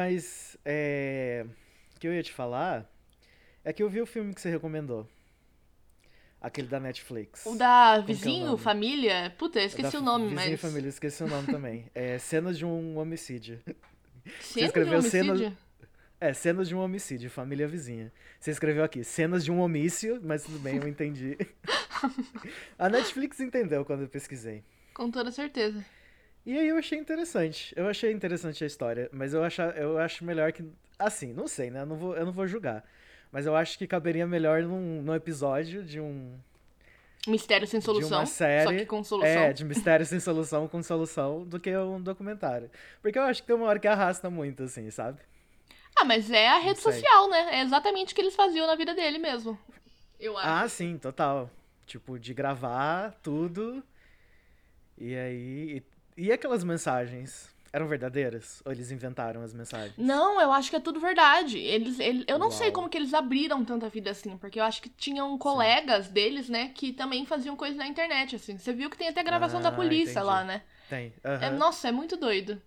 Mas, 0.00 0.56
é... 0.64 1.44
O 1.94 2.00
que 2.00 2.08
eu 2.08 2.14
ia 2.14 2.22
te 2.22 2.32
falar 2.32 2.90
é 3.62 3.70
que 3.70 3.82
eu 3.82 3.88
vi 3.90 4.00
o 4.00 4.06
filme 4.06 4.32
que 4.32 4.40
você 4.40 4.48
recomendou. 4.48 5.06
Aquele 6.40 6.68
da 6.68 6.80
Netflix. 6.80 7.44
O 7.44 7.54
da 7.54 7.96
Como 7.96 8.06
que 8.06 8.12
é 8.12 8.14
o 8.14 8.16
vizinho, 8.16 8.56
família? 8.56 9.34
Puta, 9.36 9.60
eu 9.60 9.66
esqueci 9.66 9.98
o 9.98 10.00
nome, 10.00 10.30
Vizinho 10.30 10.52
mas. 10.52 10.60
Família, 10.60 10.88
esqueci 10.88 11.22
o 11.22 11.28
nome 11.28 11.48
também. 11.48 11.90
É 11.94 12.16
Cenas 12.16 12.56
de 12.56 12.64
um 12.64 12.96
Homicídio. 12.96 13.60
Cena 14.40 14.54
de 14.54 14.64
escreveu 14.64 14.98
homicídio? 15.00 15.56
É, 16.18 16.32
Cenas 16.32 16.66
de 16.66 16.74
um 16.74 16.78
Homicídio, 16.78 17.28
Família 17.28 17.68
Vizinha. 17.68 18.10
Você 18.40 18.52
escreveu 18.52 18.82
aqui, 18.82 19.04
Cenas 19.04 19.44
de 19.44 19.52
um 19.52 19.60
Homício, 19.60 20.18
mas 20.24 20.44
tudo 20.44 20.58
bem, 20.60 20.76
eu 20.76 20.88
entendi. 20.88 21.36
A 22.78 22.88
Netflix 22.88 23.38
entendeu 23.38 23.84
quando 23.84 24.00
eu 24.00 24.08
pesquisei. 24.08 24.64
Com 24.94 25.10
toda 25.10 25.30
certeza. 25.30 25.84
E 26.44 26.58
aí 26.58 26.68
eu 26.68 26.76
achei 26.76 26.98
interessante. 26.98 27.72
Eu 27.76 27.86
achei 27.86 28.12
interessante 28.12 28.64
a 28.64 28.66
história, 28.66 29.08
mas 29.12 29.34
eu 29.34 29.44
acho, 29.44 29.60
eu 29.62 29.98
acho 29.98 30.24
melhor 30.24 30.52
que. 30.52 30.64
Assim, 30.98 31.32
não 31.32 31.46
sei, 31.46 31.70
né? 31.70 31.82
Eu 31.82 31.86
não 31.86 31.96
vou, 31.96 32.16
eu 32.16 32.24
não 32.24 32.32
vou 32.32 32.46
julgar. 32.46 32.84
Mas 33.32 33.46
eu 33.46 33.54
acho 33.54 33.78
que 33.78 33.86
caberia 33.86 34.26
melhor 34.26 34.62
num, 34.62 35.02
num 35.02 35.14
episódio 35.14 35.82
de 35.84 36.00
um. 36.00 36.38
Mistério 37.26 37.66
sem 37.66 37.80
solução. 37.80 38.08
de 38.08 38.14
uma 38.14 38.26
série. 38.26 38.64
Só 38.64 38.72
que 38.72 38.86
com 38.86 39.04
solução. 39.04 39.30
É, 39.30 39.52
de 39.52 39.64
mistério 39.64 40.06
sem 40.06 40.18
solução 40.18 40.66
com 40.66 40.82
solução, 40.82 41.44
do 41.44 41.60
que 41.60 41.76
um 41.76 42.00
documentário. 42.00 42.70
Porque 43.02 43.18
eu 43.18 43.22
acho 43.22 43.42
que 43.42 43.46
tem 43.46 43.56
uma 43.56 43.66
hora 43.66 43.78
que 43.78 43.86
arrasta 43.86 44.30
muito, 44.30 44.62
assim, 44.62 44.90
sabe? 44.90 45.20
Ah, 45.94 46.04
mas 46.04 46.30
é 46.30 46.48
a 46.48 46.58
rede 46.58 46.80
social, 46.80 47.28
né? 47.28 47.58
É 47.58 47.62
exatamente 47.62 48.12
o 48.12 48.14
que 48.14 48.22
eles 48.22 48.34
faziam 48.34 48.66
na 48.66 48.74
vida 48.74 48.94
dele 48.94 49.18
mesmo. 49.18 49.58
Eu 50.18 50.36
acho. 50.36 50.48
Ah, 50.48 50.68
sim, 50.68 50.96
total. 50.96 51.50
Tipo, 51.86 52.18
de 52.18 52.32
gravar 52.32 53.12
tudo. 53.22 53.82
E 54.96 55.14
aí. 55.14 55.76
E, 55.76 55.82
e 56.20 56.32
aquelas 56.32 56.62
mensagens? 56.64 57.48
Eram 57.72 57.86
verdadeiras? 57.86 58.60
Ou 58.64 58.72
eles 58.72 58.90
inventaram 58.90 59.42
as 59.42 59.54
mensagens? 59.54 59.94
Não, 59.96 60.40
eu 60.40 60.50
acho 60.52 60.70
que 60.70 60.76
é 60.76 60.80
tudo 60.80 60.98
verdade. 60.98 61.56
Eles, 61.56 62.00
ele- 62.00 62.24
eu 62.26 62.36
não 62.36 62.50
sei 62.50 62.66
Uau. 62.66 62.72
como 62.74 62.88
que 62.88 62.98
eles 62.98 63.14
abriram 63.14 63.64
tanta 63.64 63.88
vida 63.88 64.10
assim, 64.10 64.36
porque 64.36 64.58
eu 64.58 64.64
acho 64.64 64.82
que 64.82 64.88
tinham 64.88 65.38
colegas 65.38 66.08
deles, 66.08 66.48
né, 66.48 66.72
que 66.74 66.92
também 66.92 67.24
faziam 67.24 67.54
coisas 67.54 67.76
na 67.78 67.86
internet, 67.86 68.34
assim. 68.34 68.58
Você 68.58 68.72
viu 68.72 68.90
que 68.90 68.98
tem 68.98 69.08
até 69.08 69.22
gravação 69.22 69.60
da 69.62 69.68
Ah, 69.68 69.72
polícia 69.72 70.10
entendi. 70.10 70.26
lá, 70.26 70.42
né? 70.42 70.62
Tem. 70.88 71.12
É, 71.22 71.46
aham. 71.46 71.56
nossa, 71.56 71.86
é 71.88 71.92
muito 71.92 72.16
doido. 72.16 72.60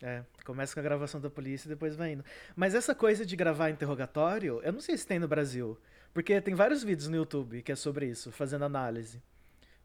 É, 0.00 0.22
começa 0.44 0.72
com 0.72 0.80
a 0.80 0.82
gravação 0.84 1.20
da 1.20 1.28
polícia 1.30 1.66
e 1.66 1.70
depois 1.70 1.96
vai 1.96 2.12
indo. 2.12 2.24
Mas 2.54 2.76
essa 2.76 2.94
coisa 2.94 3.26
de 3.26 3.34
gravar 3.34 3.70
interrogatório, 3.70 4.60
eu 4.62 4.72
não 4.72 4.80
sei 4.80 4.96
se 4.96 5.04
tem 5.06 5.18
no 5.18 5.26
Brasil. 5.26 5.76
Porque 6.12 6.40
tem 6.40 6.54
vários 6.54 6.84
vídeos 6.84 7.08
no 7.08 7.16
YouTube 7.16 7.60
que 7.60 7.72
é 7.72 7.76
sobre 7.76 8.06
isso, 8.06 8.30
fazendo 8.30 8.64
análise 8.64 9.20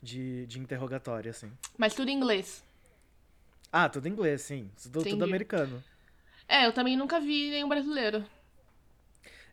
de, 0.02 0.46
de 0.46 0.60
interrogatório, 0.60 1.32
assim. 1.32 1.52
Mas 1.76 1.96
tudo 1.96 2.10
em 2.10 2.16
inglês. 2.16 2.64
Ah, 3.72 3.88
tudo 3.90 4.08
em 4.08 4.12
inglês, 4.12 4.42
sim. 4.42 4.70
Tudo, 4.82 5.04
tudo 5.04 5.24
americano. 5.24 5.84
É, 6.48 6.66
eu 6.66 6.74
também 6.74 6.98
nunca 6.98 7.20
vi 7.20 7.50
nenhum 7.52 7.70
brasileiro. 7.70 8.26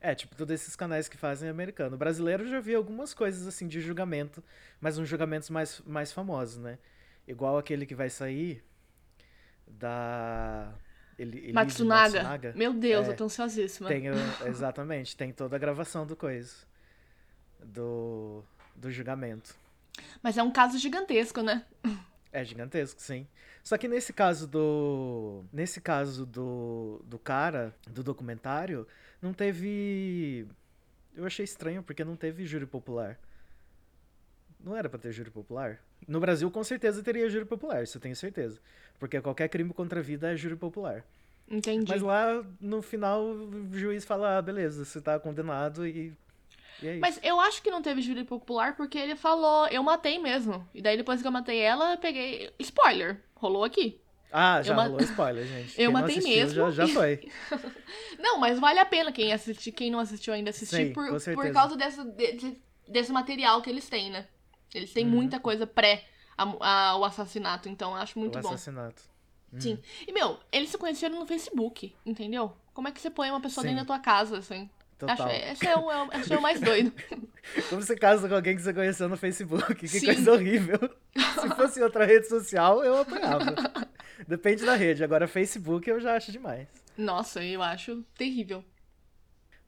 É, 0.00 0.14
tipo, 0.14 0.34
todos 0.36 0.55
esses 0.55 0.77
canais 0.77 1.08
que 1.08 1.17
fazem 1.17 1.48
é 1.48 1.50
americano. 1.50 1.97
O 1.97 1.98
brasileiro 1.98 2.45
eu 2.45 2.48
já 2.48 2.61
vi 2.61 2.75
algumas 2.75 3.12
coisas, 3.12 3.47
assim, 3.47 3.67
de 3.67 3.81
julgamento, 3.81 4.42
mas 4.81 4.98
uns 4.98 5.08
julgamentos 5.08 5.50
mais, 5.50 5.81
mais 5.86 6.12
famosos, 6.12 6.58
né? 6.58 6.78
Igual 7.27 7.58
aquele 7.58 7.84
que 7.84 7.95
vai 7.95 8.08
sair 8.08 8.62
da... 9.67 10.73
Eli- 11.19 11.39
Elise 11.39 11.53
Matsunaga. 11.53 12.53
Meu 12.55 12.73
Deus, 12.75 13.08
É. 13.08 13.11
eu 13.12 13.17
tô 13.17 13.25
ansiosíssima. 13.25 13.89
Tem, 13.89 14.05
exatamente, 14.47 15.17
tem 15.17 15.33
toda 15.33 15.56
a 15.56 15.58
gravação 15.58 16.06
do 16.06 16.14
coisa. 16.14 16.55
Do, 17.64 18.45
do 18.75 18.91
julgamento. 18.91 19.56
Mas 20.23 20.36
é 20.36 20.42
um 20.42 20.51
caso 20.51 20.78
gigantesco, 20.78 21.41
né? 21.42 21.64
É 22.37 22.45
gigantesco, 22.45 23.01
sim. 23.01 23.27
Só 23.65 23.79
que 23.79 23.89
nesse 23.89 24.12
caso 24.12 24.47
do. 24.47 25.42
Nesse 25.51 25.80
caso 25.80 26.27
do, 26.27 27.01
do 27.07 27.19
cara, 27.19 27.74
do 27.89 28.02
documentário, 28.02 28.86
não 29.23 29.33
teve. 29.33 30.46
Eu 31.14 31.25
achei 31.25 31.46
estranho 31.46 31.83
porque 31.83 32.05
não 32.05 32.14
teve 32.14 32.45
júri 32.45 32.67
popular. 32.67 33.19
Não 34.63 34.77
era 34.77 34.86
pra 34.86 34.98
ter 34.98 35.13
júri 35.13 35.30
popular? 35.30 35.80
No 36.07 36.20
Brasil, 36.20 36.51
com 36.51 36.63
certeza 36.63 37.02
teria 37.02 37.27
júri 37.30 37.46
popular, 37.46 37.83
isso 37.83 37.96
eu 37.96 38.02
tenho 38.02 38.14
certeza. 38.14 38.61
Porque 38.98 39.19
qualquer 39.23 39.48
crime 39.48 39.73
contra 39.73 40.01
a 40.01 40.02
vida 40.02 40.30
é 40.30 40.36
júri 40.36 40.57
popular. 40.57 41.07
Entendi. 41.48 41.91
Mas 41.91 42.02
lá, 42.02 42.45
no 42.61 42.83
final, 42.83 43.25
o 43.25 43.70
juiz 43.73 44.05
fala: 44.05 44.36
ah, 44.36 44.42
beleza, 44.42 44.85
você 44.85 45.01
tá 45.01 45.19
condenado 45.19 45.86
e. 45.86 46.13
É. 46.83 46.97
Mas 46.98 47.19
eu 47.23 47.41
acho 47.41 47.63
que 47.63 47.70
não 47.70 47.81
teve 47.83 48.03
júri 48.03 48.25
popular 48.25 48.77
porque 48.77 48.98
ele 48.98 49.17
falou, 49.17 49.67
eu 49.69 49.83
matei 49.83 50.19
mesmo. 50.19 50.69
E 50.75 50.83
daí 50.83 50.97
depois 50.97 51.20
que 51.23 51.27
eu 51.27 51.33
matei 51.33 51.59
ela, 51.59 51.92
eu 51.92 51.98
peguei. 51.98 52.53
Spoiler! 52.59 53.23
Rolou 53.35 53.64
aqui. 53.64 54.01
Ah, 54.33 54.61
já 54.63 54.73
eu 54.73 54.77
ma- 54.77 54.85
rolou 54.85 55.01
spoiler, 55.01 55.47
gente. 55.47 55.70
Eu 55.81 55.91
Quem 55.91 56.01
matei 56.01 56.19
assistiu 56.19 56.37
mesmo. 56.47 56.70
Já, 56.73 56.87
já 56.87 56.89
foi. 56.92 57.29
Não, 58.19 58.39
mas 58.39 58.59
vale 58.59 58.79
a 58.79 58.85
pena 58.85 59.13
quem 59.13 59.33
assistir, 59.33 59.73
quem 59.73 59.91
não 59.91 59.98
assistiu 60.01 60.35
ainda 60.35 60.51
assistir 60.51 60.89
Sim, 60.89 60.92
por, 60.92 61.07
por 61.35 61.53
causa 61.53 61.77
dessa, 61.77 62.05
desse, 62.05 62.61
desse 62.89 63.13
material 63.13 63.63
que 63.63 63.70
eles 63.70 63.89
têm, 63.89 64.11
né? 64.11 64.27
Eles 64.75 64.89
Uhum. 64.91 64.95
têm 64.95 65.07
muita 65.07 65.39
coisa 65.41 65.67
pré 65.67 66.05
a- 66.37 66.43
a- 66.61 66.97
o 66.98 67.05
assassinato, 67.05 67.69
então 67.69 67.93
eu 67.93 67.97
acho 67.98 68.19
muito 68.19 68.39
o 68.39 68.43
bom. 68.43 68.48
assassinato. 68.48 69.03
Uhum. 69.53 69.61
Sim. 69.61 69.79
E, 70.07 70.13
meu, 70.13 70.39
eles 70.51 70.70
se 70.70 70.77
conheceram 70.77 71.19
no 71.19 71.27
Facebook, 71.27 71.95
entendeu? 72.05 72.53
Como 72.75 72.89
é 72.89 72.93
que 72.93 73.01
você 73.01 73.08
põe 73.08 73.31
uma 73.31 73.41
pessoa 73.41 73.63
Sim. 73.63 73.70
dentro 73.70 73.87
da 73.87 73.95
tua 73.95 74.03
casa, 74.03 74.39
assim? 74.39 74.69
Total. 74.98 75.30
Esse, 75.30 75.67
é 75.67 75.77
o, 75.77 75.90
é 75.92 76.02
o- 76.05 76.12
esse 76.20 76.33
é 76.33 76.39
o 76.39 76.40
mais 76.42 76.58
doido. 76.61 76.90
Como 77.68 77.83
você 77.83 77.95
casa 77.96 78.27
com 78.29 78.34
alguém 78.34 78.57
que 78.57 78.62
você 78.62 78.73
conheceu 78.73 79.08
no 79.08 79.17
Facebook? 79.17 79.74
Que 79.74 79.86
Sim. 79.89 80.07
coisa 80.07 80.33
horrível. 80.33 80.79
Se 81.14 81.48
fosse 81.55 81.83
outra 81.83 82.05
rede 82.07 82.27
social, 82.29 82.83
eu 82.83 82.98
apanhava. 82.98 83.55
Depende 84.27 84.64
da 84.64 84.74
rede. 84.74 85.05
Agora, 85.05 85.29
Facebook 85.29 85.89
eu 85.89 86.01
já 86.01 86.17
acho 86.17 86.33
demais. 86.33 86.67
Nossa, 86.96 87.45
eu 87.45 87.62
acho 87.62 88.02
terrível. 88.17 88.64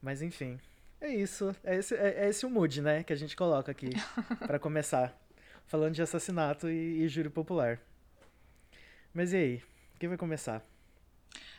Mas 0.01 0.23
enfim. 0.23 0.59
É 1.01 1.09
isso. 1.15 1.55
É 1.63 1.77
esse, 1.77 1.95
é, 1.95 2.25
é 2.25 2.29
esse 2.31 2.47
o 2.47 2.51
mood, 2.51 2.81
né? 2.81 3.03
Que 3.03 3.13
a 3.13 3.17
gente 3.17 3.37
coloca 3.37 3.71
aqui 3.71 3.91
pra 4.47 4.59
começar. 4.59 5.15
Falando 5.67 5.95
de 5.95 6.01
assassinato 6.03 6.71
e, 6.71 7.03
e 7.05 7.09
júri 7.09 7.29
popular. 7.29 7.79
Mas 9.13 9.35
e 9.35 9.37
aí? 9.37 9.63
Quem 10.01 10.09
vai 10.09 10.17
começar? 10.19 10.65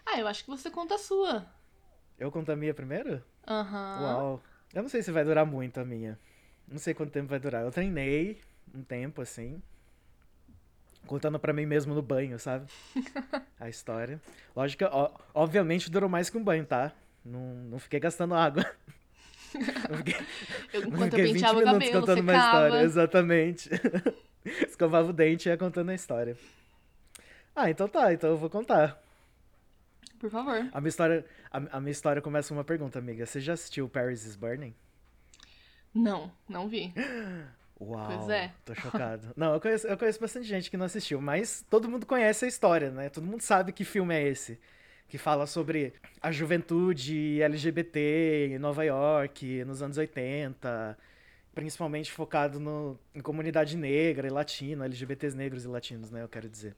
Ah, 0.05 0.19
eu 0.19 0.27
acho 0.27 0.43
que 0.43 0.49
você 0.49 0.71
conta 0.71 0.95
a 0.95 0.97
sua. 0.97 1.45
Eu 2.17 2.31
conto 2.31 2.51
a 2.51 2.55
minha 2.55 2.73
primeiro? 2.73 3.23
Aham. 3.49 4.01
Uau. 4.03 4.43
Eu 4.73 4.83
não 4.83 4.89
sei 4.89 5.01
se 5.01 5.11
vai 5.11 5.23
durar 5.23 5.45
muito 5.45 5.79
a 5.79 5.85
minha. 5.85 6.17
Não 6.67 6.77
sei 6.77 6.93
quanto 6.93 7.11
tempo 7.11 7.27
vai 7.27 7.39
durar. 7.39 7.63
Eu 7.63 7.71
treinei 7.71 8.39
um 8.73 8.83
tempo, 8.83 9.21
assim. 9.21 9.61
Contando 11.07 11.39
pra 11.39 11.51
mim 11.51 11.65
mesmo 11.65 11.95
no 11.95 12.01
banho, 12.01 12.37
sabe? 12.37 12.67
A 13.59 13.67
história. 13.67 14.21
Lógico, 14.55 14.85
ó, 14.91 15.11
obviamente 15.33 15.89
durou 15.89 16.07
mais 16.07 16.29
que 16.29 16.37
um 16.37 16.43
banho, 16.43 16.65
tá? 16.65 16.91
Não, 17.25 17.55
não 17.55 17.79
fiquei 17.79 17.99
gastando 17.99 18.35
água. 18.35 18.63
Não 19.89 19.97
fiquei, 19.97 20.15
Eu, 20.73 20.91
não 20.91 20.99
fiquei 21.05 21.23
20 21.23 21.33
penteava 21.33 21.57
o 21.57 21.61
minutos 21.63 21.87
cabelo, 21.87 22.01
contando 22.01 22.19
uma 22.19 22.37
história. 22.37 22.81
Exatamente. 22.83 23.69
Escovava 24.45 25.09
o 25.09 25.13
dente 25.13 25.49
e 25.49 25.51
ia 25.51 25.57
contando 25.57 25.89
a 25.89 25.95
história. 25.95 26.37
Ah, 27.55 27.67
então 27.67 27.87
tá. 27.87 28.13
Então 28.13 28.29
eu 28.29 28.37
vou 28.37 28.47
contar. 28.47 29.01
Por 30.19 30.29
favor. 30.29 30.67
A 30.71 30.81
minha 30.81 30.89
história, 30.89 31.25
a, 31.51 31.77
a 31.77 31.79
minha 31.79 31.91
história 31.91 32.21
começa 32.21 32.49
com 32.49 32.55
uma 32.55 32.63
pergunta, 32.63 32.99
amiga. 32.99 33.25
Você 33.25 33.39
já 33.39 33.53
assistiu 33.53 33.87
Paris 33.87 34.25
is 34.25 34.35
Burning? 34.35 34.75
Não, 35.93 36.31
não 36.47 36.67
vi. 36.67 36.93
Uau, 37.81 38.07
Pois 38.07 38.29
é. 38.29 38.51
tô 38.65 38.75
chocado. 38.75 39.29
Não, 39.37 39.53
eu 39.53 39.61
conheço, 39.61 39.87
eu 39.87 39.97
conheço 39.97 40.19
bastante 40.19 40.45
gente 40.45 40.69
que 40.69 40.75
não 40.75 40.85
assistiu, 40.85 41.21
mas 41.21 41.65
todo 41.69 41.87
mundo 41.87 42.05
conhece 42.05 42.43
a 42.43 42.47
história, 42.49 42.91
né? 42.91 43.07
Todo 43.07 43.25
mundo 43.25 43.39
sabe 43.39 43.71
que 43.71 43.85
filme 43.85 44.13
é 44.13 44.21
esse. 44.27 44.59
Que 45.07 45.17
fala 45.17 45.47
sobre 45.47 45.93
a 46.21 46.29
juventude 46.29 47.41
LGBT 47.41 48.49
em 48.51 48.59
Nova 48.59 48.83
York, 48.83 49.63
nos 49.63 49.81
anos 49.81 49.97
80, 49.97 50.97
principalmente 51.55 52.11
focado 52.11 52.59
no, 52.59 52.99
em 53.15 53.21
comunidade 53.21 53.77
negra 53.77 54.27
e 54.27 54.29
latina, 54.29 54.83
LGBTs 54.83 55.35
negros 55.37 55.63
e 55.63 55.67
latinos, 55.69 56.11
né? 56.11 56.21
Eu 56.21 56.27
quero 56.27 56.49
dizer. 56.49 56.75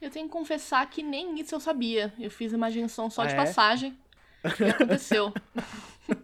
Eu 0.00 0.10
tenho 0.10 0.26
que 0.26 0.32
confessar 0.32 0.88
que 0.88 1.02
nem 1.02 1.38
isso 1.40 1.54
eu 1.54 1.60
sabia. 1.60 2.12
Eu 2.18 2.30
fiz 2.30 2.52
imaginação 2.52 3.10
só 3.10 3.22
Ah, 3.22 3.26
de 3.26 3.34
é? 3.34 3.36
passagem. 3.36 3.98
E 4.44 4.44
aconteceu. 4.70 5.32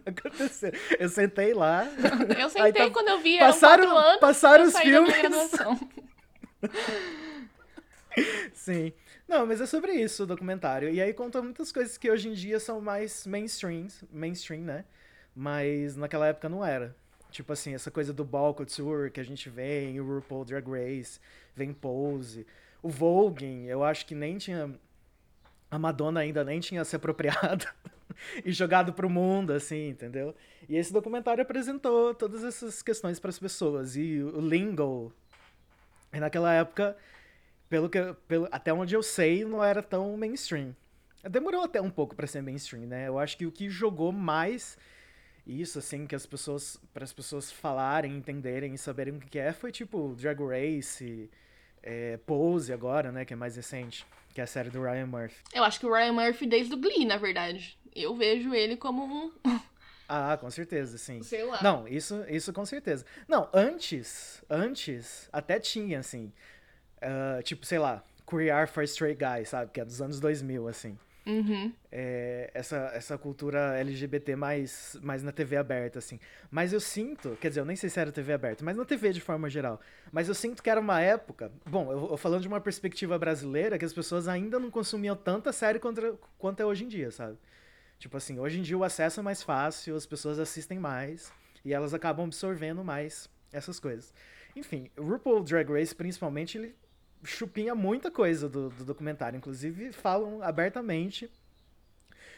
Aconteceu. 0.05 0.71
Eu 0.99 1.09
sentei 1.09 1.53
lá. 1.53 1.85
Eu 2.37 2.49
sentei 2.49 2.73
tá- 2.87 2.89
quando 2.89 3.07
eu 3.09 3.19
vi, 3.19 3.37
passaram- 3.39 3.97
anos. 3.97 4.19
passaram 4.19 4.65
os 4.65 4.77
filmes. 4.79 5.13
Sim. 8.53 8.91
Não, 9.27 9.45
mas 9.45 9.61
é 9.61 9.65
sobre 9.65 9.91
isso 9.93 10.23
o 10.23 10.25
documentário. 10.25 10.89
E 10.89 11.01
aí 11.01 11.13
conta 11.13 11.41
muitas 11.41 11.71
coisas 11.71 11.97
que 11.97 12.09
hoje 12.09 12.29
em 12.29 12.33
dia 12.33 12.59
são 12.59 12.81
mais 12.81 13.27
mainstream, 13.27 13.87
mainstream, 14.11 14.61
né? 14.61 14.85
Mas 15.35 15.95
naquela 15.95 16.27
época 16.27 16.49
não 16.49 16.65
era. 16.65 16.95
Tipo 17.29 17.53
assim, 17.53 17.75
essa 17.75 17.91
coisa 17.91 18.13
do 18.13 18.23
ball 18.23 18.53
couture 18.53 19.11
que 19.11 19.19
a 19.19 19.23
gente 19.23 19.49
vê 19.49 19.89
em 19.89 19.99
RuPaul 19.99 20.45
Drag 20.45 20.65
Race, 20.67 21.19
vem 21.55 21.73
Pose. 21.73 22.47
O 22.81 22.89
Vogue, 22.89 23.65
eu 23.65 23.83
acho 23.83 24.05
que 24.05 24.15
nem 24.15 24.37
tinha... 24.37 24.73
A 25.69 25.77
Madonna 25.77 26.21
ainda 26.21 26.43
nem 26.43 26.59
tinha 26.61 26.85
se 26.85 26.95
apropriado 26.95 27.65
e 28.45 28.51
jogado 28.53 28.93
pro 28.93 29.09
mundo, 29.09 29.51
assim, 29.51 29.89
entendeu? 29.89 30.33
E 30.69 30.77
esse 30.77 30.93
documentário 30.93 31.41
apresentou 31.41 32.13
todas 32.13 32.43
essas 32.43 32.81
questões 32.81 33.19
para 33.19 33.29
as 33.29 33.37
pessoas. 33.37 33.97
E 33.97 34.21
o 34.21 34.39
lingo, 34.39 35.13
e 36.13 36.19
naquela 36.19 36.53
época 36.53 36.95
pelo 37.69 37.89
que 37.89 37.99
pelo, 38.27 38.47
até 38.51 38.73
onde 38.73 38.95
eu 38.95 39.03
sei, 39.03 39.43
não 39.43 39.63
era 39.63 39.81
tão 39.81 40.15
mainstream. 40.17 40.75
Demorou 41.29 41.63
até 41.63 41.81
um 41.81 41.89
pouco 41.89 42.15
para 42.15 42.27
ser 42.27 42.41
mainstream, 42.41 42.85
né? 42.85 43.07
Eu 43.07 43.19
acho 43.19 43.37
que 43.37 43.45
o 43.45 43.51
que 43.51 43.69
jogou 43.69 44.11
mais 44.11 44.77
isso, 45.45 45.79
assim, 45.79 46.05
que 46.05 46.15
as 46.15 46.25
pessoas. 46.25 46.79
para 46.93 47.03
as 47.03 47.13
pessoas 47.13 47.51
falarem, 47.51 48.15
entenderem 48.15 48.73
e 48.73 48.77
saberem 48.77 49.15
o 49.15 49.19
que 49.19 49.39
é, 49.39 49.51
foi 49.51 49.71
tipo 49.71 50.15
Drag 50.15 50.39
Race, 50.41 51.29
é, 51.87 52.17
Pose 52.17 52.73
agora, 52.73 53.11
né? 53.13 53.23
Que 53.23 53.33
é 53.33 53.37
mais 53.37 53.55
recente, 53.55 54.05
que 54.33 54.41
é 54.41 54.43
a 54.43 54.47
série 54.47 54.69
do 54.69 54.83
Ryan 54.83 55.05
Murphy. 55.05 55.41
Eu 55.53 55.63
acho 55.63 55.79
que 55.79 55.85
o 55.85 55.93
Ryan 55.93 56.11
Murphy 56.11 56.45
desde 56.45 56.73
o 56.73 56.77
Glee, 56.77 57.05
na 57.05 57.15
verdade. 57.15 57.77
Eu 57.95 58.13
vejo 58.13 58.53
ele 58.53 58.75
como 58.75 59.03
um. 59.05 59.31
Ah, 60.09 60.37
com 60.39 60.49
certeza, 60.49 60.97
sim. 60.97 61.21
Sei 61.21 61.43
lá. 61.43 61.61
Não, 61.61 61.85
isso, 61.85 62.23
isso 62.29 62.53
com 62.53 62.65
certeza. 62.65 63.05
Não, 63.27 63.49
antes, 63.53 64.41
antes, 64.49 65.27
até 65.33 65.59
tinha, 65.59 65.99
assim, 65.99 66.31
uh, 66.99 67.43
tipo, 67.43 67.65
sei 67.65 67.77
lá, 67.77 68.01
Queer 68.25 68.69
for 68.69 68.85
Straight 68.85 69.21
Guy, 69.21 69.43
sabe? 69.43 69.69
Que 69.69 69.81
é 69.81 69.83
dos 69.83 70.01
anos 70.01 70.21
2000, 70.21 70.65
assim. 70.65 70.97
Uhum. 71.27 71.73
É, 71.91 72.49
essa, 72.53 72.89
essa 72.93 73.17
cultura 73.17 73.77
LGBT 73.77 74.37
mais, 74.37 74.97
mais 75.01 75.21
na 75.21 75.33
TV 75.33 75.57
aberta, 75.57 75.99
assim. 75.99 76.17
Mas 76.49 76.71
eu 76.71 76.79
sinto, 76.79 77.37
quer 77.41 77.49
dizer, 77.49 77.59
eu 77.59 77.65
nem 77.65 77.75
sei 77.75 77.89
se 77.89 77.99
era 77.99 78.13
TV 78.13 78.31
aberta, 78.31 78.63
mas 78.63 78.77
na 78.77 78.85
TV 78.85 79.11
de 79.11 79.19
forma 79.19 79.49
geral. 79.49 79.81
Mas 80.09 80.29
eu 80.29 80.33
sinto 80.33 80.63
que 80.63 80.69
era 80.69 80.79
uma 80.79 81.01
época, 81.01 81.51
bom, 81.65 81.91
eu, 81.91 82.11
eu 82.11 82.17
falando 82.17 82.41
de 82.41 82.47
uma 82.47 82.61
perspectiva 82.61 83.19
brasileira, 83.19 83.77
que 83.77 83.83
as 83.83 83.91
pessoas 83.91 84.29
ainda 84.29 84.57
não 84.57 84.71
consumiam 84.71 85.17
tanta 85.17 85.51
série 85.51 85.79
quanto, 85.79 86.17
quanto 86.37 86.61
é 86.61 86.65
hoje 86.65 86.85
em 86.85 86.87
dia, 86.87 87.11
sabe? 87.11 87.37
Tipo 87.99 88.15
assim, 88.15 88.39
hoje 88.39 88.59
em 88.59 88.61
dia 88.61 88.77
o 88.77 88.83
acesso 88.85 89.19
é 89.19 89.23
mais 89.23 89.43
fácil, 89.43 89.95
as 89.95 90.05
pessoas 90.05 90.39
assistem 90.39 90.79
mais 90.79 91.33
e 91.65 91.73
elas 91.73 91.93
acabam 91.93 92.25
absorvendo 92.25 92.85
mais 92.85 93.29
essas 93.51 93.81
coisas. 93.81 94.13
Enfim, 94.55 94.89
o 94.97 95.03
RuPaul 95.03 95.43
Drag 95.43 95.69
Race, 95.69 95.93
principalmente, 95.93 96.57
ele 96.57 96.73
chupinha 97.23 97.75
muita 97.75 98.09
coisa 98.11 98.47
do, 98.47 98.69
do 98.69 98.85
documentário. 98.85 99.37
Inclusive, 99.37 99.91
falam 99.91 100.41
abertamente 100.41 101.29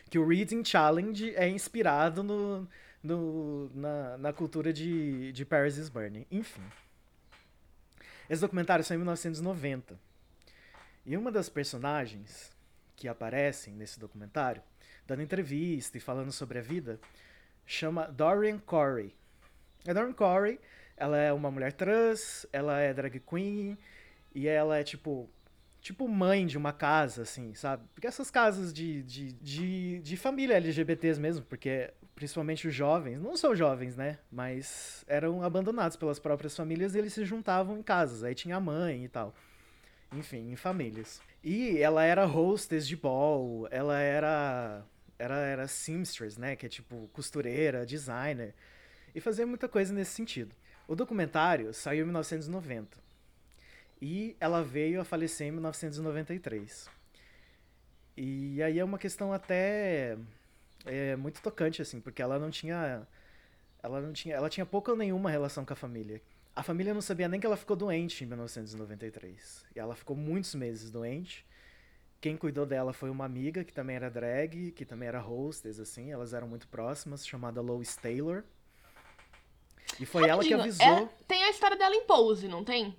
que 0.10 0.18
o 0.18 0.28
Reading 0.28 0.64
Challenge 0.64 1.36
é 1.36 1.48
inspirado 1.48 2.24
no, 2.24 2.68
no, 3.04 3.70
na, 3.74 4.18
na 4.18 4.34
cultura 4.34 4.74
de, 4.74 5.32
de 5.32 5.46
Paris 5.46 5.78
is 5.78 5.90
Burning. 5.90 6.26
Enfim. 6.32 6.64
Esse 8.30 8.42
documentário 8.42 8.84
saiu 8.84 8.98
em 8.98 9.00
1990. 9.00 10.00
E 11.06 11.18
uma 11.18 11.32
das 11.32 11.50
personagens 11.50 12.52
que 12.96 13.08
aparecem 13.08 13.74
nesse 13.74 14.00
documentário, 14.00 14.62
dando 15.08 15.22
entrevista 15.22 15.98
e 15.98 16.02
falando 16.02 16.32
sobre 16.32 16.60
a 16.60 16.62
vida, 16.62 17.00
chama 17.66 18.08
Dorian 18.08 18.60
Corey. 18.60 19.16
A 19.88 19.94
Dorian 19.94 20.14
Corey, 20.14 20.60
ela 20.98 21.18
é 21.18 21.32
uma 21.32 21.50
mulher 21.50 21.74
trans, 21.74 22.46
ela 22.52 22.80
é 22.80 22.94
drag 22.94 23.20
queen, 23.22 23.78
e 24.34 24.48
ela 24.48 24.78
é 24.78 24.84
tipo. 24.84 25.30
Tipo 25.82 26.10
mãe 26.10 26.46
de 26.46 26.58
uma 26.58 26.74
casa, 26.74 27.22
assim, 27.22 27.54
sabe? 27.54 27.86
Porque 27.94 28.06
essas 28.06 28.30
casas 28.30 28.74
de, 28.74 29.02
de, 29.02 29.32
de, 29.32 30.00
de 30.00 30.18
família 30.18 30.58
LGBTs 30.58 31.18
mesmo, 31.18 31.46
porque 31.46 31.94
principalmente 32.20 32.68
os 32.68 32.76
jovens, 32.76 33.22
não 33.22 33.38
são 33.38 33.56
jovens, 33.56 33.96
né? 33.96 34.20
Mas 34.30 35.06
eram 35.08 35.42
abandonados 35.42 35.96
pelas 35.96 36.20
próprias 36.20 36.54
famílias 36.54 36.94
e 36.94 36.98
eles 36.98 37.14
se 37.14 37.24
juntavam 37.24 37.78
em 37.78 37.82
casas. 37.82 38.26
Aí 38.26 38.36
tinha 38.36 38.58
a 38.58 38.60
mãe 38.60 39.06
e 39.06 39.08
tal. 39.08 39.34
Enfim, 40.12 40.52
em 40.52 40.56
famílias. 40.58 41.22
E 41.42 41.78
ela 41.78 42.04
era 42.04 42.26
hostess 42.26 42.86
de 42.86 42.98
ball, 42.98 43.68
ela 43.72 43.98
era. 44.00 44.84
Era, 45.18 45.38
era 45.38 45.68
seamstress, 45.68 46.40
né? 46.40 46.56
Que 46.56 46.66
é 46.66 46.70
tipo 46.70 47.10
costureira, 47.14 47.86
designer. 47.86 48.54
E 49.14 49.22
fazia 49.22 49.46
muita 49.48 49.68
coisa 49.68 49.94
nesse 49.94 50.12
sentido. 50.12 50.54
O 50.88 50.96
documentário 50.96 51.74
saiu 51.74 52.02
em 52.02 52.06
1990. 52.06 52.98
E 54.02 54.36
ela 54.40 54.64
veio 54.64 55.02
a 55.02 55.04
falecer 55.04 55.48
em 55.48 55.52
1993. 55.52 56.90
E 58.16 58.62
aí 58.62 58.80
é 58.80 58.84
uma 58.84 58.98
questão 58.98 59.34
até 59.34 60.18
é, 60.86 61.16
muito 61.16 61.42
tocante 61.42 61.82
assim, 61.82 62.00
porque 62.00 62.22
ela 62.22 62.40
não 62.40 62.50
tinha 62.50 63.08
ela 63.82 64.02
não 64.02 64.12
tinha, 64.12 64.36
ela 64.36 64.50
tinha 64.50 64.66
pouca 64.66 64.92
ou 64.92 64.98
nenhuma 64.98 65.30
relação 65.30 65.66
com 65.66 65.74
a 65.74 65.76
família. 65.76 66.22
A 66.56 66.62
família 66.62 66.94
não 66.94 67.02
sabia 67.02 67.30
nem 67.30 67.40
que 67.40 67.46
ela 67.46 67.56
ficou 67.56 67.76
doente 67.76 68.24
em 68.24 68.28
1993. 68.28 69.66
E 69.74 69.80
ela 69.80 69.96
ficou 69.96 70.16
muitos 70.16 70.54
meses 70.56 70.92
doente. 70.92 71.46
Quem 72.20 72.36
cuidou 72.36 72.66
dela 72.66 72.92
foi 72.92 73.10
uma 73.10 73.24
amiga 73.24 73.64
que 73.64 73.72
também 73.72 73.96
era 73.96 74.10
drag, 74.10 74.72
que 74.72 74.84
também 74.84 75.08
era 75.08 75.26
hostess, 75.26 75.80
assim, 75.80 76.12
elas 76.12 76.34
eram 76.34 76.50
muito 76.50 76.68
próximas, 76.68 77.26
chamada 77.26 77.62
Lois 77.62 77.96
Taylor. 77.96 78.44
E 79.98 80.06
foi 80.06 80.28
Rapidinho, 80.28 80.56
ela 80.56 80.64
que 80.64 80.70
avisou. 80.70 80.86
É, 80.86 81.10
tem 81.26 81.44
a 81.44 81.50
história 81.50 81.78
dela 81.78 81.96
em 81.96 82.04
Pose, 82.06 82.50
não 82.50 82.66
tem? 82.66 82.98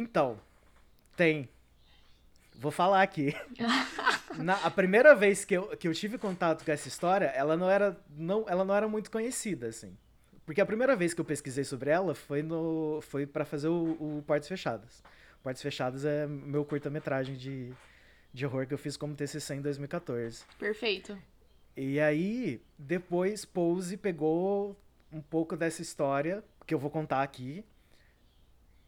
Então, 0.00 0.40
tem. 1.14 1.46
Vou 2.54 2.72
falar 2.72 3.02
aqui. 3.02 3.34
Na, 4.38 4.54
a 4.64 4.70
primeira 4.70 5.14
vez 5.14 5.44
que 5.44 5.54
eu, 5.54 5.76
que 5.76 5.86
eu 5.86 5.92
tive 5.92 6.16
contato 6.16 6.64
com 6.64 6.70
essa 6.70 6.88
história, 6.88 7.26
ela 7.26 7.54
não 7.54 7.68
era, 7.68 8.00
não, 8.16 8.46
ela 8.48 8.64
não 8.64 8.74
era 8.74 8.88
muito 8.88 9.10
conhecida, 9.10 9.66
assim. 9.66 9.94
Porque 10.46 10.60
a 10.60 10.64
primeira 10.64 10.96
vez 10.96 11.12
que 11.12 11.20
eu 11.20 11.24
pesquisei 11.24 11.64
sobre 11.64 11.90
ela 11.90 12.14
foi 12.14 12.42
no 12.42 13.00
foi 13.02 13.26
para 13.26 13.44
fazer 13.44 13.68
o, 13.68 14.18
o 14.18 14.24
Portas 14.26 14.48
Fechadas. 14.48 15.02
Portas 15.42 15.60
Fechadas 15.60 16.04
é 16.06 16.26
meu 16.26 16.64
curta-metragem 16.64 17.36
de, 17.36 17.72
de 18.32 18.46
horror 18.46 18.66
que 18.66 18.72
eu 18.72 18.78
fiz 18.78 18.96
como 18.96 19.14
TCC 19.14 19.56
em 19.56 19.60
2014. 19.60 20.44
Perfeito. 20.58 21.18
E 21.76 22.00
aí, 22.00 22.62
depois, 22.78 23.44
Pose 23.44 23.98
pegou 23.98 24.74
um 25.12 25.20
pouco 25.20 25.56
dessa 25.56 25.82
história, 25.82 26.42
que 26.66 26.72
eu 26.72 26.78
vou 26.78 26.90
contar 26.90 27.22
aqui, 27.22 27.64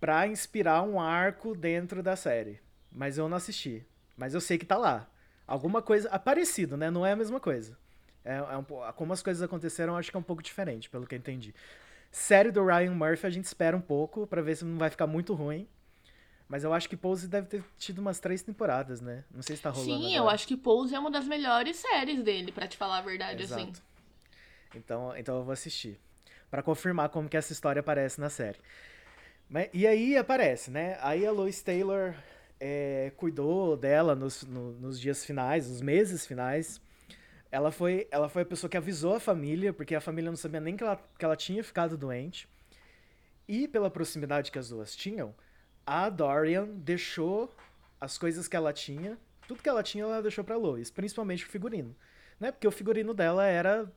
pra 0.02 0.26
inspirar 0.26 0.82
um 0.82 1.00
arco 1.00 1.54
dentro 1.54 2.02
da 2.02 2.16
série. 2.16 2.58
Mas 2.90 3.18
eu 3.18 3.28
não 3.28 3.36
assisti. 3.36 3.86
Mas 4.16 4.34
eu 4.34 4.40
sei 4.40 4.58
que 4.58 4.66
tá 4.66 4.76
lá. 4.76 5.08
Alguma 5.46 5.80
coisa. 5.80 6.18
Parecido, 6.18 6.76
né? 6.76 6.90
Não 6.90 7.06
é 7.06 7.12
a 7.12 7.16
mesma 7.16 7.38
coisa. 7.38 7.78
É, 8.24 8.34
é 8.34 8.56
um, 8.56 8.64
como 8.96 9.12
as 9.12 9.22
coisas 9.22 9.40
aconteceram, 9.44 9.96
acho 9.96 10.10
que 10.10 10.16
é 10.16 10.18
um 10.18 10.24
pouco 10.24 10.42
diferente, 10.42 10.90
pelo 10.90 11.06
que 11.06 11.14
eu 11.14 11.18
entendi. 11.20 11.54
Série 12.10 12.50
do 12.50 12.66
Ryan 12.66 12.90
Murphy, 12.90 13.28
a 13.28 13.30
gente 13.30 13.44
espera 13.44 13.76
um 13.76 13.80
pouco 13.80 14.26
para 14.26 14.42
ver 14.42 14.56
se 14.56 14.64
não 14.64 14.76
vai 14.76 14.90
ficar 14.90 15.06
muito 15.06 15.34
ruim. 15.34 15.68
Mas 16.48 16.64
eu 16.64 16.74
acho 16.74 16.88
que 16.88 16.96
Pose 16.96 17.28
deve 17.28 17.46
ter 17.46 17.64
tido 17.78 18.00
umas 18.00 18.18
três 18.18 18.42
temporadas, 18.42 19.00
né? 19.00 19.22
Não 19.30 19.40
sei 19.40 19.54
se 19.54 19.62
tá 19.62 19.70
rolando. 19.70 19.88
Sim, 19.88 20.16
agora. 20.16 20.16
eu 20.16 20.28
acho 20.28 20.48
que 20.48 20.56
Pose 20.56 20.96
é 20.96 20.98
uma 20.98 21.12
das 21.12 21.28
melhores 21.28 21.76
séries 21.76 22.24
dele, 22.24 22.50
para 22.50 22.66
te 22.66 22.76
falar 22.76 22.98
a 22.98 23.02
verdade, 23.02 23.44
Exato. 23.44 23.62
assim. 23.62 23.72
Então, 24.74 25.16
então 25.16 25.36
eu 25.36 25.44
vou 25.44 25.52
assistir. 25.52 25.96
para 26.50 26.60
confirmar 26.60 27.08
como 27.08 27.28
que 27.28 27.36
essa 27.36 27.52
história 27.52 27.78
aparece 27.78 28.20
na 28.20 28.28
série. 28.28 28.58
Mas, 29.48 29.68
e 29.72 29.86
aí 29.86 30.16
aparece, 30.16 30.70
né? 30.70 30.98
Aí 31.00 31.26
a 31.26 31.30
Lois 31.30 31.62
Taylor 31.62 32.14
é, 32.58 33.12
cuidou 33.16 33.76
dela 33.76 34.14
nos, 34.14 34.42
no, 34.44 34.72
nos 34.72 35.00
dias 35.00 35.24
finais, 35.24 35.68
nos 35.68 35.80
meses 35.80 36.26
finais. 36.26 36.80
Ela 37.50 37.70
foi, 37.70 38.06
ela 38.10 38.28
foi 38.28 38.42
a 38.42 38.46
pessoa 38.46 38.70
que 38.70 38.76
avisou 38.76 39.14
a 39.14 39.20
família, 39.20 39.72
porque 39.72 39.94
a 39.94 40.00
família 40.00 40.30
não 40.30 40.36
sabia 40.36 40.60
nem 40.60 40.76
que 40.76 40.82
ela, 40.82 40.96
que 41.18 41.24
ela 41.24 41.36
tinha 41.36 41.62
ficado 41.62 41.96
doente. 41.96 42.48
E 43.46 43.68
pela 43.68 43.90
proximidade 43.90 44.50
que 44.50 44.58
as 44.58 44.70
duas 44.70 44.96
tinham, 44.96 45.34
a 45.84 46.08
Dorian 46.08 46.66
deixou 46.66 47.54
as 48.00 48.16
coisas 48.16 48.48
que 48.48 48.56
ela 48.56 48.72
tinha, 48.72 49.18
tudo 49.46 49.62
que 49.62 49.68
ela 49.68 49.82
tinha, 49.82 50.04
ela 50.04 50.22
deixou 50.22 50.44
pra 50.44 50.56
Lois, 50.56 50.90
principalmente 50.90 51.44
o 51.44 51.48
figurino. 51.48 51.94
Né? 52.40 52.50
Porque 52.50 52.66
o 52.66 52.72
figurino 52.72 53.12
dela 53.12 53.44
era 53.44 53.90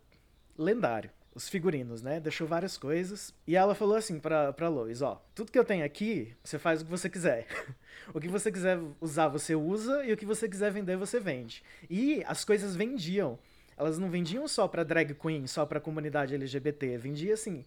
lendário 0.58 1.12
os 1.36 1.50
figurinos, 1.50 2.02
né? 2.02 2.20
Deixou 2.20 2.48
várias 2.48 2.78
coisas. 2.78 3.34
E 3.46 3.58
ela 3.58 3.76
falou 3.76 3.98
assim 3.98 4.20
pra, 4.20 4.54
pra 4.54 4.70
Lois, 4.70 5.02
ó, 5.02 5.22
tudo 5.36 5.52
que 5.52 5.60
eu 5.60 5.66
tenho 5.66 5.84
aqui, 5.84 6.34
você 6.42 6.58
faz 6.58 6.82
o 6.82 6.86
que 6.86 6.92
você 6.92 7.10
quiser. 7.10 7.46
o 8.14 8.22
que 8.22 8.30
você 8.30 8.50
quiser 8.50 8.80
usar, 9.02 9.28
você 9.28 9.54
usa, 9.54 10.06
e 10.06 10.14
o 10.14 10.18
que 10.18 10.26
você 10.26 10.48
quiser 10.48 10.72
vender, 10.72 10.96
você 10.96 11.20
vende. 11.20 11.62
E 11.90 12.24
as 12.26 12.46
coisas 12.46 12.76
vendiam. 12.76 13.38
Elas 13.78 14.00
não 14.00 14.10
vendiam 14.10 14.48
só 14.48 14.66
pra 14.70 14.86
drag 14.86 15.14
queen, 15.14 15.46
só 15.46 15.66
pra 15.66 15.82
comunidade 15.82 16.34
LGBT, 16.34 16.98
vendia 16.98 17.34
assim 17.34 17.66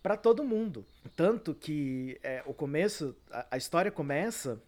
para 0.00 0.16
todo 0.16 0.44
mundo. 0.44 0.86
Tanto 1.16 1.52
que 1.52 2.18
é, 2.22 2.42
o 2.46 2.54
começo, 2.54 3.14
a, 3.30 3.46
a 3.50 3.56
história 3.56 3.90
começa 3.90 4.62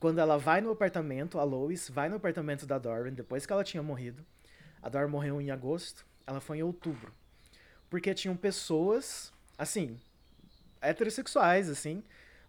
quando 0.00 0.18
ela 0.18 0.38
vai 0.38 0.62
no 0.62 0.70
apartamento, 0.70 1.38
a 1.38 1.44
Lois 1.44 1.90
vai 1.90 2.08
no 2.08 2.16
apartamento 2.16 2.66
da 2.66 2.78
Dorian, 2.78 3.12
depois 3.12 3.44
que 3.44 3.52
ela 3.52 3.62
tinha 3.62 3.82
morrido. 3.82 4.24
A 4.82 4.88
Dorian 4.88 5.08
morreu 5.08 5.40
em 5.40 5.50
agosto, 5.50 6.04
ela 6.26 6.40
foi 6.40 6.58
em 6.58 6.62
outubro 6.62 7.12
porque 7.94 8.12
tinham 8.12 8.36
pessoas, 8.36 9.32
assim, 9.56 10.00
heterossexuais, 10.80 11.68
assim, 11.68 12.02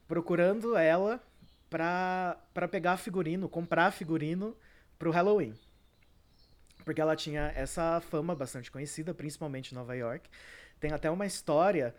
procurando 0.07 0.75
ela 0.75 1.21
pra, 1.69 2.35
pra 2.51 2.67
pegar 2.67 2.97
figurino, 2.97 3.47
comprar 3.47 3.91
figurino 3.91 4.57
pro 4.97 5.11
Halloween. 5.11 5.53
Porque 6.83 6.99
ela 6.99 7.15
tinha 7.15 7.53
essa 7.55 8.01
fama 8.01 8.33
bastante 8.33 8.71
conhecida, 8.71 9.13
principalmente 9.13 9.71
em 9.71 9.75
Nova 9.75 9.95
York. 9.95 10.27
Tem 10.79 10.91
até 10.91 11.11
uma 11.11 11.27
história 11.27 11.95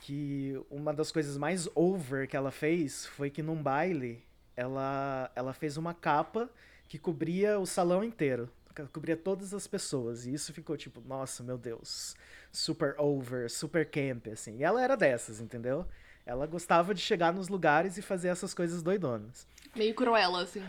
que 0.00 0.54
uma 0.70 0.94
das 0.94 1.10
coisas 1.10 1.36
mais 1.36 1.68
over 1.74 2.28
que 2.28 2.36
ela 2.36 2.52
fez 2.52 3.04
foi 3.04 3.30
que 3.30 3.42
num 3.42 3.60
baile 3.60 4.24
ela, 4.56 5.28
ela 5.34 5.52
fez 5.52 5.76
uma 5.76 5.92
capa 5.92 6.48
que 6.86 7.00
cobria 7.00 7.58
o 7.58 7.66
salão 7.66 8.04
inteiro 8.04 8.48
cobria 8.92 9.16
todas 9.16 9.54
as 9.54 9.66
pessoas. 9.66 10.26
E 10.26 10.34
isso 10.34 10.52
ficou 10.52 10.76
tipo, 10.76 11.00
nossa, 11.00 11.42
meu 11.42 11.56
Deus, 11.56 12.14
super 12.52 12.94
over, 12.98 13.50
super 13.50 13.88
camp, 13.88 14.28
assim. 14.28 14.58
E 14.58 14.64
ela 14.64 14.82
era 14.82 14.96
dessas, 14.96 15.40
entendeu? 15.40 15.86
Ela 16.24 16.46
gostava 16.46 16.92
de 16.92 17.00
chegar 17.00 17.32
nos 17.32 17.48
lugares 17.48 17.96
e 17.96 18.02
fazer 18.02 18.28
essas 18.28 18.52
coisas 18.52 18.82
doidonas. 18.82 19.46
Meio 19.74 19.94
cruela, 19.94 20.42
assim. 20.42 20.62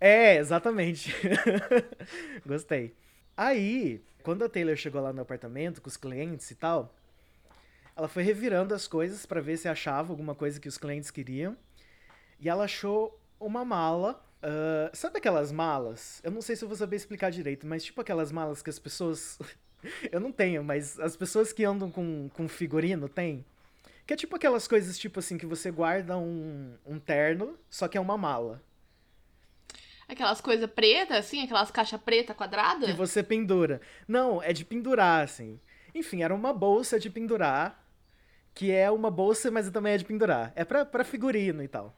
É, 0.00 0.36
exatamente. 0.36 1.14
Gostei. 2.46 2.94
Aí, 3.36 4.02
quando 4.22 4.44
a 4.44 4.48
Taylor 4.48 4.76
chegou 4.76 5.02
lá 5.02 5.12
no 5.12 5.20
apartamento 5.20 5.82
com 5.82 5.88
os 5.88 5.96
clientes 5.96 6.50
e 6.50 6.54
tal, 6.54 6.94
ela 7.94 8.08
foi 8.08 8.22
revirando 8.22 8.74
as 8.74 8.88
coisas 8.88 9.26
para 9.26 9.42
ver 9.42 9.58
se 9.58 9.68
achava 9.68 10.10
alguma 10.10 10.34
coisa 10.34 10.58
que 10.58 10.68
os 10.68 10.78
clientes 10.78 11.10
queriam. 11.10 11.54
E 12.40 12.48
ela 12.48 12.64
achou 12.64 13.20
uma 13.38 13.64
mala. 13.64 14.24
Uh, 14.42 14.94
sabe 14.94 15.18
aquelas 15.18 15.52
malas? 15.52 16.20
Eu 16.24 16.30
não 16.30 16.40
sei 16.40 16.56
se 16.56 16.64
eu 16.64 16.68
vou 16.68 16.76
saber 16.76 16.96
explicar 16.96 17.30
direito, 17.30 17.66
mas 17.66 17.84
tipo 17.84 18.00
aquelas 18.00 18.32
malas 18.32 18.62
que 18.62 18.70
as 18.70 18.78
pessoas. 18.78 19.38
eu 20.10 20.18
não 20.18 20.32
tenho, 20.32 20.64
mas 20.64 20.98
as 20.98 21.16
pessoas 21.16 21.52
que 21.52 21.64
andam 21.64 21.90
com, 21.90 22.30
com 22.30 22.48
figurino 22.48 23.08
têm. 23.08 23.44
Que 24.06 24.14
é 24.14 24.16
tipo 24.16 24.34
aquelas 24.34 24.66
coisas, 24.66 24.98
tipo 24.98 25.20
assim, 25.20 25.38
que 25.38 25.46
você 25.46 25.70
guarda 25.70 26.16
um, 26.16 26.74
um 26.86 26.98
terno, 26.98 27.56
só 27.68 27.86
que 27.86 27.96
é 27.96 28.00
uma 28.00 28.16
mala. 28.18 28.62
Aquelas 30.08 30.40
coisas 30.40 30.68
pretas, 30.68 31.18
assim, 31.18 31.44
aquelas 31.44 31.70
caixas 31.70 32.00
preta 32.00 32.34
quadrada? 32.34 32.86
Que 32.86 32.92
você 32.92 33.22
pendura. 33.22 33.80
Não, 34.08 34.42
é 34.42 34.52
de 34.52 34.64
pendurar, 34.64 35.22
assim. 35.22 35.60
Enfim, 35.94 36.22
era 36.22 36.34
uma 36.34 36.52
bolsa 36.52 36.98
de 36.98 37.08
pendurar, 37.08 37.86
que 38.52 38.72
é 38.72 38.90
uma 38.90 39.10
bolsa, 39.10 39.50
mas 39.50 39.70
também 39.70 39.92
é 39.92 39.98
de 39.98 40.04
pendurar. 40.04 40.52
É 40.56 40.64
pra, 40.64 40.84
pra 40.84 41.04
figurino 41.04 41.62
e 41.62 41.68
tal. 41.68 41.96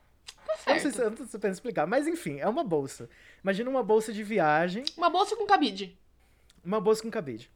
Tá 0.52 0.56
certo. 0.56 0.68
Eu 0.68 0.75
não 0.75 0.80
sei 0.80 0.90
se 0.92 1.02
eu 1.02 1.11
tô 1.12 1.25
sabendo 1.25 1.52
explicar, 1.52 1.87
mas 1.87 2.06
enfim, 2.06 2.38
é 2.38 2.49
uma 2.49 2.62
bolsa. 2.62 3.09
Imagina 3.42 3.71
uma 3.71 3.82
bolsa 3.82 4.12
de 4.12 4.23
viagem. 4.23 4.85
Uma 4.97 5.09
bolsa 5.11 5.37
com 5.37 5.47
cabide. 5.47 5.99
Uma 6.64 6.80
bolsa 6.80 7.02
com 7.02 7.11
cabide. 7.11 7.50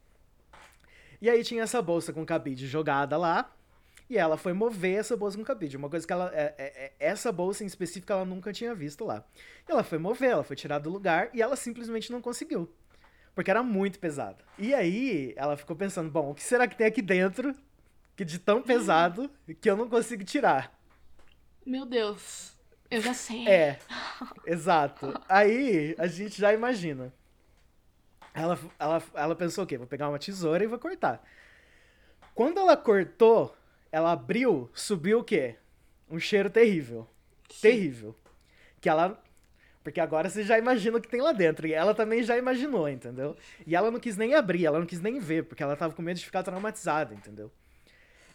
E 1.21 1.31
aí 1.31 1.43
tinha 1.45 1.63
essa 1.63 1.81
bolsa 1.81 2.13
com 2.13 2.25
cabide 2.25 2.67
jogada 2.67 3.17
lá. 3.17 3.53
E 4.09 4.17
ela 4.17 4.37
foi 4.37 4.53
mover 4.53 4.99
essa 4.99 5.17
bolsa 5.17 5.37
com 5.37 5.45
cabide. 5.45 5.77
Uma 5.77 5.91
coisa 5.91 6.07
que 6.07 6.13
ela. 6.13 6.31
É, 6.33 6.55
é, 6.57 6.65
é, 6.85 6.93
essa 6.99 7.33
bolsa 7.33 7.65
em 7.65 7.67
específico 7.67 8.13
ela 8.13 8.25
nunca 8.25 8.53
tinha 8.53 8.75
visto 8.75 9.05
lá. 9.05 9.25
E 9.69 9.73
ela 9.73 9.83
foi 9.83 9.99
mover, 9.99 10.31
ela 10.31 10.45
foi 10.45 10.55
tirar 10.55 10.79
do 10.79 10.91
lugar 10.91 11.31
e 11.35 11.43
ela 11.43 11.57
simplesmente 11.57 12.13
não 12.13 12.21
conseguiu. 12.21 12.73
Porque 13.35 13.51
era 13.51 13.63
muito 13.63 13.99
pesada. 13.99 14.39
E 14.59 14.73
aí 14.73 15.35
ela 15.37 15.57
ficou 15.57 15.75
pensando: 15.75 16.11
bom, 16.11 16.31
o 16.31 16.35
que 16.35 16.43
será 16.43 16.69
que 16.69 16.77
tem 16.77 16.87
aqui 16.87 17.03
dentro 17.03 17.55
que 18.15 18.25
de 18.25 18.39
tão 18.39 18.63
pesado 18.63 19.31
que 19.61 19.69
eu 19.69 19.77
não 19.77 19.89
consigo 19.89 20.25
tirar? 20.25 20.73
Meu 21.65 21.85
Deus. 21.85 22.56
Eu 22.91 23.01
já 23.01 23.15
sei. 23.15 23.47
É, 23.49 23.79
exato. 24.47 25.13
Aí 25.29 25.95
a 25.99 26.07
gente 26.07 26.41
já 26.41 26.53
imagina. 26.53 27.13
Ela, 28.33 28.59
ela, 28.79 29.03
ela 29.15 29.35
pensou 29.35 29.65
o 29.65 29.67
quê? 29.67 29.79
Vou 29.79 29.87
pegar 29.87 30.09
uma 30.09 30.19
tesoura 30.19 30.63
e 30.63 30.67
vou 30.67 30.79
cortar. 30.79 31.27
Quando 32.35 32.59
ela 32.59 32.77
cortou, 32.77 33.57
ela 33.91 34.13
abriu, 34.13 34.71
subiu 34.75 35.21
o 35.21 35.25
quê? 35.25 35.57
Um 36.09 36.19
cheiro 36.19 36.51
terrível. 36.51 37.09
Sim. 37.51 37.61
Terrível. 37.63 38.15
Que 38.81 38.89
ela. 38.89 39.23
Porque 39.83 40.01
agora 40.01 40.29
você 40.29 40.43
já 40.43 40.59
imagina 40.59 40.99
o 40.99 41.01
que 41.01 41.09
tem 41.09 41.23
lá 41.23 41.33
dentro. 41.33 41.67
E 41.67 41.73
ela 41.73 41.95
também 41.95 42.23
já 42.23 42.37
imaginou, 42.37 42.89
entendeu? 42.89 43.37
E 43.67 43.75
ela 43.75 43.91
não 43.91 43.99
quis 43.99 44.17
nem 44.17 44.35
abrir, 44.35 44.67
ela 44.67 44.79
não 44.79 44.87
quis 44.87 45.01
nem 45.01 45.19
ver, 45.19 45.45
porque 45.45 45.63
ela 45.63 45.77
tava 45.77 45.95
com 45.95 46.03
medo 46.03 46.19
de 46.19 46.27
ficar 46.27 46.43
traumatizada, 46.43 47.15
entendeu? 47.15 47.51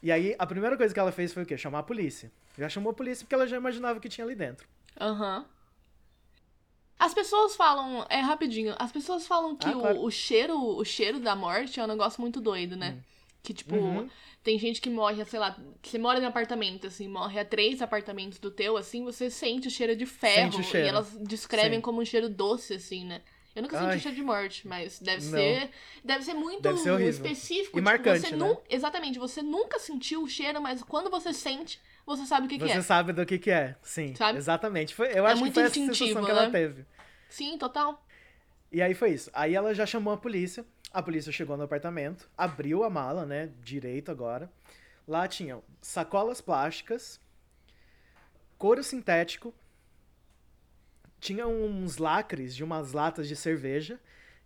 E 0.01 0.11
aí, 0.11 0.35
a 0.39 0.47
primeira 0.47 0.75
coisa 0.75 0.93
que 0.93 0.99
ela 0.99 1.11
fez 1.11 1.31
foi 1.33 1.43
o 1.43 1.45
quê? 1.45 1.57
Chamar 1.57 1.79
a 1.79 1.83
polícia. 1.83 2.31
Já 2.57 2.67
chamou 2.67 2.91
a 2.91 2.93
polícia 2.93 3.23
porque 3.23 3.35
ela 3.35 3.47
já 3.47 3.57
imaginava 3.57 3.99
o 3.99 4.01
que 4.01 4.09
tinha 4.09 4.25
ali 4.25 4.35
dentro. 4.35 4.67
Aham. 4.99 5.39
Uhum. 5.39 5.45
As 6.97 7.15
pessoas 7.15 7.55
falam, 7.55 8.05
é 8.09 8.19
rapidinho, 8.19 8.75
as 8.77 8.91
pessoas 8.91 9.25
falam 9.25 9.55
que 9.55 9.67
ah, 9.67 9.73
claro. 9.73 9.97
o, 9.97 10.05
o, 10.05 10.11
cheiro, 10.11 10.55
o 10.55 10.85
cheiro 10.85 11.19
da 11.19 11.35
morte 11.35 11.79
é 11.79 11.83
um 11.83 11.87
negócio 11.87 12.21
muito 12.21 12.39
doido, 12.39 12.75
né? 12.75 12.91
Hum. 12.91 13.01
Que, 13.41 13.55
tipo, 13.55 13.75
uhum. 13.75 14.07
tem 14.43 14.59
gente 14.59 14.79
que 14.79 14.87
morre, 14.87 15.25
sei 15.25 15.39
lá, 15.39 15.57
você 15.81 15.97
mora 15.97 16.19
em 16.19 16.25
apartamento, 16.25 16.85
assim, 16.85 17.07
morre 17.07 17.39
a 17.39 17.45
três 17.45 17.81
apartamentos 17.81 18.37
do 18.37 18.51
teu, 18.51 18.77
assim, 18.77 19.03
você 19.03 19.31
sente 19.31 19.67
o 19.67 19.71
cheiro 19.71 19.95
de 19.95 20.05
ferro. 20.05 20.61
Cheiro. 20.61 20.85
E 20.85 20.89
elas 20.89 21.17
descrevem 21.21 21.79
Sim. 21.79 21.81
como 21.81 22.01
um 22.01 22.05
cheiro 22.05 22.29
doce, 22.29 22.75
assim, 22.75 23.03
né? 23.03 23.21
Eu 23.55 23.63
nunca 23.63 23.77
Ai. 23.79 23.93
senti 23.93 24.03
cheiro 24.03 24.15
de 24.15 24.23
morte, 24.23 24.67
mas 24.67 24.99
deve 24.99 25.25
não. 25.25 25.31
ser. 25.31 25.69
Deve 26.03 26.23
ser 26.23 26.33
muito 26.33 26.61
deve 26.61 26.77
ser 26.77 27.01
específico. 27.01 27.77
E 27.77 27.81
tipo, 27.81 27.81
marcante, 27.81 28.21
você 28.21 28.31
né? 28.31 28.37
Nu, 28.37 28.61
exatamente, 28.69 29.19
você 29.19 29.41
nunca 29.41 29.77
sentiu 29.77 30.23
o 30.23 30.27
cheiro, 30.27 30.61
mas 30.61 30.81
quando 30.83 31.09
você 31.09 31.33
sente, 31.33 31.81
você 32.05 32.25
sabe 32.25 32.45
o 32.45 32.49
que, 32.49 32.57
que 32.57 32.63
é. 32.63 32.75
Você 32.75 32.81
sabe 32.81 33.13
do 33.13 33.25
que, 33.25 33.37
que 33.37 33.51
é, 33.51 33.75
sim. 33.81 34.15
Sabe? 34.15 34.37
Exatamente. 34.37 34.95
Foi, 34.95 35.07
eu 35.07 35.27
é 35.27 35.31
acho 35.31 35.43
que 35.43 35.51
foi 35.51 35.63
essa 35.63 35.73
sensação 35.73 36.21
né? 36.21 36.25
que 36.25 36.31
ela 36.31 36.45
né? 36.45 36.51
teve. 36.51 36.85
Sim, 37.29 37.57
total. 37.57 38.05
E 38.71 38.81
aí 38.81 38.93
foi 38.93 39.11
isso. 39.11 39.29
Aí 39.33 39.53
ela 39.53 39.73
já 39.73 39.85
chamou 39.85 40.13
a 40.13 40.17
polícia. 40.17 40.65
A 40.93 41.01
polícia 41.01 41.31
chegou 41.31 41.55
no 41.55 41.63
apartamento, 41.63 42.29
abriu 42.37 42.83
a 42.83 42.89
mala, 42.89 43.25
né? 43.25 43.49
Direito 43.61 44.11
agora. 44.11 44.51
Lá 45.07 45.27
tinham 45.27 45.63
sacolas 45.81 46.41
plásticas, 46.41 47.19
couro 48.57 48.83
sintético, 48.83 49.53
tinha 51.21 51.47
uns 51.47 51.97
lacres 51.97 52.53
de 52.55 52.63
umas 52.63 52.91
latas 52.93 53.27
de 53.27 53.35
cerveja, 53.35 53.99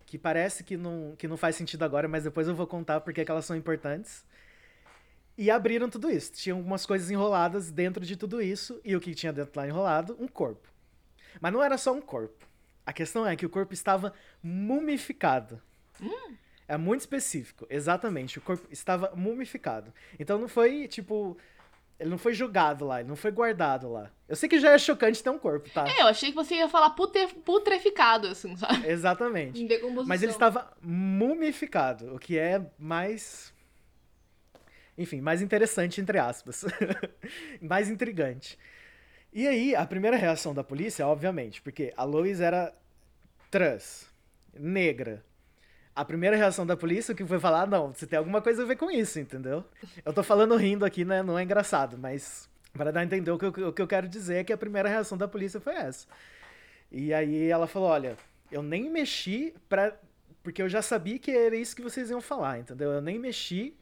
que 0.05 0.19
parece 0.19 0.63
que 0.63 0.75
não, 0.75 1.15
que 1.17 1.27
não 1.27 1.37
faz 1.37 1.55
sentido 1.55 1.83
agora, 1.83 2.07
mas 2.07 2.25
depois 2.25 2.47
eu 2.47 2.53
vou 2.53 2.67
contar 2.67 2.99
porque 2.99 3.21
é 3.21 3.25
elas 3.27 3.45
são 3.45 3.55
importantes. 3.55 4.25
E 5.37 5.49
abriram 5.49 5.89
tudo 5.89 6.11
isso. 6.11 6.33
Tinha 6.33 6.53
algumas 6.53 6.85
coisas 6.85 7.09
enroladas 7.09 7.71
dentro 7.71 8.05
de 8.05 8.15
tudo 8.15 8.41
isso, 8.41 8.79
e 8.83 8.95
o 8.95 8.99
que 8.99 9.15
tinha 9.15 9.33
dentro 9.33 9.53
lá 9.59 9.65
enrolado? 9.65 10.15
Um 10.19 10.27
corpo. 10.27 10.67
Mas 11.39 11.51
não 11.51 11.63
era 11.63 11.77
só 11.77 11.93
um 11.93 12.01
corpo. 12.01 12.45
A 12.85 12.93
questão 12.93 13.25
é 13.25 13.35
que 13.35 13.45
o 13.45 13.49
corpo 13.49 13.73
estava 13.73 14.13
mumificado. 14.43 15.61
Hum. 15.99 16.35
É 16.67 16.77
muito 16.77 17.01
específico, 17.01 17.65
exatamente. 17.69 18.37
O 18.37 18.41
corpo 18.41 18.67
estava 18.69 19.13
mumificado. 19.15 19.93
Então 20.19 20.37
não 20.37 20.49
foi 20.49 20.87
tipo. 20.89 21.37
Ele 21.99 22.09
não 22.09 22.17
foi 22.17 22.33
jogado 22.33 22.85
lá, 22.85 22.99
ele 22.99 23.07
não 23.07 23.15
foi 23.15 23.31
guardado 23.31 23.89
lá. 23.89 24.11
Eu 24.27 24.35
sei 24.35 24.49
que 24.49 24.59
já 24.59 24.71
é 24.71 24.77
chocante 24.77 25.23
ter 25.23 25.29
um 25.29 25.39
corpo, 25.39 25.69
tá? 25.69 25.87
É, 25.87 26.01
eu 26.01 26.07
achei 26.07 26.29
que 26.29 26.35
você 26.35 26.55
ia 26.55 26.67
falar 26.67 26.89
putre... 26.89 27.27
putreficado, 27.27 28.27
assim, 28.27 28.55
sabe? 28.57 28.87
Exatamente. 28.87 29.61
Em 29.61 29.65
decomposição. 29.65 30.07
Mas 30.07 30.21
ele 30.21 30.31
estava 30.31 30.73
mumificado, 30.81 32.13
o 32.13 32.19
que 32.19 32.37
é 32.37 32.61
mais. 32.77 33.53
Enfim, 34.97 35.21
mais 35.21 35.41
interessante, 35.41 36.01
entre 36.01 36.17
aspas. 36.19 36.65
mais 37.61 37.89
intrigante. 37.89 38.57
E 39.31 39.47
aí, 39.47 39.75
a 39.75 39.85
primeira 39.85 40.17
reação 40.17 40.53
da 40.53 40.63
polícia, 40.63 41.05
obviamente, 41.05 41.61
porque 41.61 41.93
a 41.95 42.03
Lois 42.03 42.39
era 42.39 42.73
trans, 43.51 44.09
negra. 44.53 45.23
A 45.95 46.03
primeira 46.03 46.35
reação 46.35 46.65
da 46.65 46.75
polícia 46.75 47.15
que 47.15 47.25
foi 47.25 47.39
falar, 47.39 47.67
não, 47.67 47.93
você 47.93 48.05
tem 48.05 48.19
alguma 48.19 48.41
coisa 48.41 48.63
a 48.63 48.65
ver 48.65 48.75
com 48.75 48.91
isso, 48.91 49.17
entendeu? 49.17 49.63
Eu 50.03 50.11
tô 50.11 50.21
falando 50.21 50.55
rindo 50.57 50.83
aqui, 50.83 51.05
né? 51.05 51.23
Não 51.23 51.39
é 51.39 51.43
engraçado, 51.43 51.97
mas 51.97 52.49
para 52.73 52.91
dar 52.91 52.99
a 52.99 53.03
entender 53.03 53.31
o 53.31 53.37
que, 53.37 53.45
eu, 53.45 53.69
o 53.69 53.73
que 53.73 53.81
eu 53.81 53.87
quero 53.87 54.07
dizer 54.07 54.35
é 54.35 54.43
que 54.43 54.51
a 54.51 54.57
primeira 54.57 54.89
reação 54.89 55.17
da 55.17 55.27
polícia 55.27 55.59
foi 55.61 55.75
essa. 55.75 56.05
E 56.91 57.13
aí 57.13 57.47
ela 57.47 57.65
falou, 57.65 57.87
olha, 57.89 58.17
eu 58.51 58.61
nem 58.61 58.89
mexi 58.89 59.55
pra... 59.69 59.97
Porque 60.43 60.61
eu 60.61 60.69
já 60.69 60.81
sabia 60.81 61.17
que 61.17 61.31
era 61.31 61.55
isso 61.55 61.75
que 61.75 61.81
vocês 61.81 62.09
iam 62.09 62.21
falar, 62.21 62.59
entendeu? 62.59 62.91
Eu 62.91 63.01
nem 63.01 63.17
mexi 63.17 63.75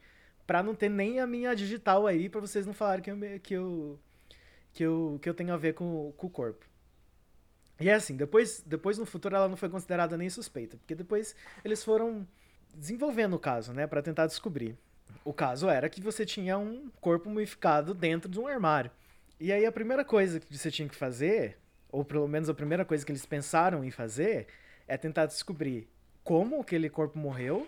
pra 0.46 0.62
não 0.62 0.74
ter 0.74 0.88
nem 0.88 1.20
a 1.20 1.26
minha 1.26 1.54
digital 1.54 2.06
aí, 2.06 2.28
pra 2.28 2.40
vocês 2.40 2.64
não 2.66 2.72
falarem 2.72 3.02
que 3.02 3.10
eu, 3.10 3.18
que 3.42 3.54
eu, 3.54 4.00
que 4.72 4.82
eu, 4.84 5.18
que 5.20 5.28
eu 5.28 5.34
tenho 5.34 5.52
a 5.52 5.56
ver 5.56 5.74
com, 5.74 6.12
com 6.16 6.26
o 6.26 6.30
corpo. 6.30 6.64
E 7.80 7.88
é 7.88 7.94
assim, 7.94 8.16
depois, 8.16 8.62
depois 8.64 8.98
no 8.98 9.06
futuro 9.06 9.34
ela 9.34 9.48
não 9.48 9.56
foi 9.56 9.68
considerada 9.68 10.16
nem 10.16 10.30
suspeita, 10.30 10.76
porque 10.76 10.94
depois 10.94 11.34
eles 11.64 11.82
foram 11.82 12.26
desenvolvendo 12.74 13.34
o 13.34 13.38
caso, 13.38 13.72
né, 13.72 13.86
para 13.86 14.02
tentar 14.02 14.26
descobrir. 14.26 14.76
O 15.24 15.32
caso 15.32 15.68
era 15.68 15.88
que 15.88 16.00
você 16.00 16.24
tinha 16.24 16.58
um 16.58 16.90
corpo 17.00 17.28
mumificado 17.28 17.94
dentro 17.94 18.28
de 18.28 18.38
um 18.38 18.46
armário. 18.46 18.90
E 19.40 19.52
aí 19.52 19.66
a 19.66 19.72
primeira 19.72 20.04
coisa 20.04 20.38
que 20.38 20.56
você 20.56 20.70
tinha 20.70 20.88
que 20.88 20.94
fazer, 20.94 21.58
ou 21.90 22.04
pelo 22.04 22.28
menos 22.28 22.48
a 22.48 22.54
primeira 22.54 22.84
coisa 22.84 23.04
que 23.04 23.10
eles 23.10 23.26
pensaram 23.26 23.84
em 23.84 23.90
fazer, 23.90 24.46
é 24.86 24.96
tentar 24.96 25.26
descobrir 25.26 25.88
como 26.22 26.60
aquele 26.60 26.88
corpo 26.88 27.18
morreu 27.18 27.66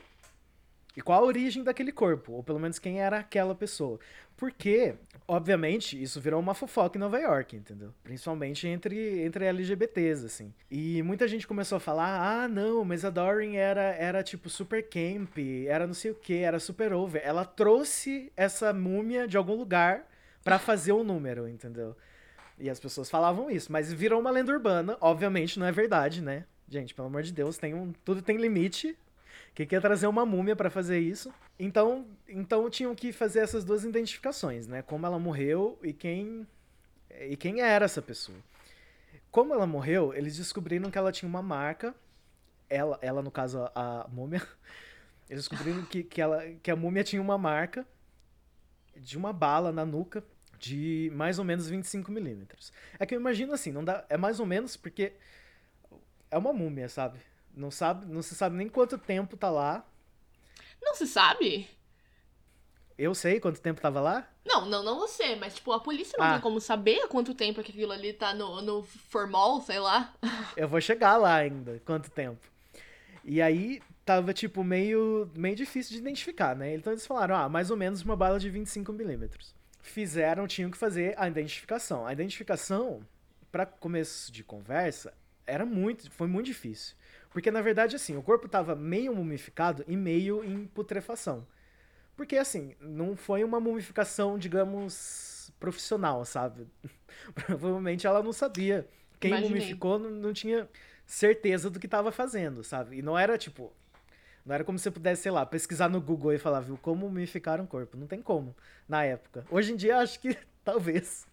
e 0.96 1.02
qual 1.02 1.22
a 1.22 1.26
origem 1.26 1.62
daquele 1.62 1.92
corpo, 1.92 2.32
ou 2.32 2.42
pelo 2.42 2.58
menos 2.58 2.78
quem 2.78 3.00
era 3.00 3.18
aquela 3.18 3.54
pessoa. 3.54 4.00
Porque, 4.34 4.94
obviamente, 5.28 6.00
isso 6.00 6.20
virou 6.20 6.40
uma 6.40 6.54
fofoca 6.54 6.96
em 6.96 7.00
Nova 7.00 7.18
York, 7.18 7.54
entendeu? 7.54 7.92
Principalmente 8.02 8.66
entre, 8.66 9.22
entre 9.22 9.44
LGBTs, 9.44 10.24
assim. 10.24 10.54
E 10.70 11.02
muita 11.02 11.28
gente 11.28 11.46
começou 11.46 11.76
a 11.76 11.80
falar: 11.80 12.44
ah, 12.44 12.48
não, 12.48 12.84
mas 12.84 13.04
a 13.04 13.10
Doreen 13.10 13.56
era, 13.56 13.94
era 13.94 14.22
tipo 14.22 14.48
super 14.48 14.82
camp, 14.88 15.38
era 15.66 15.86
não 15.86 15.94
sei 15.94 16.10
o 16.10 16.14
que, 16.14 16.38
era 16.38 16.58
super 16.58 16.92
over. 16.92 17.20
Ela 17.24 17.44
trouxe 17.44 18.32
essa 18.36 18.72
múmia 18.72 19.28
de 19.28 19.36
algum 19.36 19.54
lugar 19.54 20.06
para 20.42 20.58
fazer 20.58 20.92
o 20.92 21.00
um 21.00 21.04
número, 21.04 21.48
entendeu? 21.48 21.96
E 22.58 22.70
as 22.70 22.80
pessoas 22.80 23.10
falavam 23.10 23.50
isso, 23.50 23.70
mas 23.70 23.92
virou 23.92 24.18
uma 24.18 24.30
lenda 24.30 24.52
urbana, 24.52 24.96
obviamente 25.00 25.58
não 25.58 25.66
é 25.66 25.72
verdade, 25.72 26.22
né? 26.22 26.44
Gente, 26.68 26.94
pelo 26.94 27.08
amor 27.08 27.22
de 27.22 27.32
Deus, 27.32 27.58
tem 27.58 27.74
um, 27.74 27.92
tudo 28.04 28.22
tem 28.22 28.36
limite, 28.38 28.96
que 29.56 29.64
quer 29.64 29.80
trazer 29.80 30.06
uma 30.06 30.26
múmia 30.26 30.54
para 30.54 30.68
fazer 30.68 30.98
isso. 30.98 31.32
Então, 31.58 32.06
então 32.28 32.68
tinham 32.68 32.94
que 32.94 33.10
fazer 33.10 33.38
essas 33.38 33.64
duas 33.64 33.84
identificações, 33.84 34.66
né? 34.66 34.82
Como 34.82 35.06
ela 35.06 35.18
morreu 35.18 35.78
e 35.82 35.94
quem 35.94 36.46
e 37.22 37.38
quem 37.38 37.62
era 37.62 37.86
essa 37.86 38.02
pessoa. 38.02 38.36
Como 39.30 39.54
ela 39.54 39.66
morreu, 39.66 40.12
eles 40.12 40.36
descobriram 40.36 40.90
que 40.90 40.98
ela 40.98 41.10
tinha 41.10 41.26
uma 41.26 41.40
marca. 41.40 41.94
Ela, 42.68 42.98
ela 43.00 43.22
no 43.22 43.30
caso 43.30 43.70
a, 43.74 44.06
múmia, 44.12 44.46
eles 45.30 45.48
descobriram 45.48 45.86
que, 45.86 46.02
que, 46.02 46.20
ela, 46.20 46.44
que 46.62 46.70
a 46.70 46.76
múmia 46.76 47.02
tinha 47.02 47.22
uma 47.22 47.38
marca 47.38 47.86
de 48.94 49.16
uma 49.16 49.32
bala 49.32 49.72
na 49.72 49.86
nuca 49.86 50.22
de 50.58 51.10
mais 51.14 51.38
ou 51.38 51.46
menos 51.46 51.66
25 51.66 52.12
milímetros. 52.12 52.70
É 52.98 53.06
que 53.06 53.14
eu 53.14 53.20
imagino 53.20 53.54
assim, 53.54 53.72
não 53.72 53.82
dá, 53.82 54.04
é 54.10 54.18
mais 54.18 54.38
ou 54.38 54.44
menos 54.44 54.76
porque 54.76 55.14
é 56.30 56.36
uma 56.36 56.52
múmia, 56.52 56.90
sabe? 56.90 57.20
Não 57.56 57.70
sabe, 57.70 58.04
não 58.06 58.20
se 58.20 58.34
sabe 58.34 58.54
nem 58.54 58.68
quanto 58.68 58.98
tempo 58.98 59.36
tá 59.36 59.50
lá. 59.50 59.82
Não 60.82 60.94
se 60.94 61.06
sabe? 61.06 61.66
Eu 62.98 63.14
sei 63.14 63.40
quanto 63.40 63.60
tempo 63.60 63.80
tava 63.80 64.00
lá? 64.00 64.28
Não, 64.44 64.66
não, 64.66 64.82
não 64.82 64.98
você, 64.98 65.34
mas 65.36 65.54
tipo, 65.54 65.72
a 65.72 65.80
polícia 65.80 66.16
não 66.18 66.26
ah. 66.26 66.32
tem 66.34 66.40
como 66.40 66.60
saber 66.60 67.00
há 67.00 67.08
quanto 67.08 67.34
tempo 67.34 67.60
aquilo 67.60 67.92
ali 67.92 68.12
tá 68.12 68.34
no, 68.34 68.60
no 68.60 68.82
formol, 68.82 69.60
sei 69.62 69.78
lá. 69.78 70.14
Eu 70.56 70.68
vou 70.68 70.80
chegar 70.80 71.16
lá 71.16 71.34
ainda, 71.36 71.80
quanto 71.84 72.10
tempo. 72.10 72.40
E 73.24 73.42
aí 73.42 73.82
tava, 74.04 74.32
tipo, 74.32 74.62
meio, 74.62 75.30
meio 75.34 75.56
difícil 75.56 75.92
de 75.92 75.98
identificar, 75.98 76.54
né? 76.54 76.74
Então 76.74 76.92
eles 76.92 77.06
falaram, 77.06 77.34
ah, 77.34 77.48
mais 77.48 77.70
ou 77.70 77.76
menos 77.76 78.02
uma 78.02 78.16
bala 78.16 78.38
de 78.38 78.48
25 78.48 78.92
milímetros. 78.92 79.54
Fizeram, 79.82 80.46
tinham 80.46 80.70
que 80.70 80.76
fazer 80.76 81.14
a 81.18 81.26
identificação. 81.26 82.06
A 82.06 82.12
identificação, 82.12 83.00
para 83.50 83.66
começo 83.66 84.30
de 84.30 84.44
conversa, 84.44 85.12
era 85.46 85.66
muito, 85.66 86.10
foi 86.10 86.28
muito 86.28 86.46
difícil. 86.46 86.94
Porque, 87.36 87.50
na 87.50 87.60
verdade, 87.60 87.94
assim, 87.94 88.16
o 88.16 88.22
corpo 88.22 88.48
tava 88.48 88.74
meio 88.74 89.14
mumificado 89.14 89.84
e 89.86 89.94
meio 89.94 90.42
em 90.42 90.64
putrefação. 90.64 91.46
Porque, 92.16 92.38
assim, 92.38 92.74
não 92.80 93.14
foi 93.14 93.44
uma 93.44 93.60
mumificação, 93.60 94.38
digamos, 94.38 95.52
profissional, 95.60 96.24
sabe? 96.24 96.66
Provavelmente 97.36 98.06
ela 98.06 98.22
não 98.22 98.32
sabia. 98.32 98.88
Quem 99.20 99.32
Imaginei. 99.32 99.50
mumificou 99.50 99.98
não, 99.98 100.08
não 100.08 100.32
tinha 100.32 100.66
certeza 101.04 101.68
do 101.68 101.78
que 101.78 101.86
estava 101.86 102.10
fazendo, 102.10 102.64
sabe? 102.64 102.96
E 102.96 103.02
não 103.02 103.18
era 103.18 103.36
tipo. 103.36 103.70
Não 104.42 104.54
era 104.54 104.64
como 104.64 104.78
se 104.78 104.84
você 104.84 104.90
pudesse, 104.90 105.24
sei 105.24 105.30
lá, 105.30 105.44
pesquisar 105.44 105.90
no 105.90 106.00
Google 106.00 106.32
e 106.32 106.38
falar, 106.38 106.60
viu, 106.60 106.78
como 106.78 107.06
mumificar 107.06 107.60
um 107.60 107.66
corpo. 107.66 107.98
Não 107.98 108.06
tem 108.06 108.22
como, 108.22 108.56
na 108.88 109.04
época. 109.04 109.44
Hoje 109.50 109.74
em 109.74 109.76
dia, 109.76 109.98
acho 109.98 110.18
que 110.20 110.34
talvez. 110.64 111.26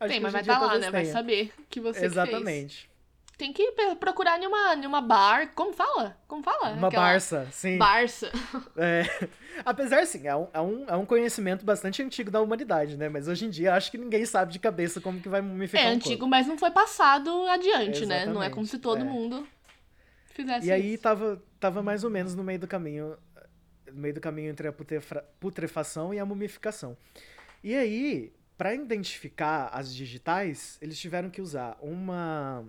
Acho 0.00 0.12
tem, 0.12 0.18
mas 0.18 0.32
vai 0.32 0.40
estar 0.40 0.58
tá 0.58 0.66
lá, 0.66 0.74
né? 0.74 0.80
Tenha. 0.80 0.90
Vai 0.90 1.04
saber 1.04 1.52
que 1.70 1.80
você 1.80 2.04
Exatamente. 2.04 2.88
Que 2.88 2.97
tem 3.38 3.52
que 3.52 3.72
procurar 4.00 4.42
em 4.42 4.46
uma, 4.48 4.74
em 4.74 4.84
uma 4.84 5.00
bar. 5.00 5.52
Como 5.54 5.72
fala? 5.72 6.18
Como 6.26 6.42
fala? 6.42 6.70
Uma 6.72 6.88
Aquela... 6.88 7.04
Barça, 7.04 7.48
sim. 7.52 7.78
Barça. 7.78 8.30
É. 8.76 9.02
Apesar, 9.64 10.04
sim, 10.06 10.26
é 10.26 10.34
um, 10.34 10.48
é, 10.52 10.60
um, 10.60 10.84
é 10.88 10.96
um 10.96 11.06
conhecimento 11.06 11.64
bastante 11.64 12.02
antigo 12.02 12.30
da 12.30 12.40
humanidade, 12.40 12.96
né? 12.96 13.08
Mas 13.08 13.28
hoje 13.28 13.46
em 13.46 13.50
dia 13.50 13.74
acho 13.74 13.90
que 13.90 13.98
ninguém 13.98 14.24
sabe 14.24 14.52
de 14.52 14.58
cabeça 14.58 15.00
como 15.00 15.20
que 15.20 15.28
vai 15.28 15.40
mumificar 15.40 15.86
É 15.86 15.90
um 15.90 15.92
antigo, 15.94 16.20
corpo. 16.20 16.28
mas 16.28 16.46
não 16.46 16.58
foi 16.58 16.70
passado 16.70 17.30
adiante, 17.46 18.04
né? 18.04 18.26
Não 18.26 18.42
é 18.42 18.50
como 18.50 18.66
se 18.66 18.78
todo 18.78 19.02
é. 19.02 19.04
mundo 19.04 19.46
fizesse 20.30 20.66
E 20.66 20.72
aí 20.72 20.98
tava, 20.98 21.42
tava 21.60 21.82
mais 21.82 22.02
ou 22.02 22.10
menos 22.10 22.34
no 22.34 22.42
meio 22.42 22.58
do 22.58 22.66
caminho, 22.66 23.16
no 23.86 24.00
meio 24.00 24.14
do 24.14 24.20
caminho 24.20 24.50
entre 24.50 24.68
a 24.68 24.74
putrefação 25.38 26.12
e 26.12 26.18
a 26.18 26.26
mumificação. 26.26 26.96
E 27.62 27.74
aí, 27.74 28.32
para 28.56 28.74
identificar 28.74 29.68
as 29.72 29.94
digitais, 29.94 30.78
eles 30.80 30.98
tiveram 30.98 31.30
que 31.30 31.40
usar 31.40 31.76
uma 31.80 32.64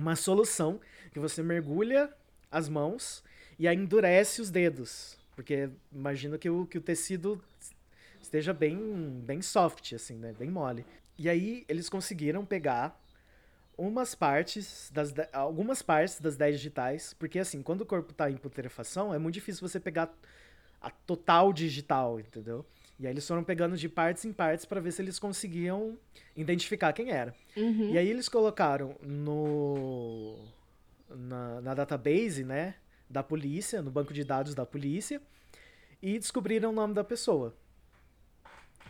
uma 0.00 0.16
solução 0.16 0.80
que 1.12 1.18
você 1.18 1.42
mergulha 1.42 2.12
as 2.50 2.68
mãos 2.68 3.22
e 3.58 3.66
aí 3.66 3.76
endurece 3.76 4.40
os 4.40 4.50
dedos. 4.50 5.18
Porque 5.34 5.70
imagina 5.92 6.38
que 6.38 6.48
o, 6.50 6.66
que 6.66 6.78
o 6.78 6.80
tecido 6.80 7.40
esteja 8.20 8.52
bem, 8.52 9.22
bem 9.24 9.40
soft, 9.40 9.92
assim, 9.92 10.16
né? 10.16 10.34
Bem 10.38 10.50
mole. 10.50 10.84
E 11.16 11.28
aí 11.28 11.64
eles 11.68 11.88
conseguiram 11.88 12.44
pegar 12.44 13.00
umas 13.76 14.14
partes, 14.14 14.90
das 14.92 15.14
algumas 15.32 15.82
partes 15.82 16.20
das 16.20 16.36
10 16.36 16.56
digitais, 16.56 17.14
porque 17.14 17.38
assim, 17.38 17.62
quando 17.62 17.82
o 17.82 17.86
corpo 17.86 18.10
está 18.10 18.28
em 18.28 18.36
putrefação, 18.36 19.14
é 19.14 19.18
muito 19.18 19.34
difícil 19.34 19.66
você 19.66 19.78
pegar 19.78 20.12
a 20.80 20.90
total 20.90 21.52
digital, 21.52 22.18
entendeu? 22.18 22.66
E 23.00 23.06
aí 23.06 23.12
eles 23.12 23.26
foram 23.26 23.44
pegando 23.44 23.76
de 23.76 23.88
partes 23.88 24.24
em 24.24 24.32
partes 24.32 24.64
para 24.64 24.80
ver 24.80 24.90
se 24.90 25.00
eles 25.00 25.18
conseguiam 25.18 25.96
identificar 26.36 26.92
quem 26.92 27.10
era. 27.10 27.32
Uhum. 27.56 27.90
E 27.90 27.98
aí 27.98 28.08
eles 28.08 28.28
colocaram 28.28 28.96
no 29.00 30.36
na, 31.08 31.60
na, 31.60 31.74
database, 31.74 32.42
né, 32.42 32.74
da 33.08 33.22
polícia, 33.22 33.80
no 33.80 33.90
banco 33.90 34.12
de 34.12 34.24
dados 34.24 34.54
da 34.54 34.66
polícia, 34.66 35.22
e 36.02 36.18
descobriram 36.18 36.70
o 36.70 36.72
nome 36.72 36.92
da 36.92 37.04
pessoa. 37.04 37.54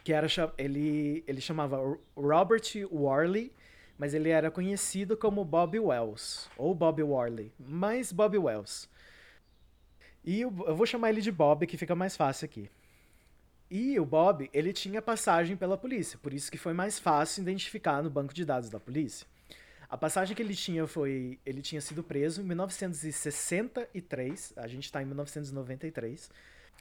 Que 0.02 0.12
era 0.14 0.26
ele 0.56 1.22
ele 1.26 1.40
chamava 1.40 1.78
Robert 2.16 2.62
Warley, 2.90 3.52
mas 3.98 4.14
ele 4.14 4.30
era 4.30 4.50
conhecido 4.50 5.18
como 5.18 5.44
Bob 5.44 5.78
Wells 5.78 6.48
ou 6.56 6.74
Bob 6.74 7.02
Warley, 7.02 7.52
mas 7.58 8.10
Bob 8.10 8.38
Wells. 8.38 8.88
E 10.24 10.40
eu, 10.40 10.54
eu 10.66 10.74
vou 10.74 10.86
chamar 10.86 11.10
ele 11.10 11.20
de 11.20 11.30
Bob, 11.30 11.66
que 11.66 11.76
fica 11.76 11.94
mais 11.94 12.16
fácil 12.16 12.46
aqui. 12.46 12.70
E 13.70 14.00
o 14.00 14.04
Bob, 14.04 14.48
ele 14.52 14.72
tinha 14.72 15.02
passagem 15.02 15.56
pela 15.56 15.76
polícia, 15.76 16.18
por 16.22 16.32
isso 16.32 16.50
que 16.50 16.56
foi 16.56 16.72
mais 16.72 16.98
fácil 16.98 17.42
identificar 17.42 18.02
no 18.02 18.08
banco 18.08 18.32
de 18.32 18.44
dados 18.44 18.70
da 18.70 18.80
polícia. 18.80 19.26
A 19.90 19.96
passagem 19.96 20.36
que 20.36 20.42
ele 20.42 20.54
tinha 20.54 20.86
foi. 20.86 21.38
Ele 21.46 21.62
tinha 21.62 21.80
sido 21.80 22.02
preso 22.02 22.42
em 22.42 22.44
1963, 22.44 24.52
a 24.56 24.68
gente 24.68 24.84
está 24.84 25.02
em 25.02 25.06
1993. 25.06 26.30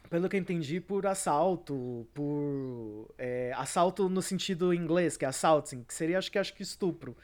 Pelo 0.09 0.29
que 0.29 0.35
eu 0.35 0.39
entendi, 0.39 0.81
por 0.81 1.07
assalto, 1.07 2.05
por. 2.13 3.13
É, 3.17 3.53
assalto 3.55 4.09
no 4.09 4.21
sentido 4.21 4.73
inglês, 4.73 5.15
que 5.15 5.23
é 5.23 5.27
assaulting, 5.27 5.83
que 5.83 5.93
seria 5.93 6.17
acho 6.17 6.31
que 6.31 6.37
acho 6.37 6.53
que 6.53 6.63
estupro 6.63 7.15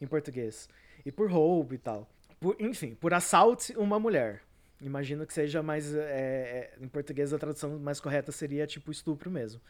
em 0.00 0.06
português. 0.06 0.68
E 1.06 1.10
por 1.10 1.30
roubo 1.30 1.74
e 1.74 1.78
tal. 1.78 2.06
Por, 2.38 2.56
enfim, 2.60 2.94
por 2.94 3.14
assalte 3.14 3.74
uma 3.76 3.98
mulher. 3.98 4.42
Imagino 4.80 5.26
que 5.26 5.34
seja 5.34 5.62
mais. 5.62 5.94
É, 5.94 6.74
em 6.80 6.88
português, 6.88 7.32
a 7.32 7.38
tradução 7.38 7.78
mais 7.78 8.00
correta 8.00 8.32
seria 8.32 8.66
tipo 8.66 8.90
estupro 8.90 9.30
mesmo. 9.30 9.60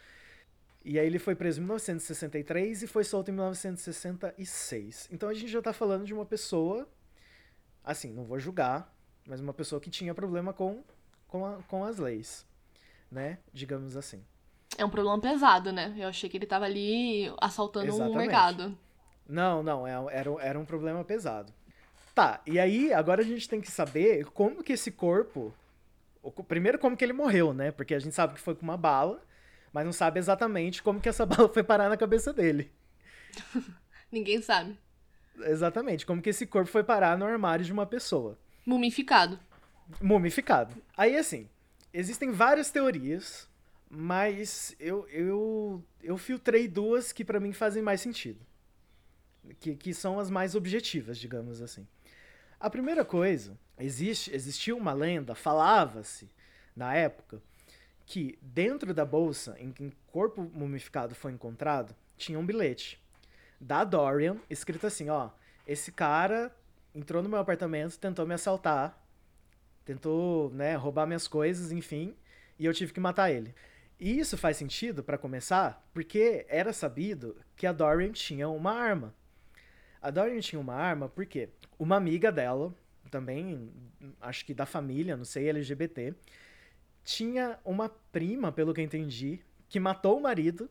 E 0.85 0.99
aí 0.99 1.07
ele 1.07 1.19
foi 1.19 1.35
preso 1.35 1.61
em 1.61 1.65
1963 1.65 2.85
e 2.85 2.87
foi 2.87 3.05
solto 3.05 3.31
em 3.31 3.33
1966. 3.33 5.09
Então 5.13 5.29
a 5.29 5.35
gente 5.35 5.49
já 5.49 5.61
tá 5.61 5.73
falando 5.73 6.05
de 6.05 6.15
uma 6.15 6.25
pessoa. 6.25 6.89
Assim, 7.85 8.13
não 8.13 8.25
vou 8.25 8.39
julgar, 8.39 8.95
mas 9.27 9.41
uma 9.41 9.53
pessoa 9.53 9.81
que 9.81 9.91
tinha 9.91 10.15
problema 10.15 10.53
com, 10.53 10.83
com, 11.27 11.45
a, 11.45 11.63
com 11.65 11.85
as 11.85 11.99
leis. 11.99 12.47
Né? 13.11 13.39
Digamos 13.53 13.97
assim. 13.97 14.25
É 14.79 14.85
um 14.85 14.91
problema 14.91 15.21
pesado, 15.21 15.73
né? 15.73 15.95
Eu 15.99 16.09
achei 16.09 16.31
que 16.31 16.37
ele 16.37 16.47
tava 16.47 16.65
ali 16.65 17.31
assaltando 17.41 17.89
Exatamente. 17.89 18.15
um 18.15 18.19
mercado. 18.19 18.79
Não, 19.29 19.63
não, 19.63 19.87
é, 19.87 19.93
era, 20.13 20.31
era 20.41 20.59
um 20.59 20.65
problema 20.65 21.05
pesado. 21.05 21.53
Tá, 22.15 22.41
e 22.47 22.59
aí 22.59 22.93
agora 22.93 23.23
a 23.23 23.25
gente 23.25 23.49
tem 23.49 23.61
que 23.61 23.71
saber 23.71 24.27
como 24.27 24.63
que 24.63 24.73
esse 24.73 24.91
corpo. 24.91 25.55
Primeiro, 26.47 26.79
como 26.79 26.97
que 26.97 27.05
ele 27.05 27.13
morreu, 27.13 27.55
né? 27.55 27.71
Porque 27.71 27.95
a 27.95 27.99
gente 27.99 28.15
sabe 28.15 28.35
que 28.35 28.41
foi 28.41 28.55
com 28.55 28.63
uma 28.63 28.77
bala, 28.77 29.23
mas 29.73 29.85
não 29.85 29.93
sabe 29.93 30.19
exatamente 30.19 30.83
como 30.83 31.01
que 31.01 31.09
essa 31.09 31.25
bala 31.27 31.49
foi 31.49 31.63
parar 31.63 31.89
na 31.89 31.97
cabeça 31.97 32.33
dele. 32.33 32.71
Ninguém 34.11 34.43
sabe. 34.43 34.79
Exatamente, 35.39 36.05
como 36.05 36.21
que 36.21 36.31
esse 36.31 36.47
corpo 36.47 36.71
foi 36.71 36.83
parar 36.83 37.17
no 37.17 37.25
armário 37.25 37.65
de 37.65 37.73
uma 37.73 37.87
pessoa. 37.87 38.37
Mumificado. 38.67 39.39
Mumificado. 40.01 40.75
Aí, 40.97 41.17
assim, 41.17 41.49
existem 41.93 42.31
várias 42.31 42.71
teorias, 42.71 43.49
mas 43.89 44.75
eu, 44.79 45.09
eu, 45.09 45.83
eu 46.03 46.19
filtrei 46.19 46.69
duas 46.69 47.13
que 47.13 47.25
para 47.25 47.41
mim 47.41 47.53
fazem 47.53 47.83
mais 47.83 48.01
sentido. 48.01 48.41
Que, 49.59 49.75
que 49.75 49.95
são 49.95 50.21
as 50.21 50.31
mais 50.31 50.55
objetivas, 50.55 51.19
digamos 51.19 51.63
assim. 51.63 51.87
A 52.61 52.69
primeira 52.69 53.07
coisa, 53.07 53.59
existe, 53.79 54.35
existiu 54.35 54.77
uma 54.77 54.93
lenda, 54.93 55.35
falava-se 55.35 56.29
na 56.77 56.95
época, 56.95 57.41
que 58.05 58.39
dentro 58.43 58.93
da 58.93 59.03
bolsa 59.03 59.57
em 59.59 59.73
que 59.73 59.87
o 59.87 59.93
corpo 60.13 60.43
mumificado 60.43 61.15
foi 61.15 61.33
encontrado, 61.33 61.97
tinha 62.19 62.39
um 62.39 62.45
bilhete 62.45 63.03
da 63.59 63.83
Dorian, 63.83 64.37
escrito 64.51 64.87
assim, 64.87 65.09
ó, 65.09 65.31
esse 65.67 65.91
cara 65.91 66.55
entrou 66.95 67.23
no 67.23 67.31
meu 67.31 67.39
apartamento, 67.39 67.99
tentou 67.99 68.27
me 68.27 68.35
assaltar, 68.35 69.03
tentou, 69.83 70.51
né, 70.51 70.75
roubar 70.75 71.07
minhas 71.07 71.27
coisas, 71.27 71.73
enfim, 71.73 72.15
e 72.59 72.67
eu 72.67 72.75
tive 72.75 72.93
que 72.93 73.01
matar 73.01 73.31
ele. 73.31 73.55
E 73.99 74.19
isso 74.19 74.37
faz 74.37 74.59
sentido, 74.59 75.03
para 75.03 75.17
começar, 75.17 75.83
porque 75.95 76.45
era 76.47 76.75
sabido 76.75 77.37
que 77.57 77.67
a 77.67 77.73
Dorian 77.73 78.13
tinha 78.13 78.51
uma 78.51 78.73
arma. 78.73 79.15
A 80.03 80.11
Dorian 80.11 80.41
tinha 80.41 80.61
uma 80.61 80.75
arma 80.75 81.09
porque 81.09 81.49
uma 81.81 81.97
amiga 81.97 82.31
dela, 82.31 82.75
também, 83.11 83.73
acho 84.21 84.45
que 84.45 84.53
da 84.53 84.67
família, 84.67 85.17
não 85.17 85.25
sei, 85.25 85.49
LGBT, 85.49 86.15
tinha 87.03 87.59
uma 87.65 87.89
prima, 88.13 88.53
pelo 88.53 88.75
que 88.75 88.83
eu 88.83 88.85
entendi, 88.85 89.41
que 89.67 89.81
matou 89.81 90.19
o 90.19 90.23
marido. 90.23 90.69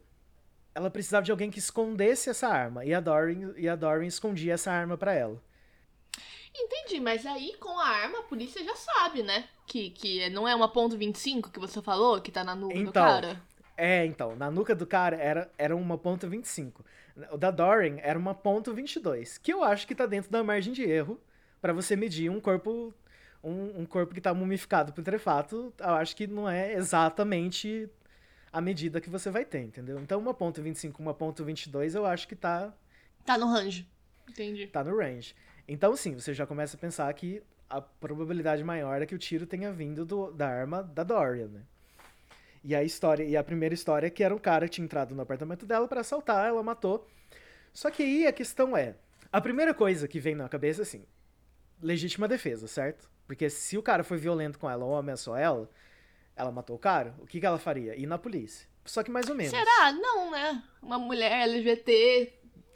Ela 0.75 0.91
precisava 0.91 1.25
de 1.25 1.31
alguém 1.31 1.49
que 1.49 1.57
escondesse 1.57 2.29
essa 2.29 2.47
arma. 2.47 2.85
E 2.85 2.93
a 2.93 2.99
Dorian, 2.99 3.53
e 3.57 3.67
a 3.67 3.75
Dorian 3.75 4.07
escondia 4.07 4.53
essa 4.53 4.71
arma 4.71 4.95
para 4.95 5.13
ela. 5.13 5.41
Entendi, 6.55 6.99
mas 6.99 7.25
aí 7.25 7.55
com 7.59 7.77
a 7.79 7.87
arma 7.87 8.19
a 8.19 8.23
polícia 8.23 8.63
já 8.63 8.75
sabe, 8.75 9.23
né? 9.23 9.47
Que, 9.65 9.89
que 9.89 10.29
não 10.29 10.47
é 10.47 10.53
uma 10.53 10.67
ponto 10.67 10.95
.25 10.95 11.51
que 11.51 11.59
você 11.59 11.81
falou, 11.81 12.21
que 12.21 12.31
tá 12.31 12.43
na 12.43 12.55
nuca 12.55 12.75
então, 12.75 12.85
do 12.85 12.93
cara. 12.93 13.41
É, 13.75 14.05
então, 14.05 14.35
na 14.35 14.51
nuca 14.51 14.75
do 14.75 14.85
cara 14.85 15.15
era, 15.15 15.51
era 15.57 15.75
uma 15.75 15.97
ponto 15.97 16.27
.25. 16.27 16.81
O 17.31 17.37
da 17.37 17.51
Dorian 17.51 17.97
era 18.01 18.17
uma 18.17 18.33
ponto 18.33 18.73
.22, 18.73 19.39
que 19.41 19.53
eu 19.53 19.63
acho 19.63 19.87
que 19.87 19.95
tá 19.95 20.05
dentro 20.05 20.31
da 20.31 20.43
margem 20.43 20.73
de 20.73 20.83
erro 20.83 21.19
para 21.61 21.73
você 21.73 21.95
medir 21.95 22.29
um 22.29 22.39
corpo 22.39 22.93
um, 23.43 23.81
um 23.81 23.85
corpo 23.85 24.13
que 24.13 24.21
tá 24.21 24.33
mumificado 24.33 24.91
putrefato, 24.91 25.73
eu 25.79 25.93
acho 25.95 26.15
que 26.15 26.27
não 26.27 26.49
é 26.49 26.73
exatamente 26.73 27.89
a 28.51 28.59
medida 28.59 28.99
que 28.99 29.09
você 29.09 29.29
vai 29.29 29.45
ter, 29.45 29.61
entendeu? 29.61 29.99
Então 29.99 30.19
uma 30.19 30.33
ponto 30.33 30.61
.25, 30.61 30.99
uma 30.99 31.13
ponto 31.13 31.45
.22, 31.45 31.95
eu 31.95 32.05
acho 32.05 32.27
que 32.27 32.35
tá 32.35 32.73
tá 33.25 33.37
no 33.37 33.47
range. 33.47 33.87
Entendi. 34.27 34.67
Tá 34.67 34.83
no 34.83 34.97
range. 34.97 35.35
Então, 35.67 35.95
sim, 35.95 36.15
você 36.15 36.33
já 36.33 36.45
começa 36.45 36.75
a 36.75 36.79
pensar 36.79 37.13
que 37.13 37.43
a 37.69 37.79
probabilidade 37.79 38.63
maior 38.63 39.01
é 39.01 39.05
que 39.05 39.13
o 39.13 39.19
tiro 39.19 39.45
tenha 39.45 39.71
vindo 39.71 40.05
do, 40.05 40.31
da 40.31 40.47
arma 40.47 40.81
da 40.81 41.03
Dorian, 41.03 41.47
né? 41.47 41.61
E 42.63 42.75
a 42.75 42.83
história, 42.83 43.23
e 43.23 43.37
a 43.37 43.43
primeira 43.43 43.73
história 43.73 44.07
é 44.07 44.09
que 44.09 44.23
era 44.23 44.35
um 44.35 44.39
cara 44.39 44.67
tinha 44.67 44.83
entrado 44.83 45.15
no 45.15 45.21
apartamento 45.21 45.65
dela 45.65 45.87
para 45.87 46.01
assaltar, 46.01 46.47
ela 46.47 46.61
matou. 46.61 47.07
Só 47.73 47.89
que 47.89 48.03
aí 48.03 48.27
a 48.27 48.33
questão 48.33 48.75
é, 48.75 48.95
a 49.31 49.39
primeira 49.39 49.73
coisa 49.73 50.07
que 50.07 50.19
vem 50.19 50.35
na 50.35 50.49
cabeça 50.49 50.81
é 50.81 50.83
assim, 50.83 51.05
legítima 51.81 52.27
defesa, 52.27 52.67
certo? 52.67 53.09
Porque 53.27 53.49
se 53.49 53.77
o 53.77 53.83
cara 53.83 54.03
foi 54.03 54.17
violento 54.17 54.57
com 54.57 54.69
ela 54.69 54.83
ou 54.83 54.95
ameaçou 54.95 55.35
ela, 55.35 55.69
ela 56.35 56.51
matou 56.51 56.75
o 56.75 56.79
cara, 56.79 57.13
o 57.19 57.27
que, 57.27 57.39
que 57.39 57.45
ela 57.45 57.59
faria? 57.59 57.95
Ir 57.95 58.07
na 58.07 58.17
polícia. 58.17 58.67
Só 58.85 59.03
que 59.03 59.11
mais 59.11 59.29
ou 59.29 59.35
menos. 59.35 59.51
Será? 59.51 59.91
Não, 59.91 60.31
né? 60.31 60.63
Uma 60.81 60.97
mulher 60.97 61.43
LGBT. 61.43 62.33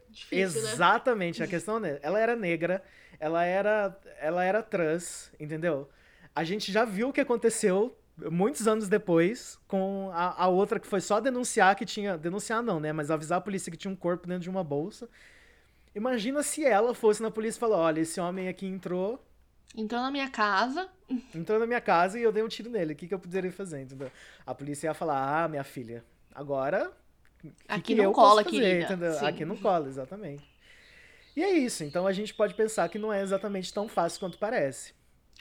Difícil, 0.09 0.61
né? 0.61 0.71
Exatamente, 0.73 1.39
né? 1.39 1.45
a 1.45 1.49
questão 1.49 1.83
é, 1.83 1.99
ela 2.03 2.19
era 2.19 2.35
negra, 2.35 2.83
ela 3.19 3.43
era, 3.43 3.99
ela 4.19 4.43
era 4.43 4.61
trans, 4.61 5.31
entendeu? 5.39 5.89
A 6.35 6.43
gente 6.43 6.71
já 6.71 6.85
viu 6.85 7.09
o 7.09 7.13
que 7.13 7.21
aconteceu 7.21 7.97
muitos 8.17 8.67
anos 8.67 8.87
depois 8.87 9.59
com 9.67 10.09
a, 10.13 10.43
a 10.43 10.47
outra 10.47 10.79
que 10.79 10.87
foi 10.87 11.01
só 11.01 11.19
denunciar 11.19 11.75
que 11.75 11.85
tinha. 11.85 12.17
Denunciar 12.17 12.61
não, 12.61 12.79
né? 12.79 12.91
Mas 12.93 13.11
avisar 13.11 13.37
a 13.37 13.41
polícia 13.41 13.71
que 13.71 13.77
tinha 13.77 13.91
um 13.91 13.95
corpo 13.95 14.27
dentro 14.27 14.43
de 14.43 14.49
uma 14.49 14.63
bolsa. 14.63 15.09
Imagina 15.95 16.41
se 16.41 16.65
ela 16.65 16.93
fosse 16.93 17.21
na 17.21 17.29
polícia 17.31 17.57
e 17.57 17.59
falou: 17.59 17.77
olha, 17.77 18.01
esse 18.01 18.19
homem 18.19 18.47
aqui 18.47 18.65
entrou 18.65 19.23
Entrou 19.75 20.01
na 20.01 20.11
minha 20.11 20.29
casa. 20.29 20.87
Entrou 21.33 21.59
na 21.59 21.65
minha 21.65 21.81
casa 21.81 22.19
e 22.19 22.23
eu 22.23 22.31
dei 22.31 22.43
um 22.43 22.47
tiro 22.47 22.69
nele. 22.69 22.93
O 22.93 22.95
que, 22.95 23.07
que 23.07 23.13
eu 23.13 23.19
poderia 23.19 23.51
fazer? 23.51 23.81
Entendeu? 23.81 24.11
A 24.45 24.53
polícia 24.53 24.87
ia 24.87 24.93
falar: 24.93 25.43
Ah, 25.43 25.47
minha 25.47 25.63
filha, 25.63 26.03
agora. 26.33 26.91
Aqui 27.67 27.95
que 27.95 27.95
não 27.95 28.13
cola, 28.13 28.43
fazer, 28.43 28.57
querida. 28.57 28.85
Entendeu? 28.85 29.25
Aqui 29.25 29.43
não 29.43 29.57
cola, 29.57 29.87
exatamente. 29.87 30.47
E 31.35 31.43
é 31.43 31.51
isso. 31.51 31.83
Então 31.83 32.05
a 32.05 32.13
gente 32.13 32.33
pode 32.33 32.53
pensar 32.53 32.87
que 32.87 32.99
não 32.99 33.11
é 33.11 33.21
exatamente 33.21 33.73
tão 33.73 33.87
fácil 33.87 34.19
quanto 34.19 34.37
parece. 34.37 34.93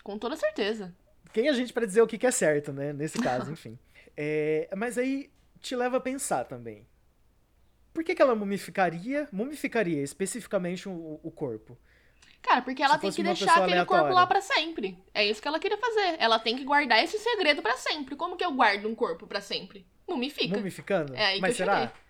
Com 0.02 0.18
toda 0.18 0.34
certeza. 0.34 0.94
Quem 1.32 1.48
a 1.48 1.52
gente 1.52 1.72
para 1.72 1.86
dizer 1.86 2.02
o 2.02 2.06
que, 2.06 2.18
que 2.18 2.26
é 2.26 2.30
certo, 2.30 2.72
né? 2.72 2.92
Nesse 2.92 3.18
caso, 3.18 3.50
enfim. 3.52 3.78
É, 4.16 4.68
mas 4.76 4.98
aí 4.98 5.30
te 5.60 5.74
leva 5.74 5.96
a 5.96 6.00
pensar 6.00 6.44
também. 6.44 6.86
Por 7.92 8.02
que, 8.02 8.14
que 8.14 8.22
ela 8.22 8.34
mumificaria, 8.34 9.28
mumificaria 9.30 10.02
especificamente 10.02 10.88
o, 10.88 11.20
o 11.22 11.30
corpo? 11.30 11.78
Cara, 12.42 12.60
porque 12.62 12.82
ela 12.82 12.98
tem 12.98 13.10
que 13.10 13.22
deixar 13.22 13.52
aquele 13.52 13.72
aleatória. 13.72 14.02
corpo 14.02 14.14
lá 14.14 14.26
para 14.26 14.40
sempre. 14.40 14.98
É 15.14 15.24
isso 15.24 15.40
que 15.40 15.46
ela 15.46 15.60
queria 15.60 15.78
fazer. 15.78 16.16
Ela 16.18 16.38
tem 16.38 16.56
que 16.56 16.64
guardar 16.64 17.02
esse 17.02 17.18
segredo 17.18 17.62
para 17.62 17.76
sempre. 17.76 18.16
Como 18.16 18.36
que 18.36 18.44
eu 18.44 18.52
guardo 18.52 18.86
um 18.86 18.94
corpo 18.94 19.26
para 19.26 19.40
sempre? 19.40 19.86
Mumifica. 20.08 20.56
Mumificando? 20.56 21.14
É 21.14 21.26
aí 21.26 21.40
Mas 21.40 21.56
que 21.56 21.62
eu 21.62 21.66
será? 21.66 21.80
Cheguei. 21.80 22.02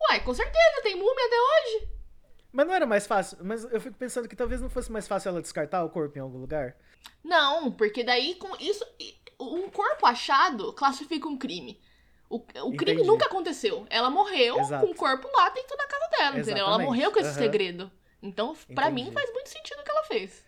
Uai, 0.00 0.20
com 0.22 0.32
certeza, 0.32 0.82
tem 0.82 0.94
múmia 0.94 1.26
até 1.26 1.36
hoje. 1.36 1.88
Mas 2.52 2.66
não 2.66 2.74
era 2.74 2.86
mais 2.86 3.06
fácil. 3.06 3.38
Mas 3.42 3.64
eu 3.64 3.80
fico 3.80 3.96
pensando 3.96 4.28
que 4.28 4.36
talvez 4.36 4.60
não 4.60 4.70
fosse 4.70 4.92
mais 4.92 5.08
fácil 5.08 5.30
ela 5.30 5.42
descartar 5.42 5.84
o 5.84 5.90
corpo 5.90 6.16
em 6.16 6.20
algum 6.20 6.38
lugar. 6.38 6.76
Não, 7.22 7.70
porque 7.70 8.02
daí 8.02 8.34
com 8.34 8.56
isso. 8.58 8.84
Um 9.40 9.68
corpo 9.70 10.04
achado 10.04 10.72
classifica 10.72 11.28
um 11.28 11.38
crime. 11.38 11.80
O, 12.28 12.36
o 12.36 12.76
crime 12.76 13.02
nunca 13.04 13.26
aconteceu. 13.26 13.86
Ela 13.88 14.10
morreu 14.10 14.58
Exato. 14.58 14.84
com 14.84 14.92
o 14.92 14.96
corpo 14.96 15.28
lá 15.32 15.48
dentro 15.50 15.76
da 15.76 15.86
casa 15.86 16.08
dela, 16.08 16.22
Exatamente. 16.22 16.50
entendeu? 16.50 16.66
Ela 16.66 16.78
morreu 16.78 17.12
com 17.12 17.20
esse 17.20 17.30
uhum. 17.30 17.36
segredo. 17.36 17.92
Então, 18.20 18.56
para 18.74 18.90
mim, 18.90 19.12
faz 19.12 19.32
muito 19.32 19.48
sentido 19.48 19.78
o 19.80 19.84
que 19.84 19.90
ela 19.90 20.02
fez. 20.04 20.44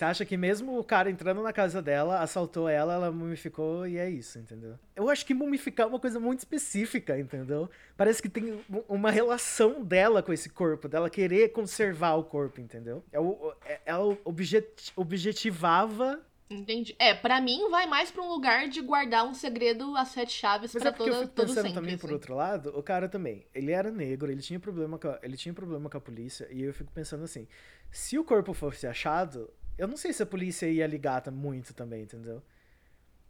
Você 0.00 0.04
acha 0.06 0.24
que 0.24 0.34
mesmo 0.34 0.78
o 0.78 0.82
cara 0.82 1.10
entrando 1.10 1.42
na 1.42 1.52
casa 1.52 1.82
dela, 1.82 2.22
assaltou 2.22 2.66
ela, 2.66 2.94
ela 2.94 3.12
mumificou 3.12 3.86
e 3.86 3.98
é 3.98 4.08
isso, 4.08 4.38
entendeu? 4.38 4.78
Eu 4.96 5.10
acho 5.10 5.26
que 5.26 5.34
mumificar 5.34 5.84
é 5.84 5.90
uma 5.90 6.00
coisa 6.00 6.18
muito 6.18 6.38
específica, 6.38 7.18
entendeu? 7.18 7.68
Parece 7.98 8.22
que 8.22 8.30
tem 8.30 8.64
uma 8.88 9.10
relação 9.10 9.84
dela 9.84 10.22
com 10.22 10.32
esse 10.32 10.48
corpo, 10.48 10.88
dela 10.88 11.10
querer 11.10 11.50
conservar 11.50 12.14
o 12.14 12.24
corpo, 12.24 12.62
entendeu? 12.62 13.04
Ela, 13.12 13.58
é 13.66 13.80
ela 13.84 14.16
objet, 14.24 14.90
objetivava 14.96 16.18
Entendi. 16.48 16.96
É, 16.98 17.14
para 17.14 17.40
mim 17.40 17.70
vai 17.70 17.86
mais 17.86 18.10
para 18.10 18.22
um 18.22 18.28
lugar 18.28 18.68
de 18.68 18.80
guardar 18.80 19.24
um 19.24 19.34
segredo 19.34 19.96
a 19.96 20.04
sete 20.04 20.32
chaves 20.32 20.72
para 20.72 20.88
é 20.88 20.92
toda 20.92 21.10
eu 21.10 21.22
fico 21.22 21.34
pensando 21.34 21.72
também 21.72 21.94
assim. 21.94 22.00
por 22.00 22.12
outro 22.12 22.34
lado, 22.34 22.76
o 22.76 22.82
cara 22.82 23.08
também, 23.08 23.46
ele 23.54 23.70
era 23.70 23.88
negro, 23.92 24.32
ele 24.32 24.42
tinha 24.42 24.58
problema 24.58 24.98
com 24.98 25.06
a, 25.06 25.18
ele 25.22 25.36
tinha 25.36 25.54
problema 25.54 25.88
com 25.88 25.96
a 25.96 26.00
polícia 26.00 26.48
e 26.50 26.62
eu 26.62 26.74
fico 26.74 26.90
pensando 26.90 27.22
assim, 27.22 27.46
se 27.88 28.18
o 28.18 28.24
corpo 28.24 28.52
fosse 28.52 28.84
achado, 28.84 29.48
eu 29.78 29.88
não 29.88 29.96
sei 29.96 30.12
se 30.12 30.22
a 30.22 30.26
polícia 30.26 30.66
ia 30.66 30.86
ligar 30.86 31.30
muito 31.30 31.74
também, 31.74 32.02
entendeu? 32.02 32.42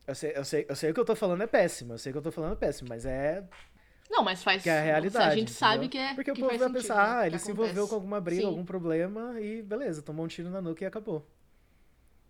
Eu 0.06 0.14
sei, 0.14 0.32
eu 0.34 0.44
sei, 0.44 0.66
eu 0.68 0.74
sei 0.74 0.92
que 0.92 1.00
eu 1.00 1.04
tô 1.04 1.14
falando 1.14 1.42
é 1.42 1.46
péssimo, 1.46 1.94
eu 1.94 1.98
sei 1.98 2.12
que 2.12 2.18
eu 2.18 2.22
tô 2.22 2.32
falando 2.32 2.52
é 2.52 2.56
péssimo, 2.56 2.88
mas 2.88 3.06
é 3.06 3.44
não, 4.10 4.24
mas 4.24 4.42
faz. 4.42 4.62
Que 4.62 4.68
é 4.68 4.78
a 4.78 4.82
realidade. 4.82 5.24
A 5.24 5.30
gente 5.30 5.52
entendeu? 5.52 5.58
sabe 5.58 5.88
que 5.88 5.96
é. 5.96 6.14
Porque 6.14 6.32
que 6.32 6.42
o 6.42 6.44
povo 6.44 6.58
vai 6.58 6.58
sentido, 6.58 6.82
pensar, 6.82 6.96
né? 6.96 7.22
ah, 7.22 7.26
ele 7.28 7.38
se 7.38 7.50
envolveu 7.50 7.86
com 7.86 7.94
alguma 7.94 8.20
briga, 8.20 8.42
Sim. 8.42 8.48
algum 8.48 8.64
problema 8.64 9.40
e 9.40 9.62
beleza, 9.62 10.02
tomou 10.02 10.24
um 10.24 10.28
tiro 10.28 10.50
na 10.50 10.60
nuca 10.60 10.82
e 10.82 10.86
acabou. 10.86 11.24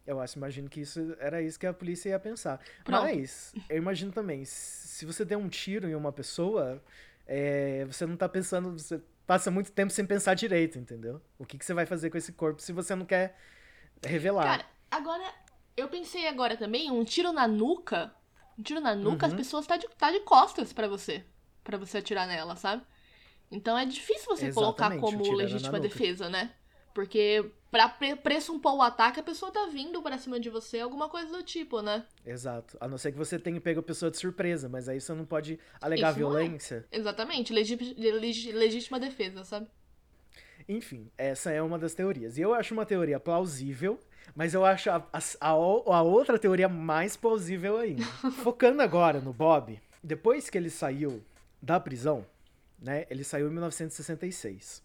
Eu 0.06 0.20
acho, 0.20 0.36
imagino 0.36 0.68
que 0.68 0.80
isso 0.80 1.16
era 1.18 1.40
isso 1.40 1.58
que 1.58 1.66
a 1.66 1.72
polícia 1.72 2.10
ia 2.10 2.18
pensar. 2.18 2.60
Pronto. 2.84 3.02
Mas, 3.02 3.54
eu 3.68 3.76
imagino 3.76 4.12
também, 4.12 4.44
se 4.44 5.06
você 5.06 5.24
der 5.24 5.36
um 5.36 5.48
tiro 5.48 5.88
em 5.88 5.94
uma 5.94 6.12
pessoa, 6.12 6.82
é, 7.26 7.84
você 7.86 8.04
não 8.06 8.16
tá 8.16 8.28
pensando, 8.28 8.72
você 8.72 9.00
passa 9.26 9.50
muito 9.50 9.70
tempo 9.70 9.92
sem 9.92 10.04
pensar 10.04 10.34
direito, 10.34 10.78
entendeu? 10.78 11.20
O 11.38 11.46
que, 11.46 11.56
que 11.56 11.64
você 11.64 11.72
vai 11.72 11.86
fazer 11.86 12.10
com 12.10 12.18
esse 12.18 12.32
corpo 12.32 12.60
se 12.60 12.72
você 12.72 12.94
não 12.94 13.06
quer 13.06 13.36
revelar? 14.02 14.44
Cara, 14.44 14.66
agora, 14.90 15.34
eu 15.76 15.88
pensei 15.88 16.26
agora 16.26 16.56
também, 16.56 16.90
um 16.90 17.04
tiro 17.04 17.32
na 17.32 17.46
nuca, 17.46 18.14
um 18.58 18.62
tiro 18.62 18.80
na 18.80 18.94
nuca, 18.94 19.26
uhum. 19.26 19.32
as 19.32 19.36
pessoas 19.36 19.66
tá 19.66 19.76
de, 19.76 19.88
tá 19.98 20.10
de 20.10 20.20
costas 20.20 20.72
para 20.72 20.88
você, 20.88 21.24
para 21.62 21.78
você 21.78 21.98
atirar 21.98 22.26
nela, 22.26 22.56
sabe? 22.56 22.82
Então 23.50 23.76
é 23.76 23.84
difícil 23.84 24.26
você 24.26 24.46
Exatamente, 24.46 25.00
colocar 25.00 25.18
como 25.18 25.36
legítima 25.36 25.80
defesa, 25.80 26.28
né? 26.28 26.52
Porque 26.94 27.50
pra 27.70 27.88
pressumpor 27.88 28.74
o 28.74 28.82
ataque, 28.82 29.20
a 29.20 29.22
pessoa 29.22 29.52
tá 29.52 29.66
vindo 29.66 30.02
pra 30.02 30.18
cima 30.18 30.40
de 30.40 30.50
você, 30.50 30.80
alguma 30.80 31.08
coisa 31.08 31.30
do 31.30 31.42
tipo, 31.42 31.80
né? 31.80 32.04
Exato. 32.26 32.76
A 32.80 32.88
não 32.88 32.98
ser 32.98 33.12
que 33.12 33.18
você 33.18 33.38
tenha 33.38 33.60
pego 33.60 33.80
a 33.80 33.82
pessoa 33.82 34.10
de 34.10 34.18
surpresa, 34.18 34.68
mas 34.68 34.88
aí 34.88 35.00
você 35.00 35.14
não 35.14 35.24
pode 35.24 35.58
alegar 35.80 36.10
Isso 36.10 36.16
é. 36.16 36.18
violência. 36.18 36.88
É. 36.90 36.98
Exatamente. 36.98 37.52
legítima 37.52 38.98
defesa, 38.98 39.44
sabe? 39.44 39.68
Enfim, 40.70 41.10
essa 41.18 41.50
é 41.50 41.60
uma 41.60 41.76
das 41.76 41.94
teorias. 41.94 42.38
E 42.38 42.42
eu 42.42 42.54
acho 42.54 42.72
uma 42.72 42.86
teoria 42.86 43.18
plausível, 43.18 43.98
mas 44.36 44.54
eu 44.54 44.64
acho 44.64 44.88
a, 44.88 45.04
a, 45.12 45.48
a 45.48 46.02
outra 46.02 46.38
teoria 46.38 46.68
mais 46.68 47.16
plausível 47.16 47.76
ainda. 47.76 48.04
Focando 48.44 48.80
agora 48.80 49.20
no 49.20 49.32
Bob, 49.32 49.80
depois 50.00 50.48
que 50.48 50.56
ele 50.56 50.70
saiu 50.70 51.24
da 51.60 51.80
prisão, 51.80 52.24
né? 52.78 53.04
Ele 53.10 53.24
saiu 53.24 53.48
em 53.48 53.50
1966. 53.50 54.80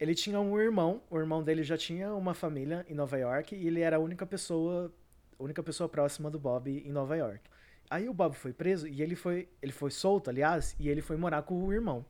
Ele 0.00 0.12
tinha 0.12 0.40
um 0.40 0.58
irmão, 0.58 1.00
o 1.08 1.16
irmão 1.20 1.40
dele 1.40 1.62
já 1.62 1.78
tinha 1.78 2.12
uma 2.12 2.34
família 2.34 2.84
em 2.88 2.94
Nova 2.94 3.16
York 3.16 3.54
e 3.54 3.64
ele 3.64 3.82
era 3.82 3.98
a 3.98 4.00
única 4.00 4.26
pessoa, 4.26 4.92
única 5.38 5.62
pessoa 5.62 5.88
próxima 5.88 6.28
do 6.28 6.38
Bob 6.40 6.68
em 6.68 6.90
Nova 6.90 7.16
York. 7.16 7.48
Aí 7.88 8.08
o 8.08 8.12
Bob 8.12 8.34
foi 8.34 8.52
preso 8.52 8.88
e 8.88 9.00
ele 9.02 9.14
foi, 9.14 9.48
ele 9.62 9.70
foi 9.72 9.92
solto, 9.92 10.30
aliás, 10.30 10.74
e 10.80 10.88
ele 10.88 11.00
foi 11.00 11.16
morar 11.16 11.42
com 11.42 11.64
o 11.64 11.72
irmão. 11.72 12.04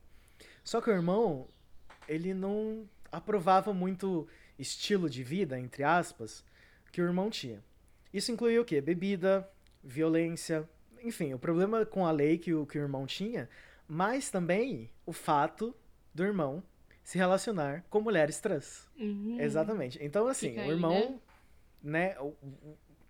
Só 0.65 0.81
que 0.81 0.91
o 0.91 0.93
irmão, 0.95 1.47
ele 2.09 2.35
não 2.35 2.89
aprovava 3.11 3.73
muito 3.73 4.27
estilo 4.59 5.09
de 5.09 5.23
vida, 5.23 5.59
entre 5.59 5.83
aspas, 5.83 6.45
que 6.93 7.01
o 7.01 7.05
irmão 7.05 7.31
tinha. 7.31 7.63
Isso 8.13 8.33
incluía 8.33 8.61
o 8.61 8.65
quê? 8.65 8.81
Bebida, 8.81 9.49
violência, 9.83 10.69
enfim, 11.03 11.35
o 11.35 11.39
problema 11.39 11.85
com 11.85 12.07
a 12.07 12.11
lei 12.11 12.39
que 12.39 12.53
o, 12.55 12.67
que 12.67 12.79
o 12.79 12.83
irmão 12.83 13.07
tinha, 13.07 13.49
mas 13.87 14.31
também 14.31 14.91
o 15.05 15.13
fato 15.13 15.75
do 16.15 16.25
irmão 16.25 16.63
se 17.05 17.19
relacionar 17.19 17.85
com 17.89 18.01
mulheres 18.01 18.41
trans. 18.41 18.89
Uhum. 18.99 19.39
Exatamente. 19.41 19.99
Então, 20.03 20.27
assim, 20.27 20.51
Fica 20.51 20.63
o 20.63 20.73
irmão, 20.73 20.93
aí, 20.93 21.21
né? 21.83 22.15
né 22.15 22.33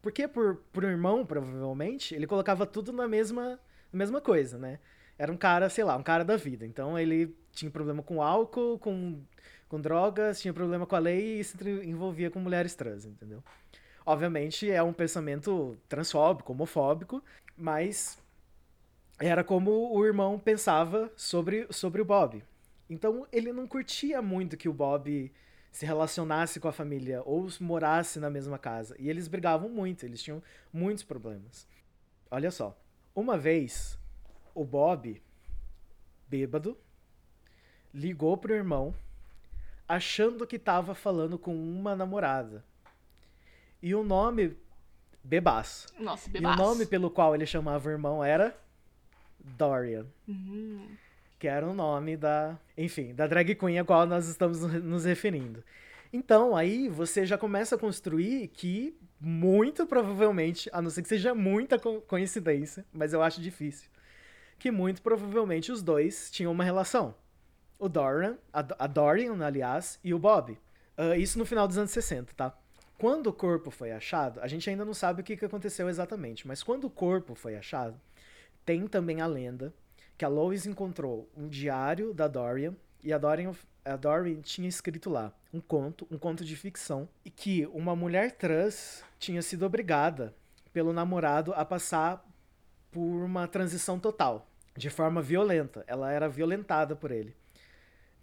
porque 0.03 0.29
por, 0.29 0.57
por 0.73 0.85
irmão, 0.85 1.25
provavelmente, 1.25 2.15
ele 2.15 2.27
colocava 2.27 2.67
tudo 2.67 2.93
na 2.93 3.09
mesma, 3.09 3.59
na 3.93 3.99
mesma 3.99 4.21
coisa, 4.21 4.59
né? 4.59 4.79
Era 5.19 5.33
um 5.33 5.37
cara, 5.37 5.71
sei 5.71 5.83
lá, 5.83 5.97
um 5.97 6.03
cara 6.03 6.25
da 6.25 6.37
vida. 6.37 6.67
Então 6.67 6.99
ele 6.99 7.35
tinha 7.57 7.71
problema 7.71 8.03
com 8.03 8.23
álcool, 8.23 8.79
com, 8.79 9.21
com 9.69 9.81
drogas, 9.81 10.41
tinha 10.41 10.55
problema 10.55 10.87
com 10.87 10.95
a 10.95 10.99
lei 10.99 11.41
e 11.41 11.45
se 11.45 11.57
envolvia 11.85 12.31
com 12.31 12.39
mulheres 12.39 12.75
trans, 12.75 13.05
entendeu? 13.05 13.43
Obviamente 14.05 14.71
é 14.71 14.83
um 14.83 14.93
pensamento 14.93 15.77
transfóbico, 15.89 16.53
homofóbico, 16.53 17.23
mas 17.57 18.19
era 19.19 19.43
como 19.43 19.93
o 19.93 20.05
irmão 20.05 20.39
pensava 20.39 21.11
sobre, 21.17 21.67
sobre 21.71 22.01
o 22.01 22.05
Bob. 22.05 22.45
Então 22.89 23.27
ele 23.33 23.53
não 23.53 23.67
curtia 23.67 24.23
muito 24.23 24.57
que 24.57 24.69
o 24.69 24.73
Bob 24.73 25.33
se 25.73 25.85
relacionasse 25.85 26.61
com 26.61 26.69
a 26.69 26.73
família 26.73 27.23
ou 27.25 27.49
morasse 27.61 28.21
na 28.21 28.31
mesma 28.31 28.59
casa. 28.59 28.95
E 28.99 29.11
eles 29.11 29.29
brigavam 29.29 29.69
muito, 29.69 30.07
eles 30.07 30.23
tinham 30.23 30.43
muitos 30.73 31.03
problemas. 31.03 31.67
Olha 32.31 32.51
só. 32.51 32.79
Uma 33.15 33.37
vez, 33.37 33.99
o 34.55 34.65
Bob, 34.65 35.21
bêbado, 36.29 36.79
ligou 37.97 38.37
pro 38.37 38.55
irmão 38.55 38.95
achando 39.89 40.47
que 40.47 40.57
estava 40.57 40.95
falando 40.95 41.39
com 41.39 41.55
uma 41.55 41.97
namorada. 41.97 42.65
E 43.83 43.95
o 43.95 44.05
nome. 44.05 44.57
Bebaço. 45.25 45.89
Nossa, 45.99 46.31
bebaço. 46.31 46.61
E 46.61 46.63
o 46.63 46.65
nome 46.65 46.87
pelo 46.87 47.11
qual 47.11 47.35
ele 47.35 47.47
chamava 47.47 47.89
o 47.89 47.93
irmão 47.93 48.23
era 48.23 48.57
Dorian. 49.41 50.07
Uhum 50.29 50.97
que 51.39 51.47
era 51.47 51.67
o 51.67 51.75
nome 51.75 52.17
da, 52.17 52.59
enfim, 52.77 53.15
da 53.15 53.27
drag 53.27 53.55
queen 53.55 53.79
a 53.79 53.85
qual 53.85 54.07
nós 54.07 54.27
estamos 54.29 54.61
nos 54.83 55.05
referindo. 55.05 55.63
Então, 56.13 56.57
aí 56.57 56.89
você 56.89 57.27
já 57.27 57.37
começa 57.37 57.75
a 57.75 57.79
construir 57.79 58.49
que 58.49 58.97
muito 59.21 59.87
provavelmente, 59.87 60.71
a 60.73 60.81
não 60.81 60.91
ser 60.91 61.03
que 61.03 61.09
seja 61.09 61.35
muita 61.35 61.79
co 61.79 62.01
coincidência, 62.03 62.85
mas 62.93 63.13
eu 63.13 63.23
acho 63.23 63.41
difícil, 63.41 63.89
que 64.59 64.71
muito 64.71 65.03
provavelmente 65.03 65.71
os 65.71 65.83
dois 65.83 66.31
tinham 66.31 66.53
uma 66.53 66.65
relação. 66.65 67.15
O 67.79 67.89
Dorian, 67.89 68.39
a, 68.53 68.87
Dorian, 68.87 69.45
aliás, 69.45 69.99
e 70.03 70.15
o 70.15 70.19
Bob. 70.19 70.59
Uh, 70.97 71.15
isso 71.19 71.39
no 71.39 71.45
final 71.45 71.69
dos 71.69 71.77
anos 71.77 71.91
60, 71.91 72.33
tá? 72.35 72.57
Quando 72.99 73.27
o 73.27 73.33
corpo 73.33 73.71
foi 73.71 73.93
achado, 73.93 74.41
a 74.41 74.49
gente 74.49 74.71
ainda 74.71 74.85
não 74.85 74.95
sabe 74.95 75.21
o 75.21 75.25
que, 75.25 75.37
que 75.37 75.45
aconteceu 75.45 75.89
exatamente, 75.89 76.47
mas 76.49 76.63
quando 76.63 76.85
o 76.85 76.91
corpo 76.91 77.35
foi 77.35 77.55
achado, 77.55 78.01
tem 78.65 78.87
também 78.87 79.21
a 79.21 79.27
lenda 79.27 79.75
que 80.17 80.25
a 80.25 80.29
Lois 80.29 80.65
encontrou 80.65 81.29
um 81.37 81.47
diário 81.47 82.15
da 82.15 82.27
Dorian 82.27 82.75
e 83.05 83.13
a 83.13 83.19
Dorian, 83.19 83.53
a 83.85 83.97
Dorian 83.97 84.41
tinha 84.41 84.69
escrito 84.69 85.11
lá 85.11 85.33
um 85.53 85.61
conto, 85.61 86.07
um 86.11 86.19
conto 86.19 86.45
de 86.45 86.57
ficção, 86.57 87.09
e 87.25 87.31
que 87.31 87.67
uma 87.67 87.95
mulher 87.95 88.33
trans 88.33 89.05
tinha 89.19 89.43
sido 89.43 89.65
obrigada 89.65 90.35
pelo 90.73 90.93
namorado 90.93 91.53
a 91.55 91.65
passar 91.65 92.27
por 92.91 93.01
uma 93.01 93.47
transição 93.47 93.99
total, 93.99 94.49
de 94.77 94.91
forma 94.91 95.23
violenta. 95.23 95.85
Ela 95.87 96.11
era 96.13 96.29
violentada 96.29 96.97
por 96.97 97.11
ele, 97.11 97.37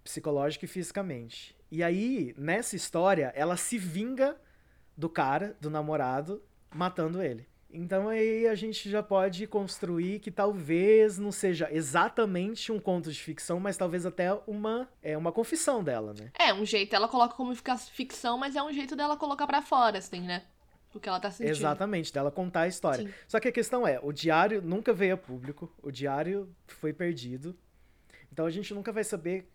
psicológica 0.04 0.66
e 0.66 0.68
fisicamente. 0.68 1.56
E 1.72 1.82
aí, 1.82 2.36
nessa 2.38 2.76
história, 2.76 3.32
ela 3.36 3.58
se 3.58 3.78
vinga 3.78 4.38
do 4.96 5.10
cara, 5.10 5.58
do 5.60 5.70
namorado, 5.70 6.44
matando 6.72 7.22
ele. 7.22 7.48
Então 7.74 8.08
aí 8.08 8.48
a 8.48 8.54
gente 8.54 8.88
já 8.88 9.02
pode 9.02 9.48
construir 9.48 10.20
que 10.20 10.30
talvez 10.30 11.18
não 11.18 11.32
seja 11.32 11.68
exatamente 11.72 12.72
um 12.72 12.80
conto 12.80 13.12
de 13.12 13.20
ficção, 13.20 13.60
mas 13.60 13.76
talvez 13.76 14.06
até 14.06 14.32
uma 14.46 14.88
é 15.02 15.18
uma 15.18 15.32
confissão 15.32 15.84
dela, 15.84 16.13
né? 16.13 16.32
É, 16.38 16.54
um 16.54 16.63
jeito 16.63 16.96
ela 16.96 17.08
coloca 17.08 17.36
como 17.36 17.52
ficção, 17.56 18.38
mas 18.38 18.56
é 18.56 18.62
um 18.62 18.72
jeito 18.72 18.96
dela 18.96 19.18
colocar 19.18 19.48
para 19.48 19.63
fora, 19.63 19.98
assim, 19.98 20.22
né? 20.22 20.44
O 20.94 21.00
que 21.00 21.10
ela 21.10 21.20
tá 21.20 21.32
sentindo. 21.32 21.50
Exatamente, 21.50 22.13
dela 22.13 22.30
contar 22.30 22.62
a 22.62 22.68
história. 22.68 23.08
Sim. 23.08 23.13
Só 23.28 23.39
que 23.39 23.48
a 23.48 23.52
questão 23.52 23.88
é, 23.88 24.00
o 24.04 24.12
diário 24.12 24.62
nunca 24.62 24.94
veio 24.94 25.16
a 25.16 25.18
público, 25.18 25.74
o 25.82 25.89
diário 25.89 26.48
foi 26.68 26.94
perdido. 26.94 27.58
Então 28.32 28.46
a 28.46 28.52
gente 28.52 28.72
nunca 28.76 28.92
vai 28.92 29.04
saber 29.04 29.50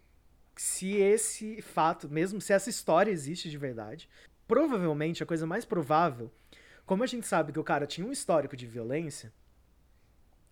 se 0.61 0.97
esse 0.97 1.63
fato, 1.63 2.09
mesmo 2.09 2.41
se 2.41 2.53
essa 2.53 2.69
história 2.69 3.11
existe 3.11 3.49
de 3.49 3.59
verdade. 3.59 4.09
Provavelmente 4.47 5.23
a 5.23 5.27
coisa 5.27 5.47
mais 5.47 5.65
provável 5.65 6.31
como 6.89 7.05
a 7.05 7.07
gente 7.07 7.27
sabe 7.27 7.53
que 7.53 7.59
o 7.59 7.65
cara 7.65 7.87
tinha 7.87 8.07
um 8.07 8.11
histórico 8.11 8.57
de 8.57 8.67
violência, 8.67 9.31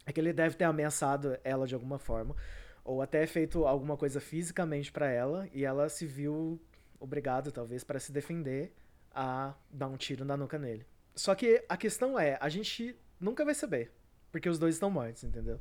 é 0.04 0.12
que 0.12 0.20
ele 0.20 0.34
deve 0.34 0.54
ter 0.54 0.64
ameaçado 0.64 1.38
ela 1.42 1.66
de 1.66 1.74
alguma 1.74 1.98
forma, 1.98 2.36
ou 2.84 3.00
até 3.00 3.26
feito 3.26 3.66
alguma 3.66 3.96
coisa 3.96 4.20
fisicamente 4.20 4.92
para 4.92 5.08
ela, 5.08 5.48
e 5.50 5.64
ela 5.64 5.88
se 5.88 6.04
viu 6.04 6.60
obrigada, 7.00 7.50
talvez, 7.50 7.82
para 7.82 7.98
se 7.98 8.12
defender, 8.12 8.70
a 9.14 9.54
dar 9.70 9.88
um 9.88 9.96
tiro 9.96 10.26
na 10.26 10.36
nuca 10.36 10.58
nele. 10.58 10.86
Só 11.14 11.34
que 11.34 11.64
a 11.70 11.76
questão 11.76 12.20
é, 12.20 12.36
a 12.38 12.50
gente 12.50 12.94
nunca 13.18 13.42
vai 13.42 13.54
saber, 13.54 13.90
porque 14.30 14.50
os 14.50 14.58
dois 14.58 14.74
estão 14.74 14.90
mortos, 14.90 15.24
entendeu? 15.24 15.58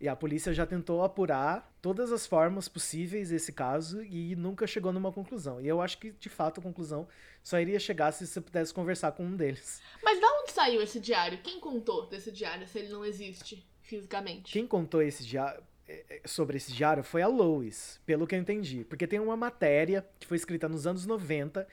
E 0.00 0.08
a 0.08 0.16
polícia 0.16 0.52
já 0.54 0.64
tentou 0.64 1.04
apurar 1.04 1.70
todas 1.82 2.10
as 2.10 2.26
formas 2.26 2.68
possíveis 2.68 3.28
desse 3.28 3.52
caso 3.52 4.02
e 4.02 4.34
nunca 4.34 4.66
chegou 4.66 4.92
numa 4.92 5.12
conclusão. 5.12 5.60
E 5.60 5.68
eu 5.68 5.82
acho 5.82 5.98
que, 5.98 6.10
de 6.12 6.28
fato, 6.30 6.58
a 6.58 6.62
conclusão 6.62 7.06
só 7.44 7.60
iria 7.60 7.78
chegar 7.78 8.10
se 8.12 8.26
você 8.26 8.40
pudesse 8.40 8.72
conversar 8.72 9.12
com 9.12 9.24
um 9.24 9.36
deles. 9.36 9.82
Mas 10.02 10.18
da 10.18 10.26
onde 10.40 10.52
saiu 10.52 10.80
esse 10.80 10.98
diário? 10.98 11.38
Quem 11.42 11.60
contou 11.60 12.06
desse 12.06 12.32
diário 12.32 12.66
se 12.66 12.78
ele 12.78 12.88
não 12.88 13.04
existe 13.04 13.66
fisicamente? 13.82 14.50
Quem 14.50 14.66
contou 14.66 15.02
esse 15.02 15.22
diário 15.22 15.62
é, 15.86 16.04
é, 16.08 16.20
sobre 16.24 16.56
esse 16.56 16.72
diário 16.72 17.02
foi 17.02 17.20
a 17.20 17.26
Lois, 17.26 18.00
pelo 18.06 18.26
que 18.26 18.34
eu 18.34 18.38
entendi. 18.38 18.84
Porque 18.84 19.06
tem 19.06 19.18
uma 19.18 19.36
matéria 19.36 20.06
que 20.18 20.26
foi 20.26 20.36
escrita 20.36 20.68
nos 20.68 20.86
anos 20.86 21.04
90 21.04 21.66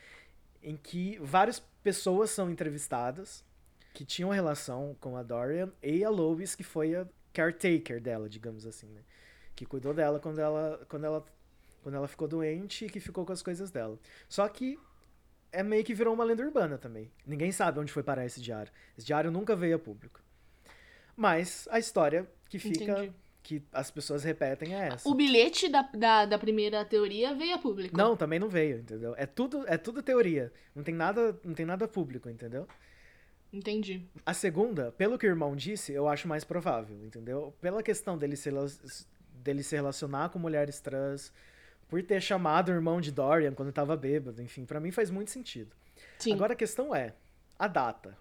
em 0.62 0.76
que 0.76 1.18
várias 1.22 1.60
pessoas 1.84 2.32
são 2.32 2.50
entrevistadas 2.50 3.46
que 3.94 4.04
tinham 4.04 4.32
relação 4.32 4.98
com 5.00 5.16
a 5.16 5.24
Dorian 5.24 5.72
e 5.82 6.04
a 6.04 6.10
Lois, 6.10 6.56
que 6.56 6.64
foi 6.64 6.96
a 6.96 7.08
caretaker 7.38 8.02
dela, 8.02 8.28
digamos 8.28 8.66
assim, 8.66 8.88
né? 8.88 9.02
Que 9.56 9.66
cuidou 9.66 9.94
dela 9.94 10.20
quando 10.20 10.40
ela, 10.40 10.84
quando 10.90 11.06
ela, 11.06 11.26
quando 11.84 11.96
ela 11.96 12.08
ficou 12.08 12.28
doente 12.28 12.86
e 12.86 12.90
que 12.90 13.00
ficou 13.00 13.26
com 13.26 13.32
as 13.32 13.44
coisas 13.44 13.70
dela. 13.70 14.00
Só 14.28 14.48
que 14.48 14.80
é 15.52 15.62
meio 15.62 15.84
que 15.84 15.94
virou 15.94 16.14
uma 16.14 16.24
lenda 16.24 16.44
urbana 16.44 16.78
também. 16.78 17.12
Ninguém 17.26 17.52
sabe 17.52 17.80
onde 17.80 17.92
foi 17.92 18.02
parar 18.02 18.26
esse 18.26 18.42
diário. 18.42 18.72
Esse 18.98 19.06
diário 19.06 19.30
nunca 19.30 19.56
veio 19.56 19.76
a 19.76 19.80
público. 19.80 20.20
Mas 21.16 21.68
a 21.72 21.80
história 21.80 22.28
que 22.50 22.60
fica, 22.60 22.84
Entendi. 22.84 23.14
que 23.44 23.64
as 23.72 23.90
pessoas 23.92 24.24
repetem 24.24 24.76
é 24.76 24.88
essa. 24.90 25.08
O 25.08 25.14
bilhete 25.14 25.70
da, 25.70 25.82
da, 25.82 26.26
da, 26.26 26.38
primeira 26.38 26.84
teoria 26.86 27.34
veio 27.34 27.56
a 27.56 27.58
público. 27.60 27.98
Não, 27.98 28.16
também 28.16 28.40
não 28.40 28.50
veio, 28.50 28.80
entendeu? 28.80 29.16
É 29.18 29.26
tudo, 29.26 29.64
é 29.68 29.78
tudo 29.78 30.04
teoria. 30.04 30.52
Não 30.76 30.84
tem 30.84 30.94
nada, 30.94 31.40
não 31.44 31.54
tem 31.54 31.66
nada 31.66 31.88
público, 31.88 32.30
entendeu? 32.30 32.68
Entendi. 33.52 34.06
A 34.26 34.34
segunda, 34.34 34.92
pelo 34.92 35.18
que 35.18 35.26
o 35.26 35.30
irmão 35.30 35.56
disse, 35.56 35.94
eu 35.94 36.08
acho 36.08 36.28
mais 36.28 36.44
provável, 36.44 37.04
entendeu? 37.04 37.56
Pela 37.62 37.82
questão 37.82 38.18
dele 38.18 38.36
se, 38.36 38.50
dele 39.32 39.64
se 39.64 39.76
relacionar 39.76 40.30
com 40.30 40.40
mulheres 40.40 40.80
trans, 40.80 41.32
por 41.88 42.04
ter 42.04 42.22
chamado 42.22 42.70
o 42.70 42.74
irmão 42.74 43.00
de 43.00 43.12
Dorian 43.12 43.54
quando 43.54 43.70
estava 43.70 43.96
bêbado, 43.96 44.42
enfim, 44.42 44.66
para 44.66 44.80
mim 44.80 44.92
faz 44.92 45.10
muito 45.10 45.32
sentido. 45.32 45.76
Sim. 46.20 46.34
Agora 46.34 46.54
a 46.54 46.56
questão 46.56 46.94
é 46.94 47.14
a 47.58 47.68
data. 47.68 48.18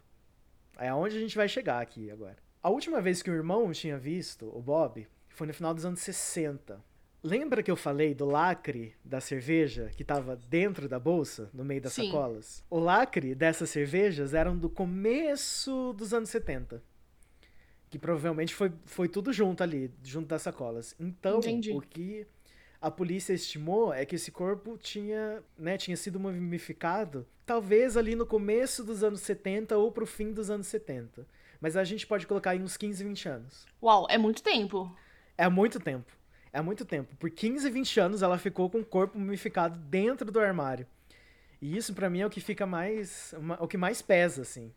É 0.79 0.89
aonde 0.89 1.17
a 1.17 1.21
gente 1.21 1.37
vai 1.37 1.49
chegar 1.49 1.81
aqui 1.81 2.11
agora. 2.11 2.37
A 2.63 2.71
última 2.71 3.01
vez 3.01 3.23
que 3.23 3.31
o 3.31 3.35
irmão 3.35 3.71
tinha 3.73 3.99
visto 3.99 4.47
o 4.57 4.61
Bob 4.61 5.07
foi 5.29 5.47
no 5.47 5.55
final 5.55 5.75
dos 5.75 5.85
anos 5.85 6.01
60. 6.01 6.81
Lembra 7.23 7.63
que 7.63 7.71
eu 7.71 7.77
falei 7.77 8.15
do 8.15 8.25
lacre 8.25 8.95
da 9.05 9.21
cerveja 9.21 9.91
que 9.97 10.03
estava 10.03 10.37
dentro 10.37 10.89
da 10.89 10.99
bolsa, 10.99 11.51
no 11.53 11.65
meio 11.65 11.81
das 11.81 11.93
Sim. 11.93 12.07
sacolas? 12.07 12.65
O 12.71 12.79
lacre 12.79 13.35
dessas 13.35 13.71
cervejas 13.71 14.35
eram 14.35 14.57
do 14.57 14.69
começo 14.69 15.93
dos 15.95 16.15
anos 16.15 16.29
70. 16.31 16.83
Que 17.91 17.99
provavelmente 17.99 18.55
foi, 18.55 18.73
foi 18.85 19.09
tudo 19.09 19.33
junto 19.33 19.63
ali, 19.63 19.91
junto 20.05 20.29
das 20.29 20.43
sacolas. 20.43 20.95
Então, 21.01 21.39
Entendi. 21.39 21.73
o 21.73 21.81
que 21.81 22.27
a 22.81 22.91
polícia 22.91 23.33
estimou 23.33 23.93
é 23.93 24.05
que 24.05 24.15
esse 24.15 24.31
corpo 24.31 24.77
tinha, 24.79 25.43
né, 25.59 25.77
tinha 25.77 25.97
sido 25.97 26.21
mumificado 26.21 27.27
talvez 27.45 27.97
ali 27.97 28.15
no 28.15 28.27
começo 28.27 28.85
dos 28.85 29.03
anos 29.05 29.21
70 29.21 29.77
ou 29.77 29.91
pro 29.93 30.07
fim 30.07 30.33
dos 30.33 30.51
anos 30.51 30.67
70. 30.67 31.27
Mas 31.61 31.77
a 31.77 31.85
gente 31.85 32.07
pode 32.07 32.27
colocar 32.27 32.51
aí 32.51 32.61
uns 32.61 32.77
15, 32.77 33.03
20 33.03 33.29
anos. 33.29 33.67
Uau, 33.83 34.07
é 34.11 34.19
muito 34.19 34.43
tempo. 34.43 34.95
É 35.39 35.49
muito 35.49 35.79
tempo. 35.81 36.16
É 36.57 36.63
muito 36.63 36.87
tempo. 36.87 37.15
Por 37.17 37.31
15, 37.31 37.69
20 37.69 38.01
anos 38.01 38.23
ela 38.23 38.39
ficou 38.39 38.71
com 38.71 38.79
o 38.79 38.85
corpo 38.85 39.19
mumificado 39.19 39.79
dentro 39.79 40.33
do 40.33 40.41
armário. 40.41 40.87
E 41.61 41.77
isso 41.77 41.93
para 41.93 42.09
mim 42.09 42.21
é 42.21 42.27
o 42.27 42.31
que 42.31 42.41
fica 42.41 42.65
mais. 42.65 43.35
o 43.61 43.69
que 43.69 43.77
mais 43.77 44.01
pesa, 44.01 44.41
assim. 44.41 44.73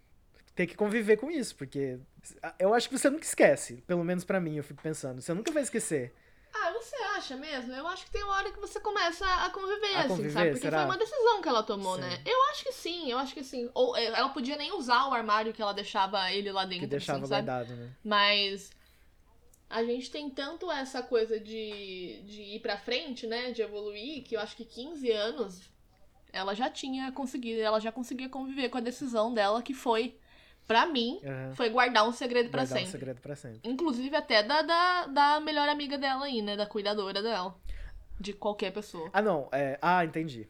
Ter 0.53 0.67
que 0.67 0.75
conviver 0.75 1.15
com 1.15 1.31
isso, 1.31 1.55
porque 1.55 1.97
eu 2.59 2.73
acho 2.73 2.89
que 2.89 2.97
você 2.97 3.09
nunca 3.09 3.23
esquece. 3.23 3.81
Pelo 3.87 4.03
menos 4.03 4.25
para 4.25 4.41
mim, 4.41 4.57
eu 4.57 4.63
fico 4.63 4.83
pensando. 4.83 5.21
Você 5.21 5.33
nunca 5.33 5.53
vai 5.53 5.63
esquecer. 5.63 6.13
Ah, 6.53 6.73
você 6.73 6.95
acha 7.15 7.37
mesmo? 7.37 7.71
Eu 7.73 7.87
acho 7.87 8.03
que 8.03 8.11
tem 8.11 8.23
uma 8.25 8.35
hora 8.35 8.51
que 8.51 8.59
você 8.59 8.81
começa 8.81 9.25
a 9.25 9.49
conviver, 9.49 9.95
a 9.95 9.99
assim, 9.99 10.07
conviver, 10.09 10.31
sabe? 10.31 10.49
Porque 10.49 10.61
será? 10.61 10.79
foi 10.79 10.85
uma 10.85 10.97
decisão 10.97 11.41
que 11.41 11.47
ela 11.47 11.63
tomou, 11.63 11.95
sim. 11.95 12.01
né? 12.01 12.21
Eu 12.25 12.43
acho 12.49 12.63
que 12.65 12.73
sim, 12.73 13.09
eu 13.09 13.17
acho 13.19 13.33
que 13.33 13.43
sim. 13.43 13.69
Ou 13.73 13.95
eh, 13.95 14.05
ela 14.05 14.29
podia 14.29 14.57
nem 14.57 14.73
usar 14.73 15.07
o 15.07 15.13
armário 15.13 15.53
que 15.53 15.61
ela 15.61 15.73
deixava 15.73 16.29
ele 16.33 16.51
lá 16.51 16.65
dentro. 16.65 16.81
Que 16.81 16.87
deixava 16.87 17.19
assim, 17.19 17.29
guardado, 17.29 17.73
né? 17.73 17.89
Mas 18.03 18.71
a 19.69 19.83
gente 19.83 20.09
tem 20.09 20.29
tanto 20.29 20.71
essa 20.71 21.03
coisa 21.03 21.39
de, 21.39 22.21
de 22.25 22.41
ir 22.55 22.59
pra 22.59 22.77
frente, 22.77 23.27
né? 23.27 23.51
De 23.51 23.61
evoluir, 23.61 24.23
que 24.23 24.35
eu 24.35 24.39
acho 24.39 24.55
que 24.55 24.65
15 24.65 25.11
anos 25.11 25.69
ela 26.31 26.53
já 26.53 26.69
tinha 26.69 27.11
conseguido, 27.11 27.61
ela 27.61 27.79
já 27.79 27.91
conseguia 27.91 28.29
conviver 28.29 28.69
com 28.69 28.77
a 28.77 28.81
decisão 28.81 29.33
dela, 29.33 29.61
que 29.61 29.73
foi, 29.73 30.17
para 30.67 30.85
mim, 30.85 31.19
uhum. 31.23 31.55
foi 31.55 31.69
guardar 31.69 32.07
um 32.07 32.11
segredo 32.11 32.49
para 32.49 32.65
sempre. 32.65 32.83
um 32.83 32.91
segredo 32.91 33.21
pra 33.21 33.35
sempre. 33.35 33.59
Inclusive 33.63 34.15
até 34.15 34.43
da, 34.43 34.61
da, 34.61 35.05
da 35.07 35.39
melhor 35.39 35.67
amiga 35.69 35.97
dela 35.97 36.25
aí, 36.25 36.41
né? 36.41 36.55
Da 36.55 36.65
cuidadora 36.65 37.21
dela. 37.21 37.55
De 38.19 38.33
qualquer 38.33 38.71
pessoa. 38.71 39.09
Ah, 39.13 39.21
não. 39.21 39.47
É... 39.51 39.79
Ah, 39.81 40.03
entendi. 40.03 40.47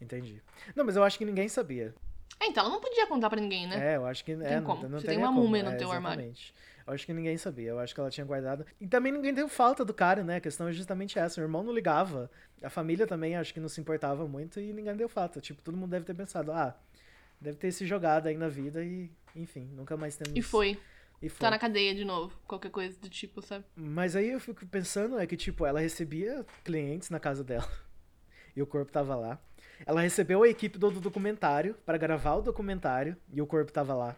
Entendi. 0.00 0.40
Não, 0.76 0.84
mas 0.84 0.96
eu 0.96 1.02
acho 1.02 1.18
que 1.18 1.24
ninguém 1.24 1.48
sabia. 1.48 1.94
É, 2.40 2.46
então 2.46 2.64
ela 2.64 2.72
não 2.72 2.80
podia 2.80 3.06
contar 3.06 3.28
para 3.28 3.40
ninguém, 3.40 3.66
né? 3.66 3.94
É, 3.94 3.96
eu 3.96 4.06
acho 4.06 4.24
que. 4.24 4.36
Tem 4.36 4.46
é, 4.46 4.60
como. 4.60 4.82
Não, 4.82 4.90
não 4.90 5.00
Você 5.00 5.06
tem 5.06 5.18
uma 5.18 5.32
múmia 5.32 5.64
no 5.64 5.70
é, 5.70 5.74
teu 5.74 5.88
exatamente. 5.88 6.54
armário. 6.54 6.77
Eu 6.88 6.94
acho 6.94 7.04
que 7.04 7.12
ninguém 7.12 7.36
sabia. 7.36 7.70
Eu 7.70 7.78
acho 7.78 7.94
que 7.94 8.00
ela 8.00 8.10
tinha 8.10 8.24
guardado. 8.24 8.64
E 8.80 8.86
também 8.86 9.12
ninguém 9.12 9.34
deu 9.34 9.46
falta 9.46 9.84
do 9.84 9.92
cara, 9.92 10.24
né? 10.24 10.36
A 10.36 10.40
questão 10.40 10.68
é 10.68 10.72
justamente 10.72 11.18
essa. 11.18 11.38
O 11.38 11.44
irmão 11.44 11.62
não 11.62 11.72
ligava. 11.72 12.30
A 12.62 12.70
família 12.70 13.06
também 13.06 13.36
acho 13.36 13.52
que 13.52 13.60
não 13.60 13.68
se 13.68 13.78
importava 13.78 14.26
muito 14.26 14.58
e 14.58 14.72
ninguém 14.72 14.96
deu 14.96 15.08
falta. 15.08 15.38
Tipo, 15.38 15.60
todo 15.60 15.76
mundo 15.76 15.90
deve 15.90 16.06
ter 16.06 16.14
pensado, 16.14 16.50
ah, 16.50 16.74
deve 17.38 17.58
ter 17.58 17.70
se 17.72 17.86
jogado 17.86 18.26
aí 18.26 18.36
na 18.38 18.48
vida 18.48 18.82
e, 18.82 19.10
enfim, 19.36 19.68
nunca 19.74 19.96
mais 19.98 20.16
temos. 20.16 20.34
E 20.34 20.40
foi. 20.40 20.78
E 21.20 21.28
foi. 21.28 21.40
Tá 21.40 21.50
na 21.50 21.58
cadeia 21.58 21.94
de 21.94 22.04
novo, 22.04 22.34
qualquer 22.46 22.70
coisa 22.70 22.98
do 22.98 23.08
tipo, 23.10 23.42
sabe? 23.42 23.64
Mas 23.76 24.16
aí 24.16 24.30
eu 24.30 24.40
fico 24.40 24.64
pensando 24.66 25.18
é 25.18 25.26
que, 25.26 25.36
tipo, 25.36 25.66
ela 25.66 25.80
recebia 25.80 26.46
clientes 26.64 27.10
na 27.10 27.20
casa 27.20 27.44
dela 27.44 27.68
e 28.56 28.62
o 28.62 28.66
corpo 28.66 28.90
tava 28.90 29.14
lá. 29.14 29.38
Ela 29.84 30.00
recebeu 30.00 30.42
a 30.42 30.48
equipe 30.48 30.78
do 30.78 30.90
documentário 30.90 31.74
para 31.84 31.98
gravar 31.98 32.36
o 32.36 32.42
documentário 32.42 33.16
e 33.32 33.42
o 33.42 33.46
corpo 33.46 33.70
tava 33.70 33.94
lá. 33.94 34.16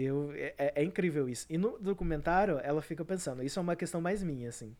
Eu, 0.00 0.32
é, 0.34 0.72
é, 0.76 0.84
incrível 0.84 1.28
isso. 1.28 1.46
E 1.50 1.58
no 1.58 1.78
documentário, 1.78 2.60
ela 2.62 2.80
fica 2.80 3.04
pensando, 3.04 3.42
isso 3.42 3.58
é 3.58 3.62
uma 3.62 3.74
questão 3.74 4.00
mais 4.00 4.22
minha, 4.22 4.48
assim. 4.48 4.76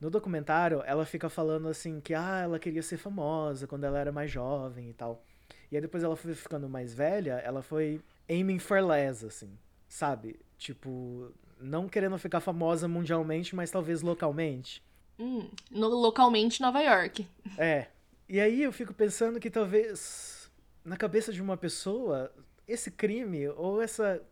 No 0.00 0.10
documentário, 0.10 0.82
ela 0.86 1.04
fica 1.04 1.28
falando 1.28 1.68
assim 1.68 2.00
que 2.00 2.14
ah, 2.14 2.40
ela 2.42 2.58
queria 2.58 2.82
ser 2.82 2.96
famosa 2.96 3.66
quando 3.66 3.84
ela 3.84 3.98
era 3.98 4.12
mais 4.12 4.30
jovem 4.30 4.90
e 4.90 4.92
tal. 4.92 5.24
E 5.70 5.76
aí 5.76 5.80
depois 5.80 6.04
ela 6.04 6.14
foi 6.14 6.34
ficando 6.34 6.68
mais 6.68 6.94
velha, 6.94 7.40
ela 7.44 7.62
foi 7.62 8.00
aiming 8.28 8.58
for 8.58 8.84
less, 8.84 9.24
assim, 9.24 9.50
sabe? 9.88 10.38
Tipo, 10.58 11.32
não 11.58 11.88
querendo 11.88 12.18
ficar 12.18 12.40
famosa 12.40 12.86
mundialmente, 12.86 13.56
mas 13.56 13.70
talvez 13.70 14.02
localmente. 14.02 14.82
Hum, 15.18 15.48
no, 15.70 15.88
localmente 15.88 16.60
Nova 16.60 16.80
York. 16.80 17.26
É. 17.56 17.86
E 18.28 18.38
aí 18.38 18.62
eu 18.62 18.72
fico 18.72 18.92
pensando 18.92 19.40
que 19.40 19.50
talvez 19.50 20.50
na 20.84 20.96
cabeça 20.96 21.32
de 21.32 21.42
uma 21.42 21.56
pessoa, 21.56 22.30
esse 22.66 22.90
crime 22.90 23.48
ou 23.48 23.82
essa. 23.82 24.22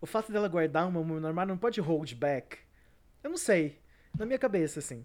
O 0.00 0.06
fato 0.06 0.32
dela 0.32 0.48
guardar 0.48 0.86
uma 0.86 1.02
múmia 1.02 1.20
normal 1.20 1.46
não 1.46 1.58
pode 1.58 1.80
hold 1.80 2.12
back. 2.14 2.58
Eu 3.22 3.30
não 3.30 3.36
sei. 3.36 3.78
Na 4.18 4.24
minha 4.24 4.38
cabeça, 4.38 4.78
assim. 4.78 5.04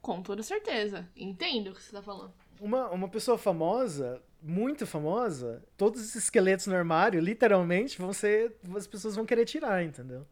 Com 0.00 0.22
toda 0.22 0.42
certeza. 0.42 1.08
Entendo 1.16 1.70
o 1.70 1.74
que 1.74 1.82
você 1.82 1.92
tá 1.92 2.02
falando. 2.02 2.32
Uma, 2.60 2.90
uma 2.90 3.08
pessoa 3.08 3.38
famosa, 3.38 4.20
muito 4.42 4.86
famosa, 4.86 5.64
todos 5.76 6.00
os 6.00 6.14
esqueletos 6.14 6.66
no 6.66 6.74
armário, 6.74 7.20
literalmente, 7.20 7.98
vão 7.98 8.12
ser. 8.12 8.56
As 8.76 8.86
pessoas 8.86 9.16
vão 9.16 9.24
querer 9.24 9.44
tirar, 9.44 9.84
entendeu? 9.84 10.26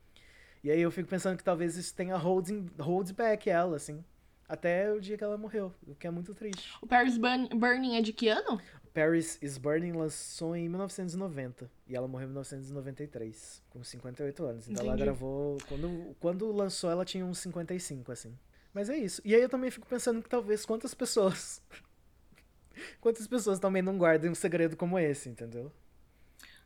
E 0.63 0.71
aí 0.71 0.81
eu 0.81 0.91
fico 0.91 1.09
pensando 1.09 1.37
que 1.37 1.45
talvez 1.45 1.77
isso 1.77 1.95
tenha 1.95 2.17
holding, 2.17 2.69
hold 2.79 3.11
back 3.13 3.49
ela, 3.49 3.77
assim. 3.77 4.05
Até 4.49 4.93
o 4.93 5.01
dia 5.01 5.17
que 5.17 5.23
ela 5.23 5.39
morreu, 5.39 5.73
o 5.87 5.95
que 5.95 6.09
é 6.09 6.11
muito 6.11 6.35
triste. 6.35 6.73
O 6.83 6.87
Paris 6.87 7.17
Burn, 7.17 7.49
Burning 7.55 7.97
é 7.97 8.03
de 8.03 8.13
que 8.13 8.29
ano? 8.29 8.61
Paris 8.93 9.39
is 9.41 9.57
Burning 9.57 9.93
lançou 9.93 10.57
em 10.57 10.69
1990 10.69 11.71
e 11.87 11.95
ela 11.95 12.09
morreu 12.09 12.27
em 12.27 12.31
1993, 12.31 13.63
com 13.71 13.85
58 13.85 14.45
anos. 14.45 14.69
Então 14.69 14.85
Entendi. 14.85 14.89
ela 14.89 14.97
gravou. 14.97 15.59
Quando, 15.69 16.17
quando 16.19 16.53
lançou, 16.53 16.91
ela 16.91 17.05
tinha 17.05 17.25
uns 17.25 17.39
55, 17.39 18.11
assim. 18.11 18.37
Mas 18.73 18.89
é 18.91 18.97
isso. 18.97 19.21
E 19.25 19.35
aí 19.35 19.41
eu 19.41 19.49
também 19.49 19.71
fico 19.71 19.87
pensando 19.87 20.23
que 20.23 20.29
talvez 20.29 20.65
quantas 20.65 20.95
pessoas. 20.95 21.63
quantas 23.01 23.27
pessoas 23.27 23.59
também 23.59 23.83
não 23.83 23.97
guardem 23.97 24.31
um 24.31 24.35
segredo 24.35 24.77
como 24.77 24.99
esse, 24.99 25.29
entendeu? 25.29 25.73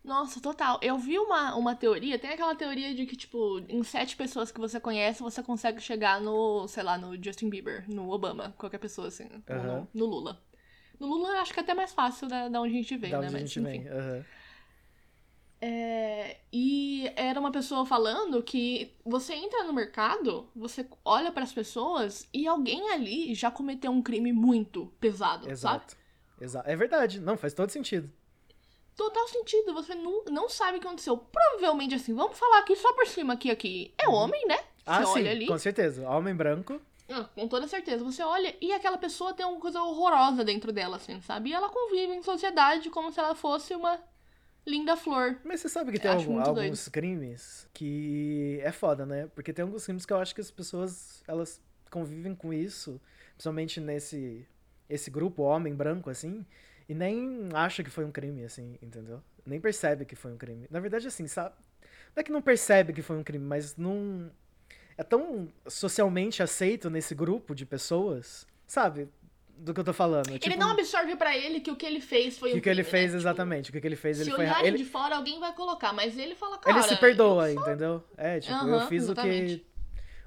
Nossa, 0.04 0.38
total. 0.38 0.78
Eu 0.82 0.98
vi 0.98 1.18
uma, 1.18 1.54
uma 1.56 1.74
teoria, 1.74 2.18
tem 2.18 2.30
aquela 2.30 2.54
teoria 2.54 2.94
de 2.94 3.06
que, 3.06 3.16
tipo, 3.16 3.58
em 3.70 3.82
sete 3.82 4.14
pessoas 4.14 4.52
que 4.52 4.60
você 4.60 4.78
conhece, 4.78 5.22
você 5.22 5.42
consegue 5.42 5.80
chegar 5.80 6.20
no, 6.20 6.68
sei 6.68 6.82
lá, 6.82 6.98
no 6.98 7.16
Justin 7.22 7.48
Bieber, 7.48 7.88
no 7.88 8.10
Obama, 8.10 8.54
qualquer 8.58 8.76
pessoa, 8.76 9.08
assim, 9.08 9.24
uhum. 9.24 9.42
no, 9.64 9.88
no, 9.94 10.06
Lula. 10.06 10.42
No 11.06 11.14
Lula 11.14 11.40
acho 11.40 11.52
que 11.52 11.60
é 11.60 11.62
até 11.62 11.74
mais 11.74 11.92
fácil 11.92 12.28
da, 12.28 12.48
da 12.48 12.60
onde 12.60 12.74
a 12.74 12.76
gente 12.76 12.96
vem, 12.96 13.10
da 13.10 13.20
né? 13.20 13.26
Onde 13.26 13.32
Mas, 13.32 13.42
a 13.42 13.46
gente 13.46 13.60
enfim. 13.60 13.84
vem. 13.84 13.92
Uhum. 13.92 14.24
É, 15.60 16.36
e 16.52 17.10
era 17.16 17.40
uma 17.40 17.50
pessoa 17.50 17.86
falando 17.86 18.42
que 18.42 18.92
você 19.04 19.32
entra 19.34 19.64
no 19.64 19.72
mercado, 19.72 20.46
você 20.54 20.86
olha 21.04 21.32
para 21.32 21.42
as 21.42 21.52
pessoas 21.52 22.28
e 22.34 22.46
alguém 22.46 22.90
ali 22.90 23.34
já 23.34 23.50
cometeu 23.50 23.90
um 23.90 24.02
crime 24.02 24.32
muito 24.32 24.92
pesado, 25.00 25.50
Exato. 25.50 25.92
sabe? 25.92 26.02
Exato. 26.40 26.68
É 26.68 26.76
verdade. 26.76 27.20
Não, 27.20 27.36
faz 27.36 27.54
todo 27.54 27.70
sentido 27.70 28.10
total 28.96 29.26
sentido. 29.28 29.72
Você 29.74 29.94
não, 29.94 30.24
não 30.24 30.48
sabe 30.48 30.78
o 30.78 30.80
que 30.80 30.86
aconteceu. 30.86 31.16
Provavelmente, 31.16 31.94
assim, 31.94 32.14
vamos 32.14 32.38
falar 32.38 32.58
aqui 32.58 32.76
só 32.76 32.92
por 32.92 33.06
cima, 33.06 33.34
aqui, 33.34 33.50
aqui. 33.50 33.92
É 33.98 34.08
uhum. 34.08 34.14
homem, 34.14 34.46
né? 34.46 34.58
Ah, 34.86 35.04
você 35.04 35.12
sim, 35.12 35.18
olha 35.20 35.30
ali. 35.30 35.46
com 35.46 35.58
certeza. 35.58 36.08
Homem 36.08 36.34
branco. 36.34 36.80
Ah, 37.08 37.24
com 37.34 37.46
toda 37.46 37.68
certeza. 37.68 38.04
Você 38.04 38.22
olha 38.22 38.54
e 38.60 38.72
aquela 38.72 38.98
pessoa 38.98 39.34
tem 39.34 39.44
uma 39.44 39.60
coisa 39.60 39.82
horrorosa 39.82 40.44
dentro 40.44 40.72
dela, 40.72 40.96
assim, 40.96 41.20
sabe? 41.20 41.50
E 41.50 41.52
ela 41.52 41.68
convive 41.68 42.14
em 42.14 42.22
sociedade 42.22 42.90
como 42.90 43.12
se 43.12 43.20
ela 43.20 43.34
fosse 43.34 43.74
uma 43.74 44.00
linda 44.66 44.96
flor. 44.96 45.38
Mas 45.44 45.60
você 45.60 45.68
sabe 45.68 45.92
que 45.92 45.98
tem 45.98 46.10
algum, 46.10 46.38
alguns 46.40 46.54
doido. 46.54 46.90
crimes 46.90 47.68
que 47.74 48.58
é 48.62 48.72
foda, 48.72 49.04
né? 49.04 49.28
Porque 49.34 49.52
tem 49.52 49.62
alguns 49.62 49.84
crimes 49.84 50.06
que 50.06 50.12
eu 50.12 50.18
acho 50.18 50.34
que 50.34 50.40
as 50.40 50.50
pessoas, 50.50 51.22
elas 51.28 51.60
convivem 51.90 52.34
com 52.34 52.52
isso, 52.52 53.00
principalmente 53.34 53.80
nesse 53.80 54.46
esse 54.88 55.10
grupo 55.10 55.42
homem 55.42 55.74
branco, 55.74 56.10
assim, 56.10 56.44
e 56.88 56.94
nem 56.94 57.48
acha 57.54 57.82
que 57.82 57.90
foi 57.90 58.04
um 58.04 58.12
crime, 58.12 58.44
assim, 58.44 58.78
entendeu? 58.82 59.22
Nem 59.44 59.60
percebe 59.60 60.04
que 60.04 60.14
foi 60.14 60.32
um 60.32 60.36
crime. 60.36 60.66
Na 60.70 60.78
verdade, 60.80 61.06
assim, 61.06 61.26
sabe? 61.26 61.54
Não 62.14 62.20
é 62.20 62.22
que 62.22 62.32
não 62.32 62.42
percebe 62.42 62.92
que 62.92 63.02
foi 63.02 63.16
um 63.16 63.24
crime, 63.24 63.44
mas 63.44 63.76
não. 63.76 64.30
É 64.96 65.02
tão 65.02 65.48
socialmente 65.66 66.42
aceito 66.42 66.88
nesse 66.88 67.14
grupo 67.14 67.54
de 67.54 67.66
pessoas, 67.66 68.46
sabe? 68.66 69.08
Do 69.56 69.72
que 69.72 69.80
eu 69.80 69.84
tô 69.84 69.92
falando. 69.92 70.28
Ele 70.28 70.38
tipo, 70.38 70.58
não 70.58 70.70
absorve 70.70 71.16
para 71.16 71.36
ele 71.36 71.60
que 71.60 71.70
o 71.70 71.76
que 71.76 71.86
ele 71.86 72.00
fez 72.00 72.38
foi 72.38 72.52
que 72.52 72.58
o 72.58 72.62
que 72.62 72.68
ele 72.68 72.82
crime, 72.82 72.90
fez 72.90 73.12
né? 73.12 73.18
exatamente, 73.18 73.66
tipo, 73.66 73.78
o 73.78 73.80
que 73.80 73.86
ele 73.86 73.96
fez 73.96 74.20
ele 74.20 74.30
se 74.30 74.36
foi 74.36 74.44
olharem 74.44 74.66
ele... 74.66 74.78
de 74.78 74.84
fora 74.84 75.16
alguém 75.16 75.38
vai 75.38 75.52
colocar, 75.54 75.92
mas 75.92 76.18
ele 76.18 76.34
fala, 76.34 76.58
cara, 76.58 76.76
ele 76.76 76.88
se 76.88 76.96
perdoa, 76.96 77.52
entendeu? 77.52 78.02
É, 78.16 78.40
tipo, 78.40 78.54
uhum, 78.54 78.74
eu 78.74 78.86
fiz 78.88 79.04
exatamente. 79.04 79.54
o 79.54 79.58
que 79.58 79.74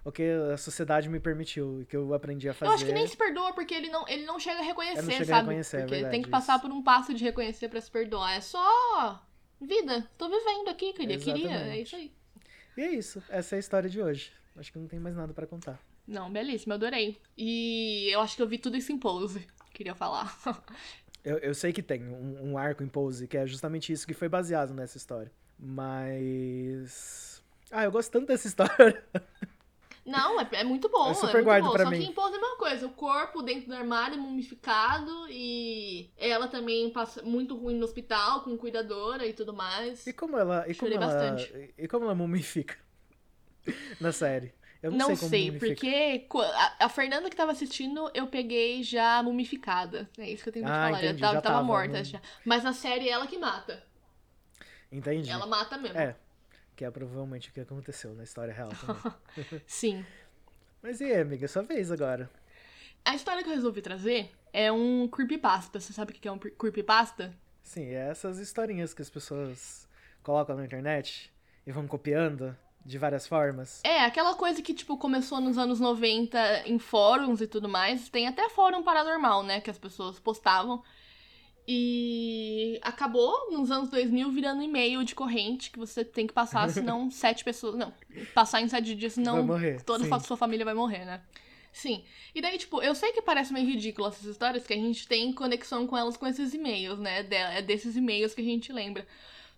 o 0.07 0.11
que 0.11 0.23
a 0.53 0.55
sociedade 0.55 1.09
me 1.09 1.19
permitiu 1.19 1.81
e 1.81 1.85
que 1.85 1.97
eu 1.97 2.13
aprendi 2.13 2.47
a 2.47 2.53
fazer. 2.53 2.71
Eu 2.71 2.75
acho 2.75 2.85
que 2.85 2.93
nem 2.93 3.05
se 3.05 3.17
perdoa 3.17 3.51
porque 3.51 3.73
ele 3.73 3.89
não, 3.89 4.07
ele 4.07 4.25
não 4.25 4.39
chega 4.39 4.59
a 4.61 4.63
reconhecer, 4.63 5.11
chega 5.11 5.25
sabe? 5.25 5.33
A 5.33 5.41
reconhecer, 5.41 5.75
é 5.75 5.79
porque 5.81 5.93
é 5.93 5.97
verdade, 5.97 6.15
tem 6.15 6.21
que 6.21 6.29
passar 6.29 6.53
isso. 6.53 6.61
por 6.61 6.71
um 6.71 6.81
passo 6.81 7.13
de 7.13 7.21
reconhecer 7.25 7.67
para 7.67 7.81
se 7.81 7.91
perdoar. 7.91 8.37
É 8.37 8.39
só 8.39 9.21
vida. 9.59 10.09
Tô 10.17 10.29
vivendo 10.29 10.69
aqui, 10.69 10.93
queria, 10.93 11.17
queria. 11.17 11.57
É 11.73 11.81
isso 11.81 11.97
aí. 11.97 12.13
E 12.77 12.81
é 12.81 12.91
isso. 12.91 13.21
Essa 13.27 13.55
é 13.55 13.57
a 13.57 13.59
história 13.59 13.89
de 13.89 14.01
hoje. 14.01 14.31
Acho 14.57 14.71
que 14.71 14.79
não 14.79 14.87
tem 14.87 14.99
mais 14.99 15.15
nada 15.15 15.33
para 15.33 15.45
contar. 15.45 15.79
Não, 16.07 16.31
belíssimo, 16.31 16.73
adorei. 16.73 17.17
E 17.37 18.09
eu 18.11 18.19
acho 18.21 18.35
que 18.35 18.41
eu 18.41 18.47
vi 18.47 18.57
tudo 18.57 18.75
isso 18.75 18.91
em 18.91 18.97
pose. 18.97 19.47
Queria 19.73 19.93
falar. 19.93 20.35
eu, 21.23 21.37
eu 21.37 21.53
sei 21.53 21.71
que 21.71 21.83
tem 21.83 22.03
um, 22.03 22.51
um 22.51 22.57
arco 22.57 22.83
em 22.83 22.87
pose, 22.87 23.27
que 23.27 23.37
é 23.37 23.45
justamente 23.45 23.93
isso 23.93 24.07
que 24.07 24.13
foi 24.13 24.27
baseado 24.27 24.73
nessa 24.73 24.97
história. 24.97 25.31
Mas. 25.59 27.43
Ah, 27.71 27.83
eu 27.83 27.91
gosto 27.91 28.11
tanto 28.11 28.27
dessa 28.27 28.47
história. 28.47 29.03
Não, 30.03 30.39
é, 30.39 30.47
é 30.53 30.63
muito 30.63 30.89
bom. 30.89 31.07
Eu 31.07 31.11
é 31.11 31.13
super 31.13 31.33
muito 31.33 31.45
guardo 31.45 31.65
bom. 31.65 31.73
pra 31.73 31.83
Só 31.83 31.91
mim. 31.91 31.99
que 31.99 32.09
impôs 32.09 32.33
a 32.33 32.39
mesma 32.39 32.57
coisa. 32.57 32.87
O 32.87 32.91
corpo 32.91 33.43
dentro 33.43 33.67
do 33.67 33.75
armário 33.75 34.17
mumificado 34.17 35.27
e 35.29 36.09
ela 36.17 36.47
também 36.47 36.89
passa 36.89 37.21
muito 37.21 37.55
ruim 37.55 37.75
no 37.75 37.83
hospital, 37.83 38.41
com 38.41 38.57
cuidadora 38.57 39.27
e 39.27 39.33
tudo 39.33 39.53
mais. 39.53 40.07
E 40.07 40.13
como 40.13 40.37
ela. 40.37 40.61
E 40.61 40.73
como 40.73 40.89
Chorei 40.91 40.97
ela, 40.97 41.05
bastante. 41.05 41.73
E 41.77 41.87
como 41.87 42.05
ela 42.05 42.15
mumifica 42.15 42.86
na 43.99 44.11
série? 44.11 44.53
Eu 44.81 44.91
não, 44.91 45.09
Não 45.09 45.15
sei 45.15 45.29
sei, 45.29 45.51
porque 45.59 46.27
a, 46.79 46.85
a 46.85 46.89
Fernanda 46.89 47.29
que 47.29 47.35
tava 47.35 47.51
assistindo, 47.51 48.11
eu 48.13 48.27
peguei 48.27 48.83
já 48.83 49.21
mumificada. 49.23 50.07
É 50.17 50.29
isso 50.29 50.43
que 50.43 50.49
eu 50.49 50.53
tenho 50.53 50.65
te 50.65 50.71
Ah, 50.71 50.85
falar. 50.85 51.03
entendi, 51.03 51.19
já, 51.19 51.27
tava, 51.27 51.35
já 51.35 51.41
tava 51.41 51.63
morta 51.63 51.97
não- 51.97 52.03
já. 52.03 52.21
Mas 52.45 52.63
na 52.63 52.73
série 52.73 53.09
é 53.09 53.11
ela 53.11 53.25
que 53.27 53.37
mata. 53.37 53.83
Entendi. 54.91 55.29
Ela 55.29 55.45
mata 55.47 55.77
mesmo. 55.77 55.97
É. 55.97 56.15
Que 56.75 56.85
é 56.85 56.91
provavelmente 56.91 57.49
o 57.49 57.53
que 57.53 57.59
aconteceu 57.59 58.13
na 58.13 58.23
história 58.23 58.53
real 58.53 58.69
também. 58.69 59.01
Sim. 59.65 60.05
Mas 60.81 61.01
e 61.01 61.05
aí, 61.05 61.21
amiga? 61.21 61.47
Sua 61.47 61.63
vez 61.63 61.91
agora. 61.91 62.29
A 63.03 63.15
história 63.15 63.43
que 63.43 63.49
eu 63.49 63.55
resolvi 63.55 63.81
trazer 63.81 64.31
é 64.53 64.71
um 64.71 65.07
creepypasta. 65.07 65.79
Você 65.79 65.91
sabe 65.91 66.11
o 66.11 66.15
que 66.15 66.27
é 66.27 66.31
um 66.31 66.37
creepypasta? 66.37 67.33
Sim, 67.63 67.85
é 67.87 68.09
essas 68.09 68.37
historinhas 68.37 68.93
que 68.93 69.01
as 69.01 69.09
pessoas 69.09 69.87
colocam 70.23 70.55
na 70.55 70.65
internet 70.65 71.31
e 71.65 71.71
vão 71.71 71.87
copiando 71.87 72.55
de 72.87 72.97
várias 72.97 73.27
formas. 73.27 73.81
É, 73.83 74.05
aquela 74.05 74.33
coisa 74.33 74.61
que, 74.61 74.73
tipo, 74.73 74.97
começou 74.97 75.41
nos 75.41 75.57
anos 75.57 75.77
90 75.77 76.63
em 76.65 76.79
fóruns 76.79 77.41
e 77.41 77.47
tudo 77.47 77.67
mais. 77.67 78.07
Tem 78.07 78.27
até 78.27 78.47
fórum 78.47 78.81
paranormal, 78.81 79.43
né? 79.43 79.59
Que 79.59 79.69
as 79.69 79.77
pessoas 79.77 80.17
postavam. 80.19 80.81
E 81.67 82.79
acabou 82.81 83.51
nos 83.51 83.69
anos 83.71 83.89
2000 83.89 84.31
virando 84.31 84.63
e-mail 84.63 85.03
de 85.03 85.13
corrente 85.13 85.69
que 85.69 85.77
você 85.77 86.05
tem 86.05 86.25
que 86.25 86.31
passar, 86.31 86.69
senão 86.71 87.11
sete 87.11 87.43
pessoas. 87.43 87.75
Não, 87.75 87.93
passar 88.33 88.61
em 88.61 88.69
sete 88.69 88.95
dias, 88.95 89.13
senão 89.13 89.35
Vai 89.35 89.43
morrer, 89.43 89.83
toda 89.83 90.05
sim. 90.05 90.13
a 90.13 90.19
sua 90.21 90.37
família 90.37 90.63
vai 90.63 90.73
morrer, 90.73 91.03
né? 91.03 91.21
Sim. 91.73 92.05
E 92.33 92.41
daí, 92.41 92.57
tipo, 92.57 92.81
eu 92.81 92.95
sei 92.95 93.11
que 93.11 93.21
parece 93.21 93.51
meio 93.51 93.67
ridículo 93.67 94.07
essas 94.07 94.23
histórias, 94.23 94.65
que 94.65 94.73
a 94.73 94.77
gente 94.77 95.05
tem 95.09 95.33
conexão 95.33 95.85
com 95.85 95.97
elas 95.97 96.15
com 96.15 96.25
esses 96.25 96.53
e-mails, 96.53 96.99
né? 96.99 97.27
É 97.29 97.61
desses 97.61 97.97
e-mails 97.97 98.33
que 98.33 98.39
a 98.39 98.45
gente 98.45 98.71
lembra. 98.71 99.05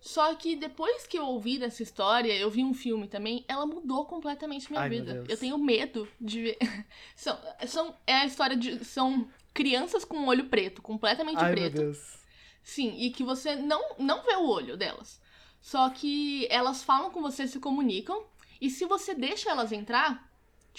Só 0.00 0.34
que 0.34 0.56
depois 0.56 1.06
que 1.06 1.18
eu 1.18 1.26
ouvi 1.26 1.58
dessa 1.58 1.82
história, 1.82 2.32
eu 2.32 2.50
vi 2.50 2.64
um 2.64 2.72
filme 2.72 3.06
também, 3.06 3.44
ela 3.46 3.66
mudou 3.66 4.06
completamente 4.06 4.70
minha 4.70 4.82
Ai, 4.82 4.88
vida. 4.88 5.24
Eu 5.28 5.36
tenho 5.36 5.58
medo 5.58 6.08
de 6.18 6.42
ver. 6.42 6.58
são, 7.14 7.38
são, 7.66 7.94
é 8.06 8.14
a 8.14 8.26
história 8.26 8.56
de. 8.56 8.82
São 8.84 9.28
crianças 9.52 10.04
com 10.04 10.26
olho 10.26 10.46
preto, 10.46 10.80
completamente 10.80 11.38
Ai, 11.38 11.52
preto. 11.52 11.74
meu 11.74 11.84
Deus. 11.84 12.18
Sim, 12.62 12.94
e 12.98 13.10
que 13.10 13.22
você 13.22 13.56
não, 13.56 13.96
não 13.98 14.22
vê 14.22 14.36
o 14.36 14.48
olho 14.48 14.76
delas. 14.76 15.20
Só 15.60 15.90
que 15.90 16.46
elas 16.50 16.82
falam 16.82 17.10
com 17.10 17.20
você, 17.20 17.46
se 17.46 17.60
comunicam. 17.60 18.24
E 18.58 18.70
se 18.70 18.86
você 18.86 19.14
deixa 19.14 19.50
elas 19.50 19.72
entrar, 19.72 20.29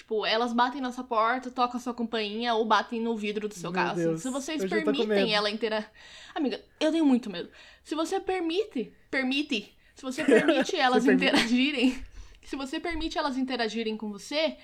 tipo, 0.02 0.26
elas 0.26 0.52
batem 0.52 0.82
na 0.82 0.92
sua 0.92 1.04
porta, 1.04 1.52
tocam 1.52 1.78
a 1.78 1.80
sua 1.80 1.94
campainha 1.94 2.56
ou 2.56 2.66
batem 2.66 3.00
no 3.00 3.16
vidro 3.16 3.48
do 3.48 3.54
seu 3.54 3.72
Meu 3.72 3.82
carro. 3.82 3.92
assim. 3.94 4.04
Deus, 4.04 4.22
Se 4.22 4.30
vocês 4.30 4.64
medo. 4.64 4.84
permitem 4.84 5.34
ela 5.34 5.50
inteira. 5.50 5.90
Amiga, 6.34 6.60
eu 6.80 6.92
tenho 6.92 7.06
muito 7.06 7.30
medo. 7.30 7.50
Se 7.84 7.94
você 7.96 8.20
permite, 8.20 8.92
permite. 9.10 9.76
Se 9.96 10.02
você 10.02 10.24
permite 10.24 10.76
elas 10.76 11.06
interagirem. 11.06 12.04
Se 12.44 12.56
você 12.56 12.80
permite 12.80 13.18
elas 13.18 13.38
interagirem 13.38 13.96
com 13.96 14.12
você, 14.12 14.58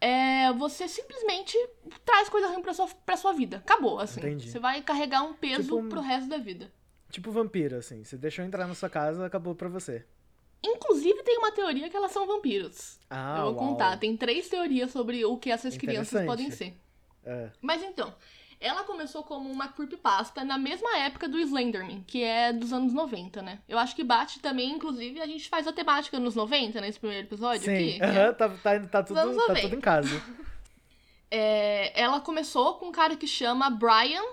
é, 0.00 0.52
você 0.52 0.86
simplesmente 0.86 1.56
traz 2.04 2.28
coisa 2.28 2.48
ruim 2.48 2.60
pra 2.62 2.74
sua, 2.74 2.86
pra 3.06 3.16
sua 3.16 3.32
vida. 3.32 3.56
Acabou, 3.56 3.98
assim. 3.98 4.20
Entendi. 4.20 4.50
Você 4.50 4.58
vai 4.58 4.82
carregar 4.82 5.22
um 5.22 5.32
peso 5.32 5.62
Tipo 5.62 5.88
pro 5.88 6.00
resto 6.00 6.28
da 6.28 6.36
vida. 6.36 6.70
Tipo 7.10 7.30
vampiro, 7.30 7.76
assim. 7.76 8.04
Você 8.04 8.18
deixou 8.18 8.44
entrar 8.44 8.66
na 8.66 8.74
sua 8.74 8.90
casa, 8.90 9.24
acabou 9.24 9.54
pra 9.54 9.68
você. 9.68 10.04
Inclusive, 10.64 11.22
tem 11.22 11.36
uma 11.36 11.52
teoria 11.52 11.90
que 11.90 11.96
elas 11.96 12.10
são 12.10 12.26
vampiros. 12.26 12.98
Ah, 13.10 13.36
Eu 13.38 13.44
vou 13.44 13.54
uau. 13.54 13.68
contar. 13.68 13.98
Tem 13.98 14.16
três 14.16 14.48
teorias 14.48 14.90
sobre 14.90 15.22
o 15.24 15.36
que 15.36 15.50
essas 15.50 15.76
crianças 15.76 16.24
podem 16.24 16.50
ser. 16.50 16.74
É. 17.24 17.50
Mas 17.60 17.82
então, 17.82 18.14
ela 18.58 18.82
começou 18.84 19.22
como 19.22 19.50
uma 19.50 19.68
creepypasta 19.68 20.42
na 20.42 20.56
mesma 20.56 20.96
época 20.98 21.28
do 21.28 21.38
Slenderman, 21.38 22.02
que 22.06 22.22
é 22.22 22.50
dos 22.50 22.72
anos 22.72 22.94
90, 22.94 23.42
né? 23.42 23.58
Eu 23.68 23.78
acho 23.78 23.94
que 23.94 24.02
bate 24.02 24.40
também, 24.40 24.70
inclusive, 24.72 25.20
a 25.20 25.26
gente 25.26 25.48
faz 25.50 25.66
a 25.66 25.72
temática 25.72 26.18
nos 26.18 26.34
90, 26.34 26.80
nesse 26.80 26.98
primeiro 26.98 27.26
episódio 27.26 27.64
Sim, 27.64 28.00
aqui. 28.00 28.02
é 28.02 28.32
tá, 28.32 28.48
tá, 28.48 28.80
tá, 28.80 29.02
tudo, 29.02 29.36
tá 29.46 29.54
tudo 29.54 29.74
em 29.74 29.80
casa. 29.80 30.22
é, 31.30 32.00
ela 32.00 32.20
começou 32.20 32.74
com 32.74 32.86
um 32.86 32.92
cara 32.92 33.16
que 33.16 33.26
chama 33.26 33.68
Brian, 33.68 34.24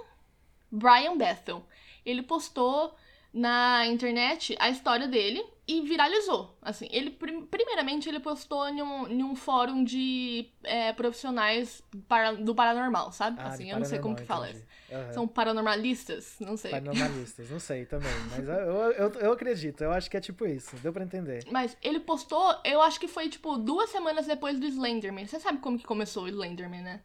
Brian 0.72 1.18
Bethel. 1.18 1.62
Ele 2.06 2.24
postou 2.24 2.96
na 3.34 3.86
internet 3.88 4.56
a 4.60 4.70
história 4.70 5.08
dele 5.08 5.44
e 5.72 5.82
viralizou. 5.82 6.58
Assim, 6.62 6.88
ele 6.92 7.12
primeiramente 7.12 8.10
ele 8.10 8.20
postou 8.20 8.68
em 8.68 8.82
um, 8.82 9.08
em 9.08 9.24
um 9.24 9.36
fórum 9.36 9.84
de 9.84 10.50
é, 10.64 10.92
profissionais 10.92 11.82
para, 12.10 12.34
do 12.34 12.54
paranormal, 12.54 13.12
sabe? 13.14 13.40
Ah, 13.40 13.48
assim, 13.48 13.72
eu 13.72 13.80
não 13.80 13.86
sei 13.86 14.00
como 14.00 14.16
que 14.16 14.24
fala 14.24 14.50
isso. 14.50 14.66
Uhum. 14.92 15.14
São 15.14 15.28
paranormalistas? 15.28 16.36
Não 16.42 16.58
sei. 16.58 16.72
Paranormalistas, 16.72 17.50
não 17.50 17.60
sei 17.60 17.86
também. 17.86 18.12
Mas 18.30 18.48
eu, 18.48 18.54
eu, 18.54 19.10
eu 19.14 19.32
acredito, 19.32 19.82
eu 19.82 19.92
acho 19.92 20.12
que 20.12 20.18
é 20.18 20.22
tipo 20.22 20.46
isso. 20.46 20.76
Deu 20.78 20.92
pra 20.92 21.04
entender. 21.04 21.46
Mas 21.50 21.78
ele 21.82 22.02
postou, 22.02 22.54
eu 22.66 22.82
acho 22.82 23.00
que 23.00 23.08
foi 23.08 23.30
tipo 23.30 23.58
duas 23.58 23.90
semanas 23.90 24.28
depois 24.28 24.60
do 24.60 24.66
Slenderman. 24.66 25.26
Você 25.26 25.40
sabe 25.40 25.60
como 25.60 25.78
que 25.78 25.86
começou 25.86 26.24
o 26.24 26.28
Slenderman, 26.28 26.82
né? 26.82 27.02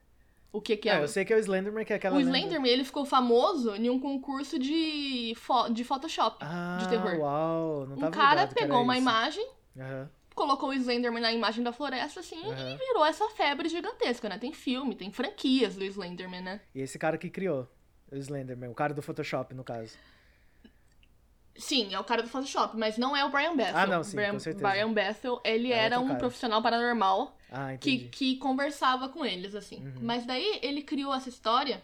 O 0.53 0.61
que, 0.61 0.76
que 0.76 0.88
é? 0.88 0.94
é 0.94 1.03
eu 1.03 1.09
sei 1.09 1.24
que 1.24 1.32
é 1.32 1.36
o 1.36 1.38
Slenderman, 1.38 1.84
que 1.84 1.92
é 1.92 1.97
aquela. 1.97 2.16
O 2.16 2.20
Slenderman, 2.20 2.70
ele 2.70 2.84
ficou 2.84 3.05
famoso 3.05 3.74
em 3.74 3.90
um 3.90 4.01
concurso 4.01 4.59
de, 4.59 5.34
fo 5.36 5.68
de 5.68 5.84
Photoshop 5.84 6.38
ah, 6.40 6.78
de 6.80 6.88
terror. 6.88 7.18
Uau, 7.18 7.86
não 7.86 7.97
tava 7.97 8.09
Um 8.09 8.11
cara 8.11 8.47
pegou 8.47 8.82
uma 8.82 8.94
isso. 8.94 9.03
imagem, 9.03 9.49
uhum. 9.76 10.09
colocou 10.34 10.70
o 10.70 10.74
Slenderman 10.74 11.22
na 11.22 11.32
imagem 11.32 11.62
da 11.62 11.72
floresta, 11.72 12.20
assim, 12.20 12.40
uhum. 12.40 12.68
e 12.68 12.76
virou 12.76 13.05
essa 13.05 13.28
febre 13.30 13.68
gigantesca, 13.68 14.28
né? 14.28 14.38
Tem 14.38 14.53
filme, 14.53 14.94
tem 14.94 15.12
franquias 15.12 15.76
do 15.76 15.84
Slenderman, 15.84 16.40
né? 16.40 16.61
E 16.74 16.80
esse 16.80 16.99
cara 16.99 17.18
que 17.18 17.28
criou 17.28 17.68
o 18.11 18.16
Slenderman, 18.16 18.70
o 18.70 18.74
cara 18.74 18.94
do 18.94 19.03
Photoshop, 19.03 19.55
no 19.55 19.64
caso. 19.64 19.97
Sim, 21.59 21.94
é 21.94 21.99
o 21.99 22.05
cara 22.05 22.22
do 22.22 22.28
Photoshop, 22.28 22.76
mas 22.76 22.99
não 22.99 23.16
é 23.16 23.24
o 23.24 23.30
Brian 23.30 23.57
Bethel. 23.57 23.76
Ah, 23.76 23.86
não, 23.86 24.05
sim, 24.05 24.16
Brian, 24.16 24.32
com 24.32 24.38
certeza. 24.38 24.68
Brian 24.68 24.92
Bethel, 24.92 25.40
ele 25.44 25.72
é 25.72 25.76
era 25.76 25.99
um 25.99 26.09
cara. 26.09 26.18
profissional 26.18 26.62
paranormal 26.62 27.36
ah, 27.51 27.76
que, 27.76 28.09
que 28.09 28.36
conversava 28.36 29.09
com 29.09 29.24
eles, 29.24 29.55
assim. 29.55 29.76
Uhum. 29.76 30.01
Mas 30.03 30.26
daí 30.26 30.59
ele 30.62 30.82
criou 30.82 31.14
essa 31.14 31.28
história 31.28 31.82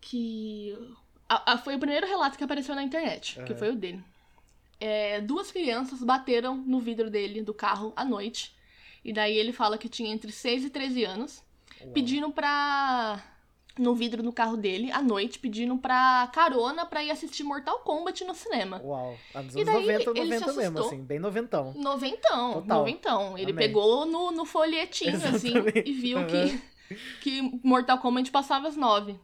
que... 0.00 0.76
A, 1.28 1.52
a, 1.52 1.58
foi 1.58 1.76
o 1.76 1.78
primeiro 1.78 2.06
relato 2.06 2.36
que 2.36 2.44
apareceu 2.44 2.74
na 2.74 2.82
internet, 2.82 3.38
uhum. 3.38 3.44
que 3.46 3.54
foi 3.54 3.70
o 3.70 3.76
dele. 3.76 4.02
É, 4.78 5.20
duas 5.20 5.50
crianças 5.50 6.02
bateram 6.02 6.56
no 6.56 6.80
vidro 6.80 7.08
dele, 7.08 7.42
do 7.42 7.54
carro, 7.54 7.92
à 7.96 8.04
noite. 8.04 8.54
E 9.04 9.12
daí 9.12 9.36
ele 9.36 9.52
fala 9.52 9.78
que 9.78 9.88
tinha 9.88 10.12
entre 10.12 10.30
6 10.30 10.64
e 10.64 10.70
13 10.70 11.04
anos. 11.04 11.42
Uau. 11.80 11.92
Pedindo 11.92 12.30
pra 12.30 13.31
no 13.78 13.94
vidro 13.94 14.22
no 14.22 14.32
carro 14.32 14.56
dele 14.56 14.90
à 14.92 15.00
noite, 15.00 15.38
pedindo 15.38 15.76
pra 15.76 16.30
carona 16.32 16.84
pra 16.84 17.02
ir 17.02 17.10
assistir 17.10 17.42
Mortal 17.42 17.78
Kombat 17.80 18.24
no 18.24 18.34
cinema. 18.34 18.80
Uau. 18.82 19.16
Anos 19.34 19.54
e 19.54 19.64
daí, 19.64 19.86
90, 19.86 20.14
90 20.14 20.52
mesmo, 20.52 20.78
assim, 20.78 21.02
bem 21.02 21.18
noventão. 21.18 21.72
Noventão, 21.74 22.54
Total. 22.54 22.78
noventão. 22.78 23.38
Ele 23.38 23.52
Amém. 23.52 23.66
pegou 23.66 24.04
no, 24.06 24.30
no 24.30 24.44
folhetinho, 24.44 25.16
assim, 25.34 25.54
e 25.84 25.92
viu 25.92 26.18
uhum. 26.18 26.26
que, 26.26 26.62
que 27.20 27.60
Mortal 27.62 27.98
Kombat 27.98 28.30
passava 28.30 28.68
às 28.68 28.76
nove. 28.76 29.18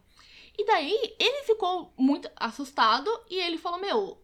E 0.57 0.67
daí, 0.67 1.15
ele 1.19 1.45
ficou 1.45 1.93
muito 1.97 2.29
assustado 2.37 3.09
e 3.31 3.37
ele 3.37 3.59
falou, 3.59 3.81
meu, 3.81 4.19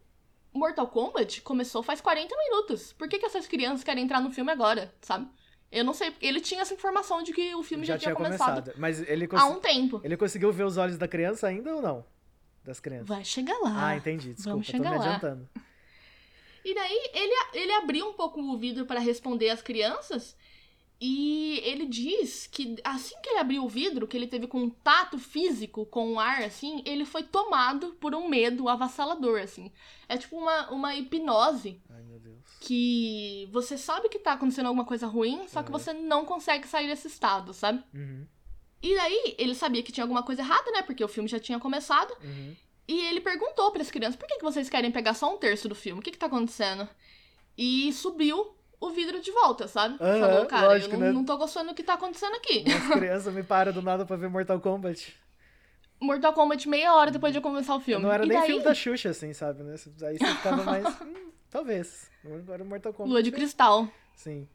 Mortal 0.53 0.87
Kombat 0.87 1.41
começou 1.41 1.83
faz 1.83 2.01
40 2.01 2.35
minutos. 2.35 2.93
Por 2.93 3.07
que, 3.07 3.19
que 3.19 3.25
essas 3.25 3.47
crianças 3.47 3.83
querem 3.83 4.03
entrar 4.03 4.21
no 4.21 4.31
filme 4.31 4.51
agora, 4.51 4.93
sabe? 5.01 5.27
Eu 5.75 5.83
não 5.83 5.93
sei, 5.93 6.13
ele 6.21 6.39
tinha 6.39 6.61
essa 6.61 6.73
informação 6.73 7.21
de 7.21 7.33
que 7.33 7.53
o 7.53 7.61
filme 7.61 7.83
já, 7.83 7.95
já 7.95 7.99
tinha, 7.99 8.15
começado, 8.15 8.61
começado. 8.61 8.73
Mas 8.77 9.01
ele 9.09 9.27
há 9.33 9.45
um 9.45 9.59
tempo. 9.59 9.99
Ele 10.05 10.15
conseguiu 10.15 10.49
ver 10.49 10.63
os 10.63 10.77
olhos 10.77 10.97
da 10.97 11.05
criança 11.05 11.47
ainda 11.47 11.75
ou 11.75 11.81
não? 11.81 12.05
Das 12.63 12.79
crianças. 12.79 13.09
Vai 13.09 13.25
chegar 13.25 13.57
lá. 13.59 13.89
Ah, 13.89 13.97
entendi. 13.97 14.33
Desculpa, 14.33 14.51
Vamos 14.51 14.67
tô 14.71 14.77
me 14.77 14.83
lá. 14.85 14.95
adiantando. 14.95 15.49
E 16.63 16.73
daí 16.73 17.11
ele, 17.13 17.33
ele 17.53 17.71
abriu 17.73 18.07
um 18.07 18.13
pouco 18.13 18.41
o 18.41 18.57
vidro 18.57 18.85
para 18.85 19.01
responder 19.01 19.49
às 19.49 19.61
crianças. 19.61 20.37
E 21.07 21.61
ele 21.63 21.85
diz 21.85 22.47
que 22.47 22.77
assim 22.83 23.13
que 23.21 23.29
ele 23.29 23.37
abriu 23.37 23.63
o 23.63 23.69
vidro, 23.69 24.07
que 24.07 24.17
ele 24.17 24.25
teve 24.25 24.47
contato 24.47 25.19
físico 25.19 25.85
com 25.85 26.13
o 26.13 26.19
ar, 26.19 26.41
assim, 26.41 26.81
ele 26.83 27.05
foi 27.05 27.21
tomado 27.21 27.93
por 27.99 28.15
um 28.15 28.27
medo 28.27 28.67
avassalador, 28.67 29.39
assim. 29.39 29.71
É 30.09 30.17
tipo 30.17 30.35
uma, 30.35 30.71
uma 30.71 30.95
hipnose. 30.95 31.79
Ai, 31.91 32.01
meu 32.01 32.19
Deus. 32.19 32.39
Que 32.59 33.47
você 33.51 33.77
sabe 33.77 34.09
que 34.09 34.17
tá 34.17 34.33
acontecendo 34.33 34.65
alguma 34.65 34.83
coisa 34.83 35.05
ruim, 35.05 35.47
só 35.47 35.61
que 35.61 35.71
você 35.71 35.93
não 35.93 36.25
consegue 36.25 36.67
sair 36.67 36.87
desse 36.87 37.05
estado, 37.05 37.53
sabe? 37.53 37.83
Uhum. 37.93 38.25
E 38.81 38.95
daí, 38.95 39.35
ele 39.37 39.53
sabia 39.53 39.83
que 39.83 39.91
tinha 39.91 40.05
alguma 40.05 40.23
coisa 40.23 40.41
errada, 40.41 40.71
né? 40.71 40.81
Porque 40.81 41.03
o 41.03 41.07
filme 41.07 41.29
já 41.29 41.39
tinha 41.39 41.59
começado. 41.59 42.15
Uhum. 42.23 42.55
E 42.87 42.99
ele 43.05 43.21
perguntou 43.21 43.71
para 43.71 43.83
as 43.83 43.91
crianças: 43.91 44.15
por 44.15 44.27
que, 44.27 44.37
que 44.37 44.43
vocês 44.43 44.71
querem 44.71 44.91
pegar 44.91 45.13
só 45.13 45.31
um 45.31 45.37
terço 45.37 45.69
do 45.69 45.75
filme? 45.75 45.99
O 45.99 46.03
que, 46.03 46.09
que 46.09 46.17
tá 46.17 46.25
acontecendo? 46.25 46.89
E 47.55 47.93
subiu 47.93 48.54
o 48.79 48.89
vidro 48.89 49.19
de 49.21 49.31
volta, 49.31 49.67
sabe? 49.67 49.93
Uhum, 49.95 50.19
Falou, 50.19 50.45
cara, 50.45 50.67
lógico, 50.67 50.95
eu 50.95 50.99
não, 50.99 51.07
né? 51.07 51.13
não 51.13 51.25
tô 51.25 51.37
gostando 51.37 51.69
do 51.69 51.75
que 51.75 51.83
tá 51.83 51.93
acontecendo 51.93 52.35
aqui. 52.35 52.63
As 52.71 52.87
crianças 52.93 53.33
me 53.33 53.43
param 53.43 53.71
do 53.71 53.81
nada 53.81 54.05
pra 54.05 54.15
ver 54.15 54.29
Mortal 54.29 54.59
Kombat. 54.59 55.15
Mortal 55.99 56.33
Kombat 56.33 56.67
meia 56.67 56.93
hora 56.93 57.11
depois 57.11 57.33
de 57.33 57.41
começar 57.41 57.75
o 57.75 57.79
filme. 57.79 58.03
Não 58.03 58.11
era 58.11 58.25
e 58.25 58.27
nem 58.27 58.37
daí... 58.37 58.47
filme 58.47 58.63
da 58.63 58.73
Xuxa, 58.73 59.09
assim, 59.09 59.33
sabe? 59.33 59.63
Né? 59.63 59.75
Aí 60.03 60.17
você 60.17 60.25
ficava 60.25 60.63
mais. 60.63 60.85
hum, 61.01 61.31
talvez. 61.49 62.09
Agora 62.25 62.63
Mortal 62.63 62.93
Kombat. 62.93 63.11
Lua 63.11 63.23
de 63.23 63.31
cristal. 63.31 63.87
Sim. 64.15 64.47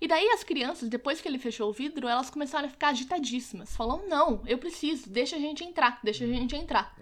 E 0.00 0.06
daí 0.06 0.28
as 0.28 0.44
crianças, 0.44 0.88
depois 0.88 1.20
que 1.20 1.28
ele 1.28 1.38
fechou 1.38 1.68
o 1.70 1.72
vidro, 1.72 2.06
elas 2.06 2.30
começaram 2.30 2.66
a 2.66 2.70
ficar 2.70 2.88
agitadíssimas. 2.88 3.74
Falam, 3.74 4.06
não, 4.06 4.42
eu 4.46 4.58
preciso, 4.58 5.10
deixa 5.10 5.36
a 5.36 5.38
gente 5.40 5.64
entrar, 5.64 5.98
deixa 6.04 6.24
a 6.24 6.28
gente 6.28 6.54
entrar. 6.54 6.96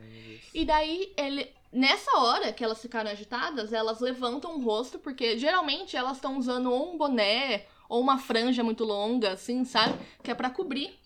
E 0.55 0.65
daí 0.65 1.13
ele. 1.17 1.49
Nessa 1.77 2.11
hora 2.21 2.53
que 2.55 2.65
elas 2.65 2.81
ficaram 2.81 3.11
agitadas, 3.11 3.71
elas 3.71 4.01
levantam 4.01 4.57
o 4.57 4.63
rosto, 4.65 4.99
porque 4.99 5.37
geralmente 5.37 5.95
elas 5.95 6.17
estão 6.17 6.39
usando 6.39 6.73
ou 6.73 6.95
um 6.95 6.97
boné 6.97 7.67
ou 7.87 8.01
uma 8.01 8.17
franja 8.19 8.65
muito 8.65 8.83
longa, 8.83 9.33
assim, 9.33 9.63
sabe? 9.63 9.99
Que 10.23 10.31
é 10.31 10.35
para 10.35 10.49
cobrir. 10.49 10.99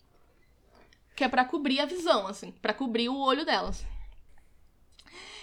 Que 1.13 1.25
é 1.25 1.27
para 1.27 1.43
cobrir 1.43 1.81
a 1.81 1.85
visão, 1.85 2.25
assim, 2.25 2.51
para 2.61 2.73
cobrir 2.73 3.09
o 3.09 3.17
olho 3.19 3.43
delas. 3.45 3.85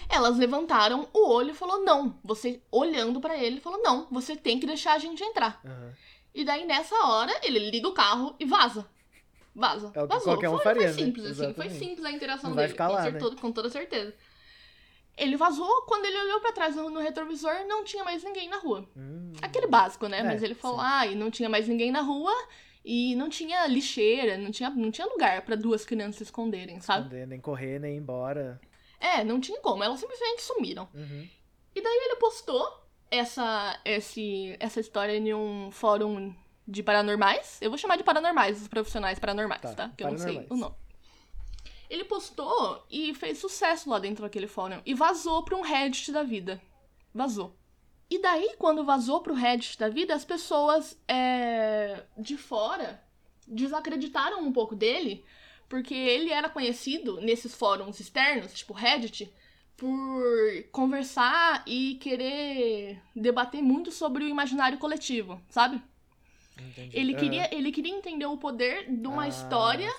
Elas 0.09 0.35
levantaram 0.37 1.07
o 1.13 1.29
olho 1.29 1.51
e 1.51 1.53
falou: 1.55 1.83
"Não". 1.85 2.19
Você 2.23 2.59
olhando 2.71 3.21
para 3.21 3.37
ele, 3.37 3.59
falou: 3.61 3.79
"Não, 3.83 4.07
você 4.09 4.35
tem 4.35 4.59
que 4.59 4.65
deixar 4.65 4.93
a 4.93 4.97
gente 4.99 5.23
entrar". 5.23 5.61
Uhum. 5.63 5.91
E 6.33 6.43
daí 6.43 6.65
nessa 6.65 6.95
hora 7.05 7.31
ele 7.43 7.69
liga 7.69 7.87
o 7.87 7.93
carro 7.93 8.35
e 8.39 8.45
vaza. 8.45 8.89
Vaza. 9.55 9.91
É 9.93 10.01
o 10.01 10.07
que 10.07 10.13
Vazou. 10.13 10.33
qualquer 10.33 10.49
um 10.49 10.55
foi, 10.55 10.63
faria, 10.63 10.93
foi 10.93 11.03
simples, 11.03 11.23
né? 11.25 11.29
assim. 11.31 11.53
Foi 11.53 11.65
Exatamente. 11.67 11.79
simples 11.79 12.05
a 12.05 12.11
interação 12.11 12.49
Não 12.49 12.55
vai 12.55 12.63
dele. 12.65 12.73
ficar 12.73 12.87
com, 12.87 12.93
lá, 12.95 13.03
cer- 13.03 13.13
né? 13.13 13.19
todo- 13.19 13.35
com 13.39 13.51
toda 13.51 13.69
certeza. 13.69 14.15
Ele 15.19 15.35
vazou, 15.37 15.81
quando 15.83 16.05
ele 16.05 16.17
olhou 16.17 16.39
pra 16.39 16.51
trás 16.53 16.75
no, 16.75 16.89
no 16.89 16.99
retrovisor, 16.99 17.53
não 17.67 17.83
tinha 17.83 18.03
mais 18.03 18.23
ninguém 18.23 18.49
na 18.49 18.57
rua. 18.57 18.87
Hum. 18.95 19.33
Aquele 19.41 19.67
básico, 19.67 20.07
né? 20.07 20.19
É, 20.19 20.23
Mas 20.23 20.41
ele 20.41 20.55
falou, 20.55 20.79
sim. 20.79 20.85
ah, 20.87 21.05
e 21.07 21.15
não 21.15 21.29
tinha 21.29 21.49
mais 21.49 21.67
ninguém 21.67 21.91
na 21.91 22.01
rua 22.01 22.33
e 22.83 23.15
não 23.15 23.29
tinha 23.29 23.67
lixeira, 23.67 24.37
não 24.37 24.49
tinha, 24.51 24.69
não 24.69 24.89
tinha 24.89 25.05
lugar 25.05 25.41
pra 25.41 25.55
duas 25.55 25.85
crianças 25.85 26.15
se 26.15 26.23
esconderem, 26.23 26.79
sabe? 26.79 27.01
Esconder, 27.07 27.27
Nem 27.27 27.39
correr, 27.41 27.79
nem 27.79 27.95
ir 27.95 27.97
embora. 27.99 28.59
É, 28.99 29.23
não 29.23 29.39
tinha 29.39 29.59
como, 29.61 29.83
elas 29.83 29.99
simplesmente 29.99 30.41
sumiram. 30.41 30.87
Uhum. 30.93 31.27
E 31.75 31.81
daí 31.81 31.97
ele 32.05 32.15
postou 32.15 32.83
essa, 33.11 33.79
esse, 33.85 34.55
essa 34.59 34.79
história 34.79 35.15
em 35.15 35.33
um 35.33 35.69
fórum 35.71 36.33
de 36.67 36.83
paranormais. 36.83 37.57
Eu 37.61 37.69
vou 37.69 37.77
chamar 37.77 37.97
de 37.97 38.03
paranormais, 38.03 38.61
os 38.61 38.67
profissionais 38.67 39.19
paranormais, 39.19 39.61
Tá, 39.61 39.73
tá? 39.73 39.91
Que 39.95 40.03
eu 40.03 40.11
não 40.11 40.17
sei 40.17 40.45
o 40.49 40.55
nome. 40.55 40.75
Ele 41.89 42.03
postou 42.03 42.85
e 42.89 43.13
fez 43.15 43.39
sucesso 43.39 43.89
lá 43.89 43.97
dentro 43.97 44.23
daquele 44.23 44.47
fórum. 44.47 44.81
E 44.85 44.93
vazou 44.93 45.43
pra 45.43 45.57
um 45.57 45.61
Reddit 45.61 46.11
da 46.11 46.23
vida. 46.23 46.61
Vazou. 47.13 47.55
E 48.09 48.19
daí, 48.19 48.55
quando 48.57 48.85
vazou 48.85 49.21
pro 49.21 49.33
Reddit 49.33 49.77
da 49.77 49.89
vida, 49.89 50.13
as 50.13 50.25
pessoas 50.25 50.99
é, 51.07 52.03
de 52.17 52.37
fora 52.37 53.03
desacreditaram 53.47 54.41
um 54.41 54.51
pouco 54.51 54.75
dele, 54.75 55.23
porque 55.67 55.93
ele 55.93 56.31
era 56.31 56.49
conhecido 56.49 57.19
nesses 57.21 57.55
fóruns 57.55 57.99
externos, 57.99 58.53
tipo 58.53 58.73
Reddit, 58.73 59.31
por 59.75 60.63
conversar 60.71 61.63
e 61.65 61.95
querer 61.95 63.01
debater 63.15 63.61
muito 63.61 63.91
sobre 63.91 64.23
o 64.23 64.27
imaginário 64.27 64.77
coletivo, 64.77 65.41
sabe? 65.49 65.81
Entendi. 66.61 66.97
Ele 66.97 67.11
Aham. 67.13 67.19
queria, 67.19 67.55
ele 67.55 67.71
queria 67.71 67.93
entender 67.93 68.25
o 68.25 68.37
poder 68.37 68.85
de 68.89 69.07
uma 69.07 69.23
Ah, 69.23 69.27
história. 69.27 69.89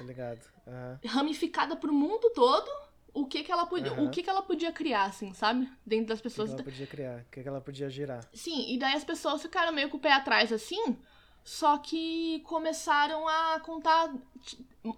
Aham. 0.66 1.00
ramificada 1.04 1.76
pro 1.76 1.92
mundo 1.92 2.30
todo, 2.34 2.68
o 3.12 3.26
que 3.26 3.42
que 3.42 3.50
ela 3.50 3.66
podia, 3.66 3.92
Aham. 3.92 4.04
o 4.04 4.10
que 4.10 4.22
que 4.22 4.30
ela 4.30 4.42
podia 4.42 4.72
criar, 4.72 5.04
assim, 5.04 5.32
sabe? 5.34 5.70
Dentro 5.84 6.06
das 6.06 6.18
O 6.18 6.22
que, 6.22 6.28
que 6.28 6.36
pessoas. 6.36 6.50
ela 6.50 6.62
podia 6.62 6.86
criar? 6.86 7.20
O 7.20 7.24
que, 7.30 7.42
que 7.42 7.48
ela 7.48 7.60
podia 7.60 7.90
girar? 7.90 8.28
Sim, 8.32 8.72
e 8.72 8.78
daí 8.78 8.94
as 8.94 9.04
pessoas 9.04 9.42
ficaram 9.42 9.72
meio 9.72 9.88
com 9.88 9.96
o 9.96 10.00
pé 10.00 10.12
atrás, 10.12 10.52
assim, 10.52 10.96
só 11.42 11.78
que 11.78 12.40
começaram 12.40 13.26
a 13.26 13.60
contar, 13.60 14.12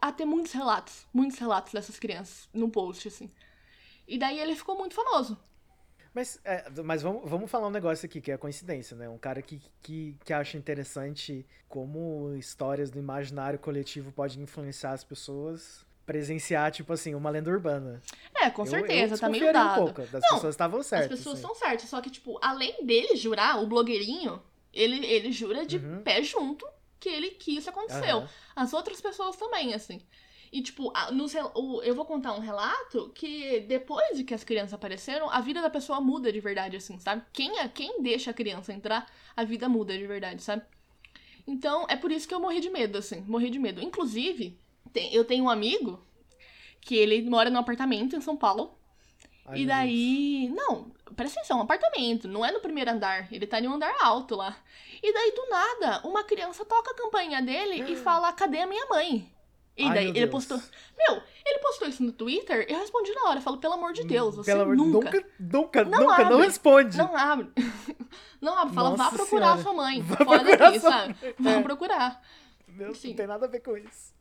a 0.00 0.12
ter 0.12 0.24
muitos 0.24 0.52
relatos, 0.52 1.06
muitos 1.14 1.38
relatos 1.38 1.72
dessas 1.72 1.98
crianças 1.98 2.48
no 2.52 2.68
post, 2.70 3.08
assim. 3.08 3.30
E 4.06 4.18
daí 4.18 4.38
ele 4.38 4.54
ficou 4.56 4.76
muito 4.76 4.94
famoso. 4.94 5.38
Mas, 6.14 6.38
é, 6.44 6.64
mas 6.84 7.02
vamos, 7.02 7.28
vamos 7.28 7.50
falar 7.50 7.68
um 7.68 7.70
negócio 7.70 8.04
aqui, 8.04 8.20
que 8.20 8.30
é 8.30 8.34
a 8.34 8.38
coincidência, 8.38 8.96
né? 8.96 9.08
Um 9.08 9.18
cara 9.18 9.40
que, 9.40 9.60
que, 9.82 10.16
que 10.24 10.32
acha 10.32 10.58
interessante 10.58 11.46
como 11.68 12.34
histórias 12.36 12.90
do 12.90 12.98
imaginário 12.98 13.58
coletivo 13.58 14.12
podem 14.12 14.42
influenciar 14.42 14.92
as 14.92 15.02
pessoas 15.02 15.86
presenciar, 16.04 16.70
tipo 16.70 16.92
assim, 16.92 17.14
uma 17.14 17.30
lenda 17.30 17.50
urbana. 17.50 18.02
É, 18.34 18.50
com 18.50 18.66
certeza, 18.66 19.14
eu, 19.14 19.16
eu 19.16 19.20
tá 19.20 19.28
meio 19.28 19.52
dado. 19.52 19.80
Um 19.80 19.84
pouco, 19.84 20.02
das 20.02 20.22
Não, 20.22 20.34
pessoas 20.34 20.54
estavam 20.54 20.82
certas. 20.82 21.12
As 21.12 21.18
pessoas 21.18 21.38
estão 21.38 21.52
assim. 21.52 21.60
certas, 21.60 21.88
só 21.88 22.00
que, 22.00 22.10
tipo, 22.10 22.38
além 22.42 22.84
dele 22.84 23.16
jurar, 23.16 23.62
o 23.62 23.66
blogueirinho, 23.66 24.42
ele, 24.72 25.04
ele 25.06 25.32
jura 25.32 25.64
de 25.64 25.78
uhum. 25.78 26.02
pé 26.02 26.22
junto 26.22 26.66
que 26.98 27.08
ele 27.08 27.30
que 27.30 27.56
isso 27.56 27.70
aconteceu. 27.70 28.18
Uhum. 28.18 28.28
As 28.54 28.72
outras 28.72 29.00
pessoas 29.00 29.36
também, 29.36 29.74
assim. 29.74 30.00
E, 30.52 30.60
tipo, 30.60 30.92
nos, 31.12 31.34
eu 31.34 31.94
vou 31.94 32.04
contar 32.04 32.34
um 32.34 32.40
relato 32.40 33.10
que 33.14 33.60
depois 33.60 34.18
de 34.18 34.22
que 34.22 34.34
as 34.34 34.44
crianças 34.44 34.74
apareceram, 34.74 35.30
a 35.30 35.40
vida 35.40 35.62
da 35.62 35.70
pessoa 35.70 35.98
muda 35.98 36.30
de 36.30 36.40
verdade, 36.40 36.76
assim, 36.76 36.98
sabe? 36.98 37.22
Quem, 37.32 37.58
é, 37.58 37.66
quem 37.68 38.02
deixa 38.02 38.32
a 38.32 38.34
criança 38.34 38.70
entrar, 38.70 39.10
a 39.34 39.44
vida 39.44 39.66
muda 39.66 39.96
de 39.96 40.06
verdade, 40.06 40.42
sabe? 40.42 40.62
Então, 41.46 41.86
é 41.88 41.96
por 41.96 42.12
isso 42.12 42.28
que 42.28 42.34
eu 42.34 42.40
morri 42.40 42.60
de 42.60 42.68
medo, 42.68 42.98
assim, 42.98 43.22
morri 43.22 43.48
de 43.48 43.58
medo. 43.58 43.82
Inclusive, 43.82 44.58
tem, 44.92 45.12
eu 45.14 45.24
tenho 45.24 45.44
um 45.44 45.50
amigo 45.50 46.04
que 46.82 46.96
ele 46.96 47.22
mora 47.22 47.48
num 47.48 47.58
apartamento 47.58 48.14
em 48.14 48.20
São 48.20 48.36
Paulo. 48.36 48.76
Ai, 49.46 49.60
e 49.60 49.66
daí. 49.66 50.48
Não, 50.54 50.92
presta 51.16 51.40
atenção, 51.40 51.60
um 51.60 51.62
apartamento, 51.62 52.28
não 52.28 52.44
é 52.44 52.52
no 52.52 52.60
primeiro 52.60 52.90
andar, 52.90 53.32
ele 53.32 53.46
tá 53.46 53.58
em 53.58 53.66
um 53.66 53.72
andar 53.72 53.94
alto 54.02 54.36
lá. 54.36 54.54
E 55.02 55.14
daí, 55.14 55.32
do 55.32 55.48
nada, 55.48 56.06
uma 56.06 56.22
criança 56.22 56.62
toca 56.62 56.90
a 56.90 56.94
campainha 56.94 57.40
dele 57.40 57.90
e 57.90 57.96
fala: 58.04 58.30
cadê 58.34 58.60
a 58.60 58.66
minha 58.66 58.84
mãe? 58.86 59.31
E 59.76 59.88
daí 59.88 60.08
ele 60.08 60.26
postou. 60.26 60.58
Meu, 60.96 61.22
ele 61.44 61.58
postou 61.60 61.88
isso 61.88 62.02
no 62.02 62.12
Twitter, 62.12 62.66
eu 62.68 62.78
respondi 62.78 63.12
na 63.12 63.30
hora, 63.30 63.38
eu 63.38 63.42
falo, 63.42 63.58
pelo 63.58 63.74
amor 63.74 63.92
de 63.92 64.04
Deus, 64.04 64.36
você 64.36 64.52
pelo 64.52 64.74
nunca. 64.74 65.10
Nunca, 65.10 65.24
nunca, 65.38 65.84
não 65.84 66.00
nunca, 66.00 66.14
abre, 66.14 66.30
não 66.30 66.40
responde. 66.40 66.98
Não 66.98 67.16
abre. 67.16 67.50
Não 68.40 68.58
abre, 68.58 68.74
fala, 68.74 68.90
Nossa 68.90 69.04
vá 69.04 69.10
procurar 69.10 69.56
senhora. 69.56 69.62
sua 69.62 69.72
mãe. 69.72 70.02
Vá 70.02 70.16
fora 70.16 70.42
daqui, 70.42 70.80
sabe? 70.80 71.14
Vá 71.38 71.50
é. 71.52 71.62
procurar. 71.62 72.20
Meu, 72.66 72.90
Assim. 72.90 73.10
não 73.10 73.16
tem 73.16 73.26
nada 73.28 73.46
a 73.46 73.48
ver 73.48 73.60
com 73.60 73.76
isso. 73.76 74.12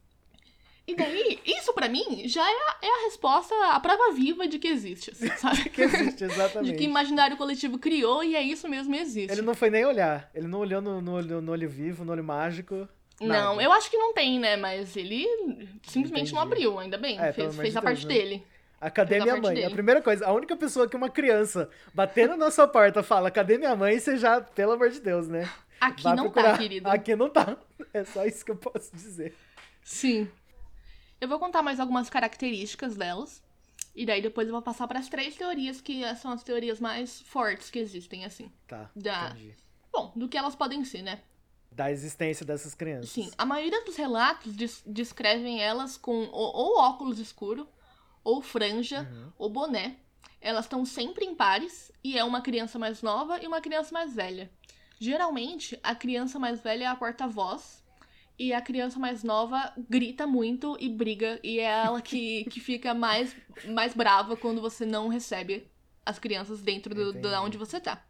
E 0.88 0.95
daí, 0.95 1.39
isso 1.43 1.74
para 1.74 1.89
mim 1.89 2.28
já 2.28 2.41
é 2.41 2.54
a, 2.54 2.78
é 2.84 2.88
a, 2.88 3.04
resposta, 3.06 3.56
a 3.72 3.80
prova 3.80 4.14
viva 4.14 4.47
de 4.47 4.60
que 4.60 4.68
existe, 4.68 5.12
assim, 5.12 5.28
sabe? 5.38 5.64
de 5.64 5.70
que 5.70 5.82
existe, 5.82 6.24
exatamente. 6.24 6.72
De 6.72 6.78
que 6.78 6.84
imaginário 6.84 7.36
coletivo 7.36 7.80
criou 7.80 8.24
e 8.24 8.36
é 8.36 8.41
isso 8.43 8.68
mesmo 8.70 8.93
existe. 8.93 9.32
Ele 9.32 9.41
não 9.41 9.56
foi 9.56 9.72
nem 9.72 9.86
olhar. 9.86 10.30
Ele 10.36 10.47
não 10.47 10.60
olhou 10.60 10.82
no, 10.82 11.02
no, 11.02 11.41
no 11.41 11.52
olho 11.52 11.70
vivo, 11.70 12.06
no 12.06 12.12
olho 12.12 12.24
mágico. 12.24 12.88
Nada. 13.22 13.42
Não, 13.42 13.62
eu 13.62 13.72
acho 13.72 13.90
que 13.90 13.98
não 13.98 14.14
tem, 14.14 14.40
né? 14.40 14.58
Mas 14.58 14.96
ele 14.98 15.26
simplesmente 15.84 16.32
Entendi. 16.32 16.34
não 16.34 16.42
abriu, 16.42 16.80
ainda 16.80 16.98
bem. 16.98 17.20
É, 17.20 17.32
fez, 17.32 17.56
fez 17.56 17.72
de 17.72 17.78
a 17.78 17.82
Deus, 17.82 17.84
parte 17.84 18.08
né? 18.08 18.14
dele. 18.14 18.48
A 18.80 18.90
cadê 18.90 19.20
minha 19.20 19.38
mãe? 19.38 19.54
Dele. 19.54 19.68
A 19.68 19.70
primeira 19.70 20.02
coisa, 20.02 20.26
a 20.26 20.34
única 20.34 20.56
pessoa 20.56 20.90
que 20.90 20.96
uma 20.96 21.10
criança 21.10 21.70
batendo 21.94 22.36
na 22.36 22.50
sua 22.50 22.68
porta 22.68 23.04
fala, 23.04 23.30
cadê 23.30 23.58
minha 23.60 23.76
mãe? 23.76 24.00
Você 24.00 24.18
já, 24.18 24.42
pelo 24.42 24.72
amor 24.72 24.90
de 24.90 25.00
Deus, 25.00 25.28
né? 25.28 25.48
Aqui 25.80 26.04
Vai 26.04 26.16
não 26.16 26.26
tá, 26.26 26.32
procurar. 26.32 26.52
tá, 26.54 26.58
querido. 26.58 26.90
Aqui 26.90 27.16
não 27.16 27.30
tá. 27.30 27.58
É 27.94 28.04
só 28.06 28.26
isso 28.26 28.46
que 28.46 28.52
eu 28.52 28.56
posso 28.56 28.96
dizer. 28.96 29.36
Sim. 29.84 30.30
Eu 31.20 31.28
vou 31.28 31.38
contar 31.38 31.62
mais 31.62 31.80
algumas 31.80 32.10
características 32.10 32.96
delas. 32.96 33.44
E 33.96 34.06
daí 34.06 34.22
depois 34.22 34.48
eu 34.48 34.54
vou 34.54 34.62
passar 34.62 34.88
para 34.88 35.00
as 35.00 35.10
três 35.10 35.36
teorias 35.36 35.82
que 35.82 36.02
são 36.16 36.32
as 36.32 36.44
teorias 36.44 36.80
mais 36.80 37.22
fortes 37.22 37.70
que 37.70 37.80
existem, 37.80 38.24
assim. 38.24 38.52
Tá. 38.68 38.90
Da... 38.96 39.32
Entendi. 39.32 39.56
Bom, 39.92 40.12
do 40.16 40.30
que 40.30 40.38
elas 40.38 40.56
podem 40.56 40.86
ser, 40.86 41.02
né? 41.02 41.20
Da 41.72 41.90
existência 41.90 42.46
dessas 42.46 42.76
crianças. 42.76 43.10
Sim, 43.10 43.32
a 43.38 43.46
maioria 43.46 43.84
dos 43.86 43.96
relatos 43.96 44.54
descrevem 44.86 45.62
elas 45.62 45.98
com 45.98 46.30
ou, 46.32 46.56
ou 46.56 46.80
óculos 46.80 47.18
escuro, 47.18 47.68
ou 48.24 48.42
franja, 48.42 49.10
uhum. 49.10 49.32
ou 49.38 49.50
boné. 49.50 49.96
Elas 50.42 50.66
estão 50.66 50.84
sempre 50.86 51.24
em 51.24 51.34
pares 51.34 51.92
e 52.04 52.18
é 52.18 52.24
uma 52.24 52.42
criança 52.42 52.78
mais 52.78 53.02
nova 53.02 53.42
e 53.42 53.48
uma 53.48 53.62
criança 53.62 53.94
mais 53.94 54.14
velha. 54.14 54.52
Geralmente, 55.00 55.80
a 55.82 55.96
criança 55.96 56.38
mais 56.38 56.62
velha 56.62 56.84
é 56.84 56.88
a 56.88 56.96
porta-voz 56.96 57.82
e 58.38 58.54
a 58.54 58.62
criança 58.62 59.00
mais 59.00 59.24
nova 59.24 59.72
grita 59.90 60.28
muito 60.28 60.76
e 60.80 60.90
briga 60.90 61.40
e 61.44 61.60
é 61.60 61.64
ela 61.64 62.02
que, 62.02 62.44
que 62.50 62.60
fica 62.60 62.94
mais, 62.94 63.36
mais 63.68 63.94
brava 63.94 64.36
quando 64.36 64.60
você 64.60 64.86
não 64.86 65.08
recebe 65.08 65.68
as 66.06 66.20
crianças 66.20 66.62
dentro 66.62 66.94
do, 66.94 67.14
de 67.14 67.28
onde 67.36 67.58
você 67.58 67.80
tá. 67.80 68.04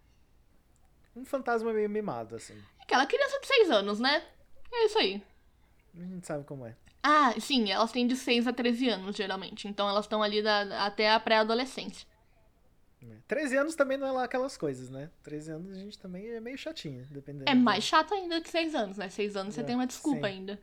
Um 1.15 1.25
fantasma 1.25 1.73
meio 1.73 1.89
mimado, 1.89 2.35
assim. 2.35 2.57
Aquela 2.79 3.05
criança 3.05 3.39
de 3.39 3.47
6 3.47 3.71
anos, 3.71 3.99
né? 3.99 4.23
É 4.71 4.85
isso 4.85 4.97
aí. 4.97 5.21
A 5.97 6.03
gente 6.03 6.25
sabe 6.25 6.45
como 6.45 6.65
é. 6.65 6.75
Ah, 7.03 7.33
sim, 7.39 7.71
elas 7.71 7.91
têm 7.91 8.07
de 8.07 8.15
6 8.15 8.47
a 8.47 8.53
13 8.53 8.89
anos, 8.89 9.15
geralmente. 9.15 9.67
Então 9.67 9.89
elas 9.89 10.05
estão 10.05 10.21
ali 10.21 10.41
da, 10.41 10.85
até 10.85 11.11
a 11.11 11.19
pré-adolescência. 11.19 12.07
13 13.27 13.55
é. 13.55 13.59
anos 13.59 13.75
também 13.75 13.97
não 13.97 14.07
é 14.07 14.11
lá 14.11 14.23
aquelas 14.23 14.55
coisas, 14.55 14.89
né? 14.89 15.09
13 15.23 15.51
anos 15.51 15.71
a 15.71 15.79
gente 15.79 15.97
também 15.97 16.27
é 16.29 16.39
meio 16.39 16.57
chatinha, 16.57 17.07
dependendo. 17.09 17.49
É 17.49 17.55
mais 17.55 17.83
chato 17.83 18.13
ainda 18.13 18.39
que 18.39 18.49
6 18.49 18.75
anos, 18.75 18.97
né? 18.97 19.09
6 19.09 19.35
anos 19.35 19.55
você 19.55 19.61
é, 19.61 19.63
tem 19.63 19.75
uma 19.75 19.87
desculpa 19.87 20.27
sim. 20.27 20.33
ainda. 20.33 20.59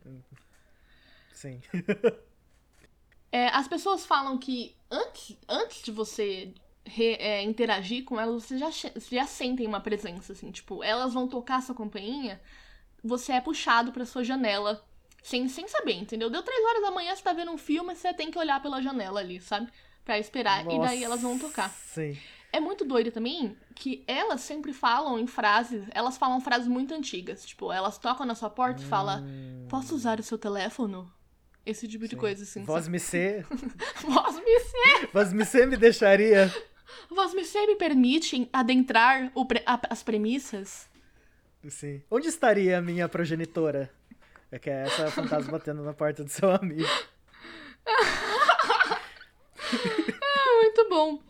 Sim. 1.32 1.60
é, 3.32 3.48
as 3.48 3.66
pessoas 3.66 4.06
falam 4.06 4.38
que 4.38 4.76
antes, 4.90 5.36
antes 5.48 5.82
de 5.82 5.90
você 5.90 6.52
re, 6.88 7.14
é, 7.14 7.42
interagir 7.42 8.04
com 8.04 8.18
elas, 8.18 8.44
você 8.44 8.58
já, 8.58 8.70
já 9.10 9.26
sentem 9.26 9.66
uma 9.66 9.80
presença, 9.80 10.32
assim. 10.32 10.50
Tipo, 10.50 10.82
elas 10.82 11.12
vão 11.12 11.28
tocar 11.28 11.62
sua 11.62 11.74
campainha, 11.74 12.40
você 13.02 13.32
é 13.32 13.40
puxado 13.40 13.92
pra 13.92 14.04
sua 14.04 14.24
janela, 14.24 14.84
sem, 15.22 15.48
sem 15.48 15.68
saber, 15.68 15.94
entendeu? 15.94 16.30
Deu 16.30 16.42
três 16.42 16.64
horas 16.64 16.82
da 16.82 16.90
manhã, 16.90 17.14
você 17.14 17.22
tá 17.22 17.32
vendo 17.32 17.52
um 17.52 17.58
filme, 17.58 17.94
você 17.94 18.12
tem 18.14 18.30
que 18.30 18.38
olhar 18.38 18.60
pela 18.62 18.82
janela 18.82 19.20
ali, 19.20 19.40
sabe? 19.40 19.68
Pra 20.04 20.18
esperar, 20.18 20.64
Nossa, 20.64 20.76
e 20.76 20.80
daí 20.80 21.04
elas 21.04 21.20
vão 21.20 21.38
tocar. 21.38 21.70
Sim. 21.70 22.16
É 22.50 22.58
muito 22.60 22.84
doido 22.84 23.10
também 23.10 23.54
que 23.74 24.02
elas 24.06 24.40
sempre 24.40 24.72
falam 24.72 25.18
em 25.18 25.26
frases, 25.26 25.84
elas 25.90 26.16
falam 26.16 26.40
frases 26.40 26.66
muito 26.66 26.94
antigas. 26.94 27.44
Tipo, 27.44 27.70
elas 27.70 27.98
tocam 27.98 28.24
na 28.24 28.34
sua 28.34 28.48
porta 28.48 28.80
hum. 28.80 28.84
e 28.84 28.88
falam: 28.88 29.26
Posso 29.68 29.94
usar 29.94 30.18
o 30.18 30.22
seu 30.22 30.38
teléfono? 30.38 31.12
Esse 31.66 31.86
tipo 31.86 32.04
Sim. 32.04 32.08
de 32.08 32.16
coisa, 32.16 32.44
assim. 32.44 32.64
Voz 32.64 32.88
me 32.88 32.98
ser. 32.98 33.46
Voz 34.00 34.36
me 34.36 34.60
ser. 34.60 35.10
Voz 35.12 35.32
me 35.34 35.44
ser 35.44 35.66
me 35.66 35.76
deixaria. 35.76 36.50
Você 37.10 37.66
me 37.66 37.76
permite 37.76 38.48
adentrar 38.52 39.32
pre 39.46 39.62
a, 39.66 39.80
as 39.90 40.02
premissas? 40.02 40.88
Sim. 41.68 42.02
Onde 42.10 42.28
estaria 42.28 42.78
a 42.78 42.82
minha 42.82 43.08
progenitora? 43.08 43.90
É 44.50 44.58
que 44.58 44.70
é 44.70 44.84
essa 44.84 45.10
fantasma 45.10 45.52
batendo 45.58 45.82
na 45.82 45.92
porta 45.92 46.24
do 46.24 46.30
seu 46.30 46.50
amigo. 46.50 46.88
ah, 50.22 50.60
muito 50.62 50.88
bom. 50.88 51.20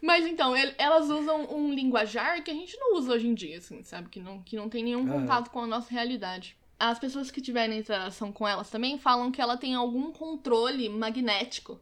Mas 0.00 0.26
então, 0.26 0.56
ele, 0.56 0.74
elas 0.78 1.10
usam 1.10 1.52
um 1.52 1.72
linguajar 1.74 2.42
que 2.42 2.50
a 2.50 2.54
gente 2.54 2.76
não 2.78 2.96
usa 2.96 3.14
hoje 3.14 3.26
em 3.26 3.34
dia, 3.34 3.58
assim, 3.58 3.82
sabe? 3.82 4.08
Que 4.08 4.20
não, 4.20 4.40
que 4.42 4.56
não 4.56 4.68
tem 4.68 4.84
nenhum 4.84 5.06
contato 5.08 5.50
com 5.50 5.60
a 5.60 5.66
nossa 5.66 5.90
realidade. 5.90 6.56
As 6.78 6.98
pessoas 6.98 7.30
que 7.30 7.40
tiverem 7.40 7.78
interação 7.78 8.30
com 8.30 8.46
elas 8.46 8.70
também 8.70 8.98
falam 8.98 9.32
que 9.32 9.40
ela 9.40 9.56
tem 9.56 9.74
algum 9.74 10.12
controle 10.12 10.88
magnético 10.88 11.80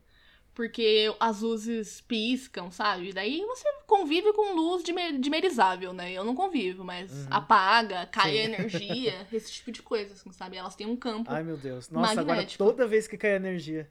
porque 0.57 1.15
as 1.21 1.43
luzes 1.43 2.01
piscam, 2.01 2.71
sabe? 2.71 3.13
Daí 3.13 3.43
você 3.43 3.69
convive 3.87 4.33
com 4.33 4.55
luz 4.55 4.83
dimerizável, 5.21 5.93
né? 5.93 6.11
Eu 6.13 6.25
não 6.25 6.35
convivo, 6.35 6.83
mas 6.83 7.13
uhum. 7.13 7.27
apaga, 7.31 8.07
cai 8.07 8.33
Sim. 8.33 8.39
a 8.39 8.45
energia, 8.45 9.27
esse 9.31 9.53
tipo 9.53 9.71
de 9.71 9.83
coisa, 9.83 10.15
assim, 10.15 10.33
sabe? 10.33 10.57
Elas 10.57 10.75
têm 10.75 10.87
um 10.87 10.97
campo. 10.97 11.31
Ai, 11.31 11.45
meu 11.45 11.59
Deus. 11.59 11.91
Nossa, 11.91 12.25
magnético. 12.25 12.63
agora 12.63 12.75
toda 12.75 12.89
vez 12.89 13.07
que 13.07 13.19
cai 13.19 13.37
energia. 13.37 13.87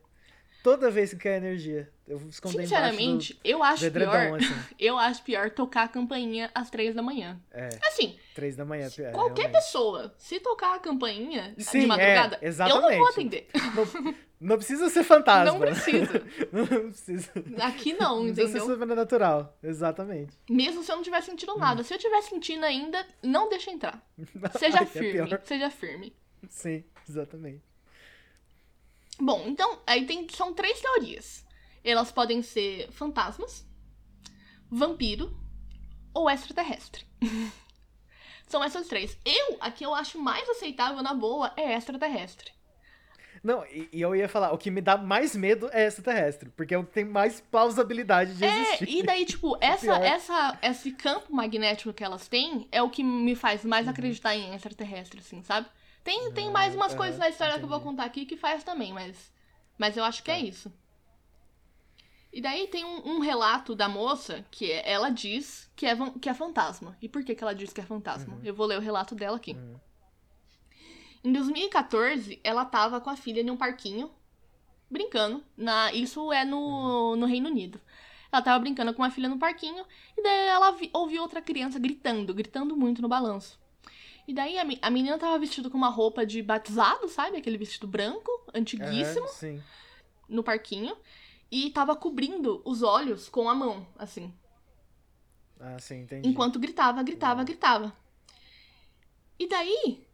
Toda 0.65 0.89
vez 0.89 1.11
que 1.11 1.17
cai 1.17 1.35
energia. 1.35 1.87
Eu 2.07 2.17
vou 2.17 2.27
esconder 2.27 2.63
Sinceramente, 2.63 3.35
do, 3.35 3.39
eu 3.43 3.61
acho 3.61 3.91
pior. 3.91 4.35
Assim. 4.35 4.53
Eu 4.79 4.97
acho 4.97 5.21
pior 5.21 5.51
tocar 5.51 5.83
a 5.83 5.87
campainha 5.87 6.49
às 6.55 6.71
três 6.71 6.95
da 6.95 7.03
manhã. 7.03 7.39
É. 7.51 7.69
Assim. 7.83 8.17
Três 8.33 8.55
da 8.55 8.65
manhã, 8.65 8.89
pior. 8.89 9.11
Qualquer 9.11 9.43
realmente. 9.43 9.63
pessoa, 9.63 10.15
se 10.17 10.39
tocar 10.39 10.73
a 10.73 10.79
campainha 10.79 11.53
Sim, 11.59 11.81
de 11.81 11.85
madrugada, 11.85 12.39
é, 12.41 12.47
exatamente. 12.47 12.83
eu 12.83 12.89
não 12.89 12.97
vou 12.97 13.07
atender. 13.07 13.47
Não, 13.75 14.15
não 14.41 14.55
precisa 14.57 14.89
ser 14.89 15.03
fantasma. 15.03 15.51
Não 15.51 15.59
precisa. 15.59 16.23
não 16.51 16.65
precisa. 16.65 17.31
Aqui 17.61 17.93
não, 17.93 18.15
não 18.15 18.23
entendeu? 18.23 18.25
Não 18.25 18.33
precisa 18.33 18.59
ser 18.59 18.65
sobrenatural, 18.65 19.55
exatamente. 19.61 20.35
Mesmo 20.49 20.81
se 20.81 20.91
eu 20.91 20.95
não 20.95 21.03
estiver 21.03 21.21
sentindo 21.21 21.55
nada. 21.59 21.83
Se 21.83 21.93
eu 21.93 21.97
estiver 21.97 22.21
sentindo 22.23 22.65
ainda, 22.65 23.05
não 23.21 23.49
deixa 23.49 23.69
entrar. 23.69 24.03
Seja 24.57 24.79
Ai, 24.79 24.83
é 24.83 24.87
firme, 24.87 25.31
é 25.31 25.39
seja 25.43 25.69
firme. 25.69 26.15
Sim, 26.49 26.83
exatamente. 27.07 27.74
Bom, 29.19 29.43
então, 29.47 29.79
aí 29.85 30.05
tem, 30.05 30.27
são 30.29 30.53
três 30.53 30.79
teorias. 30.81 31.45
Elas 31.83 32.11
podem 32.11 32.41
ser 32.41 32.91
fantasmas, 32.91 33.65
vampiro 34.69 35.35
ou 36.13 36.29
extraterrestre. 36.29 37.05
são 38.47 38.63
essas 38.63 38.87
três. 38.87 39.17
Eu, 39.25 39.57
a 39.59 39.71
que 39.71 39.85
eu 39.85 39.93
acho 39.93 40.19
mais 40.19 40.47
aceitável 40.49 41.01
na 41.01 41.13
boa 41.13 41.53
é 41.55 41.75
extraterrestre. 41.75 42.53
Não, 43.43 43.63
e, 43.67 43.87
e, 43.93 44.01
eu 44.01 44.15
ia 44.15 44.27
falar, 44.27 44.51
o 44.53 44.57
que 44.57 44.71
me 44.71 44.81
dá 44.81 44.97
mais 44.97 45.35
medo 45.35 45.69
é 45.71 45.85
extraterrestre, 45.85 46.49
porque 46.49 46.73
é 46.73 46.77
o 46.79 46.83
que 46.83 46.93
tem 46.93 47.05
mais 47.05 47.39
plausibilidade 47.39 48.33
de 48.33 48.43
é, 48.43 48.61
existir. 48.61 48.89
E 48.89 49.03
daí, 49.03 49.23
tipo, 49.23 49.55
essa, 49.61 49.97
essa, 49.97 50.57
esse 50.63 50.91
campo 50.91 51.31
magnético 51.31 51.93
que 51.93 52.03
elas 52.03 52.27
têm 52.27 52.67
é 52.71 52.81
o 52.81 52.89
que 52.89 53.03
me 53.03 53.35
faz 53.35 53.63
mais 53.63 53.85
uhum. 53.85 53.91
acreditar 53.91 54.35
em 54.35 54.55
extraterrestre, 54.55 55.19
assim, 55.19 55.43
sabe? 55.43 55.67
Tem, 56.05 56.31
tem 56.31 56.51
mais 56.51 56.75
umas 56.75 56.93
é, 56.93 56.95
coisas 56.95 57.17
na 57.17 57.27
história 57.27 57.53
entendi. 57.53 57.67
que 57.67 57.73
eu 57.73 57.79
vou 57.79 57.81
contar 57.81 58.05
aqui 58.05 58.27
que 58.27 58.37
faz 58.37 58.63
também, 58.63 58.93
mas, 58.93 59.33
mas 59.75 59.97
eu 59.97 60.03
acho 60.03 60.21
que 60.21 60.29
é 60.29 60.35
tá. 60.35 60.39
isso. 60.39 60.71
E 62.31 62.39
daí 62.39 62.67
tem 62.67 62.85
um, 62.85 63.15
um, 63.15 63.19
relato 63.19 63.73
da 63.73 63.89
moça 63.89 64.45
que 64.51 64.71
é, 64.71 64.87
ela 64.87 65.09
diz 65.09 65.67
que 65.75 65.87
é, 65.87 65.95
que 66.21 66.29
é 66.29 66.33
fantasma. 66.35 66.95
E 67.01 67.09
por 67.09 67.23
que, 67.23 67.33
que 67.33 67.43
ela 67.43 67.55
diz 67.55 67.73
que 67.73 67.81
é 67.81 67.83
fantasma? 67.83 68.35
Uhum. 68.35 68.41
Eu 68.43 68.53
vou 68.53 68.67
ler 68.67 68.77
o 68.77 68.81
relato 68.81 69.15
dela 69.15 69.37
aqui. 69.37 69.53
Uhum. 69.53 69.79
Em 71.23 71.33
2014, 71.33 72.39
ela 72.43 72.65
tava 72.65 73.01
com 73.01 73.09
a 73.09 73.15
filha 73.15 73.41
em 73.41 73.49
um 73.49 73.57
parquinho, 73.57 74.11
brincando. 74.91 75.43
Na, 75.57 75.91
isso 75.91 76.31
é 76.31 76.45
no, 76.45 76.59
uhum. 76.59 77.15
no 77.15 77.25
Reino 77.25 77.49
Unido. 77.49 77.81
Ela 78.31 78.43
tava 78.43 78.59
brincando 78.59 78.93
com 78.93 79.03
a 79.03 79.09
filha 79.09 79.29
no 79.29 79.39
parquinho, 79.39 79.83
e 80.15 80.21
daí 80.21 80.47
ela 80.49 80.69
vi, 80.71 80.91
ouviu 80.93 81.23
outra 81.23 81.41
criança 81.41 81.79
gritando, 81.79 82.31
gritando 82.31 82.77
muito 82.77 83.01
no 83.01 83.07
balanço. 83.07 83.57
E 84.27 84.33
daí 84.33 84.57
a, 84.57 84.65
a 84.81 84.89
menina 84.89 85.17
tava 85.17 85.37
vestida 85.37 85.69
com 85.69 85.77
uma 85.77 85.89
roupa 85.89 86.25
de 86.25 86.41
batizado, 86.41 87.07
sabe? 87.07 87.37
Aquele 87.37 87.57
vestido 87.57 87.87
branco, 87.87 88.31
antiguíssimo. 88.53 89.27
sim. 89.29 89.61
No 90.27 90.43
parquinho 90.43 90.97
e 91.51 91.69
tava 91.69 91.95
cobrindo 91.95 92.61
os 92.65 92.81
olhos 92.81 93.29
com 93.29 93.49
a 93.49 93.55
mão, 93.55 93.87
assim. 93.97 94.33
Ah, 95.59 95.77
sim, 95.79 96.01
entendi. 96.01 96.27
Enquanto 96.27 96.59
gritava, 96.59 97.01
gritava, 97.03 97.39
uhum. 97.39 97.45
gritava. 97.45 97.95
E 99.39 99.47
daí, 99.47 100.05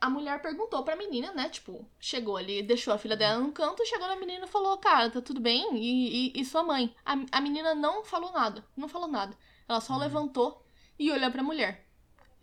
a 0.00 0.08
mulher 0.08 0.40
perguntou 0.42 0.82
pra 0.82 0.96
menina, 0.96 1.32
né? 1.32 1.48
Tipo, 1.48 1.84
chegou 1.98 2.36
ali, 2.36 2.62
deixou 2.62 2.92
a 2.92 2.98
filha 2.98 3.16
dela 3.16 3.40
no 3.40 3.52
canto, 3.52 3.86
chegou 3.86 4.06
na 4.06 4.16
menina 4.16 4.44
e 4.44 4.48
falou: 4.48 4.76
Cara, 4.78 5.10
tá 5.10 5.20
tudo 5.20 5.40
bem? 5.40 5.76
E, 5.76 6.28
e, 6.36 6.40
e 6.40 6.44
sua 6.44 6.62
mãe? 6.62 6.94
A, 7.04 7.16
a 7.32 7.40
menina 7.40 7.74
não 7.74 8.04
falou 8.04 8.32
nada, 8.32 8.64
não 8.76 8.88
falou 8.88 9.08
nada. 9.08 9.36
Ela 9.68 9.80
só 9.80 9.94
uhum. 9.94 10.00
levantou 10.00 10.64
e 10.98 11.10
olhou 11.10 11.30
pra 11.30 11.42
mulher. 11.42 11.83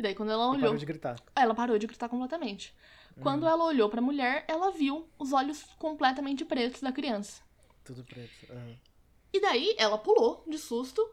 E 0.01 0.03
daí, 0.03 0.15
quando 0.15 0.31
ela 0.31 0.47
olhou. 0.47 0.55
Ela 0.55 0.61
parou 0.63 0.77
de 0.77 0.85
gritar. 0.85 1.15
Ela 1.35 1.53
parou 1.53 1.77
de 1.77 1.85
gritar 1.85 2.09
completamente. 2.09 2.75
Quando 3.21 3.45
ela 3.45 3.63
olhou 3.63 3.87
pra 3.87 4.01
mulher, 4.01 4.43
ela 4.47 4.71
viu 4.71 5.07
os 5.19 5.31
olhos 5.31 5.61
completamente 5.77 6.43
pretos 6.43 6.81
da 6.81 6.91
criança. 6.91 7.43
Tudo 7.83 8.03
preto. 8.03 8.51
Uhum. 8.51 8.75
E 9.31 9.39
daí 9.39 9.75
ela 9.77 9.99
pulou 9.99 10.43
de 10.47 10.57
susto, 10.57 11.07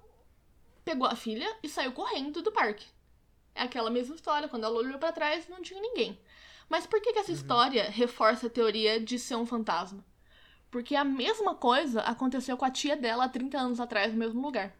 pegou 0.87 1.07
a 1.07 1.15
filha 1.15 1.55
e 1.63 1.69
saiu 1.69 1.93
correndo 1.93 2.41
do 2.41 2.51
parque. 2.51 2.87
É 3.55 3.63
aquela 3.63 3.91
mesma 3.91 4.15
história, 4.15 4.49
quando 4.49 4.65
ela 4.65 4.79
olhou 4.79 4.99
para 4.99 5.13
trás 5.13 5.47
não 5.49 5.61
tinha 5.61 5.83
ninguém. 5.83 6.19
Mas 6.67 6.87
por 6.87 6.99
que, 7.03 7.13
que 7.13 7.19
essa 7.19 7.31
uhum. 7.31 7.37
história 7.37 7.91
reforça 7.91 8.47
a 8.47 8.51
teoria 8.51 8.99
de 8.99 9.19
ser 9.19 9.37
um 9.37 9.45
fantasma? 9.45 10.03
Porque 10.71 10.97
a 10.97 11.05
mesma 11.05 11.55
coisa 11.55 12.01
aconteceu 12.01 12.57
com 12.57 12.65
a 12.65 12.71
tia 12.71 12.97
dela 12.97 13.25
há 13.25 13.29
30 13.29 13.59
anos 13.59 13.81
atrás 13.81 14.15
no 14.15 14.19
mesmo 14.19 14.41
lugar. 14.41 14.75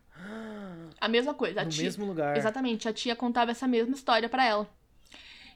A 1.01 1.09
mesma 1.09 1.35
coisa. 1.35 1.61
A 1.61 1.65
no 1.65 1.71
tia... 1.71 1.85
mesmo 1.85 2.07
lugar. 2.07 2.37
Exatamente. 2.37 2.89
A 2.89 2.93
tia 2.93 3.15
contava 3.15 3.51
essa 3.51 3.67
mesma 3.67 3.95
história 3.95 4.29
para 4.29 4.45
ela. 4.45 4.69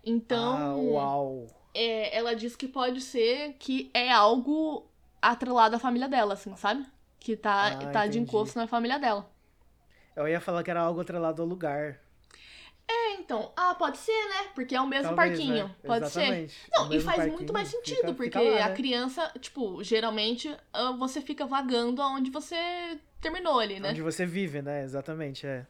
Então. 0.04 0.56
Ah, 0.56 0.76
uau! 0.76 1.46
É, 1.74 2.16
ela 2.16 2.34
diz 2.34 2.54
que 2.54 2.68
pode 2.68 3.00
ser 3.00 3.54
que 3.58 3.90
é 3.94 4.10
algo 4.10 4.86
atrelado 5.20 5.76
à 5.76 5.78
família 5.78 6.08
dela, 6.08 6.34
assim, 6.34 6.54
sabe? 6.56 6.84
Que 7.18 7.36
tá, 7.36 7.68
ah, 7.68 7.86
tá 7.86 8.06
de 8.06 8.18
encosto 8.18 8.58
na 8.58 8.66
família 8.66 8.98
dela. 8.98 9.30
Eu 10.14 10.28
ia 10.28 10.40
falar 10.40 10.62
que 10.62 10.70
era 10.70 10.80
algo 10.80 11.00
atrelado 11.00 11.40
ao 11.40 11.48
lugar. 11.48 11.98
É, 12.88 13.14
então. 13.14 13.52
Ah, 13.56 13.74
pode 13.74 13.98
ser, 13.98 14.28
né? 14.28 14.48
Porque 14.54 14.74
é 14.74 14.80
o 14.80 14.86
mesmo 14.86 15.14
Talvez, 15.14 15.38
parquinho. 15.38 15.68
Né? 15.68 15.76
Pode 15.86 16.06
Exatamente. 16.06 16.52
ser. 16.52 16.70
Não, 16.72 16.92
e 16.92 17.00
faz 17.00 17.32
muito 17.32 17.52
mais 17.52 17.68
sentido, 17.68 17.96
fica, 17.96 18.14
porque 18.14 18.38
fica 18.38 18.40
lá, 18.40 18.54
né? 18.56 18.62
a 18.62 18.72
criança, 18.72 19.32
tipo, 19.40 19.82
geralmente 19.82 20.54
ah, 20.72 20.92
você 20.92 21.20
fica 21.20 21.46
vagando 21.46 22.02
aonde 22.02 22.30
você 22.30 22.56
terminou 23.20 23.58
ali, 23.58 23.80
né? 23.80 23.90
Onde 23.90 24.02
você 24.02 24.26
vive, 24.26 24.60
né? 24.60 24.84
Exatamente, 24.84 25.46
é. 25.46 25.66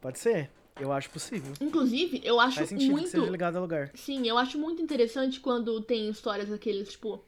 Pode 0.00 0.18
ser. 0.18 0.50
Eu 0.78 0.92
acho 0.92 1.08
possível. 1.08 1.54
Inclusive, 1.58 2.20
eu 2.22 2.38
acho 2.38 2.56
Faz 2.56 2.68
sentido 2.68 2.90
muito. 2.90 3.04
Que 3.04 3.10
seja 3.12 3.30
ligado 3.30 3.56
ao 3.56 3.62
lugar. 3.62 3.90
Sim, 3.94 4.28
eu 4.28 4.36
acho 4.36 4.58
muito 4.58 4.82
interessante 4.82 5.40
quando 5.40 5.80
tem 5.80 6.10
histórias 6.10 6.50
daqueles, 6.50 6.90
tipo, 6.90 7.24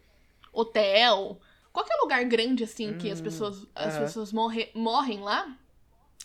hotel, 0.53 1.41
qualquer 1.73 1.97
lugar 2.03 2.25
grande 2.25 2.65
assim 2.65 2.91
hum, 2.91 2.99
que 2.99 3.11
as 3.11 3.21
hum, 3.21 3.25
pessoas 3.25 3.67
as 3.75 3.95
uh 3.95 3.97
-huh. 3.97 4.03
pessoas 4.03 4.33
morre, 4.33 4.71
morrem 4.75 5.21
lá 5.21 5.57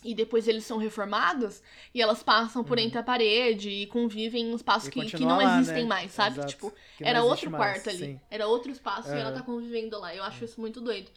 e 0.04 0.14
depois 0.14 0.46
eles 0.46 0.64
são 0.64 0.76
reformados 0.76 1.62
e 1.94 2.02
elas 2.02 2.22
passam 2.22 2.62
por 2.62 2.78
hum. 2.78 2.82
entre 2.82 2.98
a 2.98 3.02
parede 3.02 3.70
e 3.70 3.86
convivem 3.86 4.50
em 4.50 4.54
espaços 4.54 4.88
que, 4.88 5.04
que 5.06 5.24
não 5.24 5.38
lá, 5.38 5.58
existem 5.58 5.84
né? 5.84 5.88
mais, 5.88 6.12
sabe? 6.12 6.36
Exato. 6.36 6.48
Tipo, 6.48 6.72
era 7.00 7.24
outro 7.24 7.50
mais, 7.50 7.64
quarto 7.64 7.88
ali. 7.88 7.98
Sim. 7.98 8.20
Era 8.30 8.46
outro 8.46 8.70
espaço 8.70 9.08
e 9.08 9.18
ela 9.18 9.32
tá 9.32 9.42
convivendo 9.42 9.98
lá. 9.98 10.14
Eu 10.14 10.22
acho 10.22 10.44
isso 10.44 10.60
muito 10.60 10.80
doido. 10.80 11.10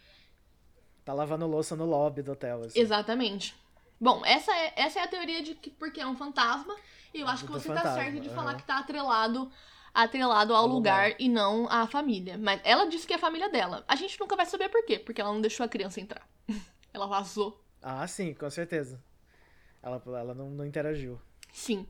Tá 1.03 1.13
lavando 1.13 1.45
louça 1.45 1.75
no 1.75 1.85
lobby 1.85 2.21
do 2.21 2.31
hotel, 2.31 2.63
assim. 2.63 2.79
Exatamente. 2.79 3.53
Bom, 3.99 4.21
essa 4.25 4.55
é, 4.55 4.73
essa 4.75 4.99
é 4.99 5.03
a 5.03 5.07
teoria 5.07 5.41
de 5.41 5.55
que 5.55 5.69
porque 5.69 5.99
é 5.99 6.07
um 6.07 6.15
fantasma, 6.15 6.75
e 7.13 7.19
eu 7.19 7.27
acho 7.27 7.45
que 7.45 7.51
você 7.51 7.67
tá 7.67 7.75
fantasma, 7.75 7.97
tá 7.97 8.03
certo 8.03 8.19
de 8.21 8.29
falar 8.29 8.55
que 8.55 8.63
tá 8.63 8.79
atrelado 8.79 9.51
atrelado 9.93 10.53
ao, 10.53 10.67
lugar, 10.67 11.05
lugar, 11.05 11.15
e 11.19 11.27
não 11.27 11.67
à 11.69 11.87
família. 11.87 12.37
Mas 12.37 12.61
ela 12.63 12.85
disse 12.85 13.07
que 13.07 13.13
é 13.13 13.15
a 13.15 13.19
família 13.19 13.49
dela. 13.49 13.83
A 13.87 13.95
gente 13.95 14.19
nunca 14.19 14.35
vai 14.35 14.45
saber 14.45 14.69
por 14.69 14.85
quê, 14.85 14.99
porque 14.99 15.19
ela 15.19 15.33
não 15.33 15.41
deixou 15.41 15.65
a 15.65 15.69
criança 15.69 15.99
entrar. 15.99 16.27
ela 16.93 17.07
vazou. 17.07 17.59
Ah, 17.81 18.07
sim, 18.07 18.33
com 18.33 18.49
certeza. 18.49 19.01
Ela, 19.81 20.01
ela 20.05 20.33
não, 20.33 20.49
não 20.49 20.65
interagiu. 20.65 21.19
Sim. 21.51 21.85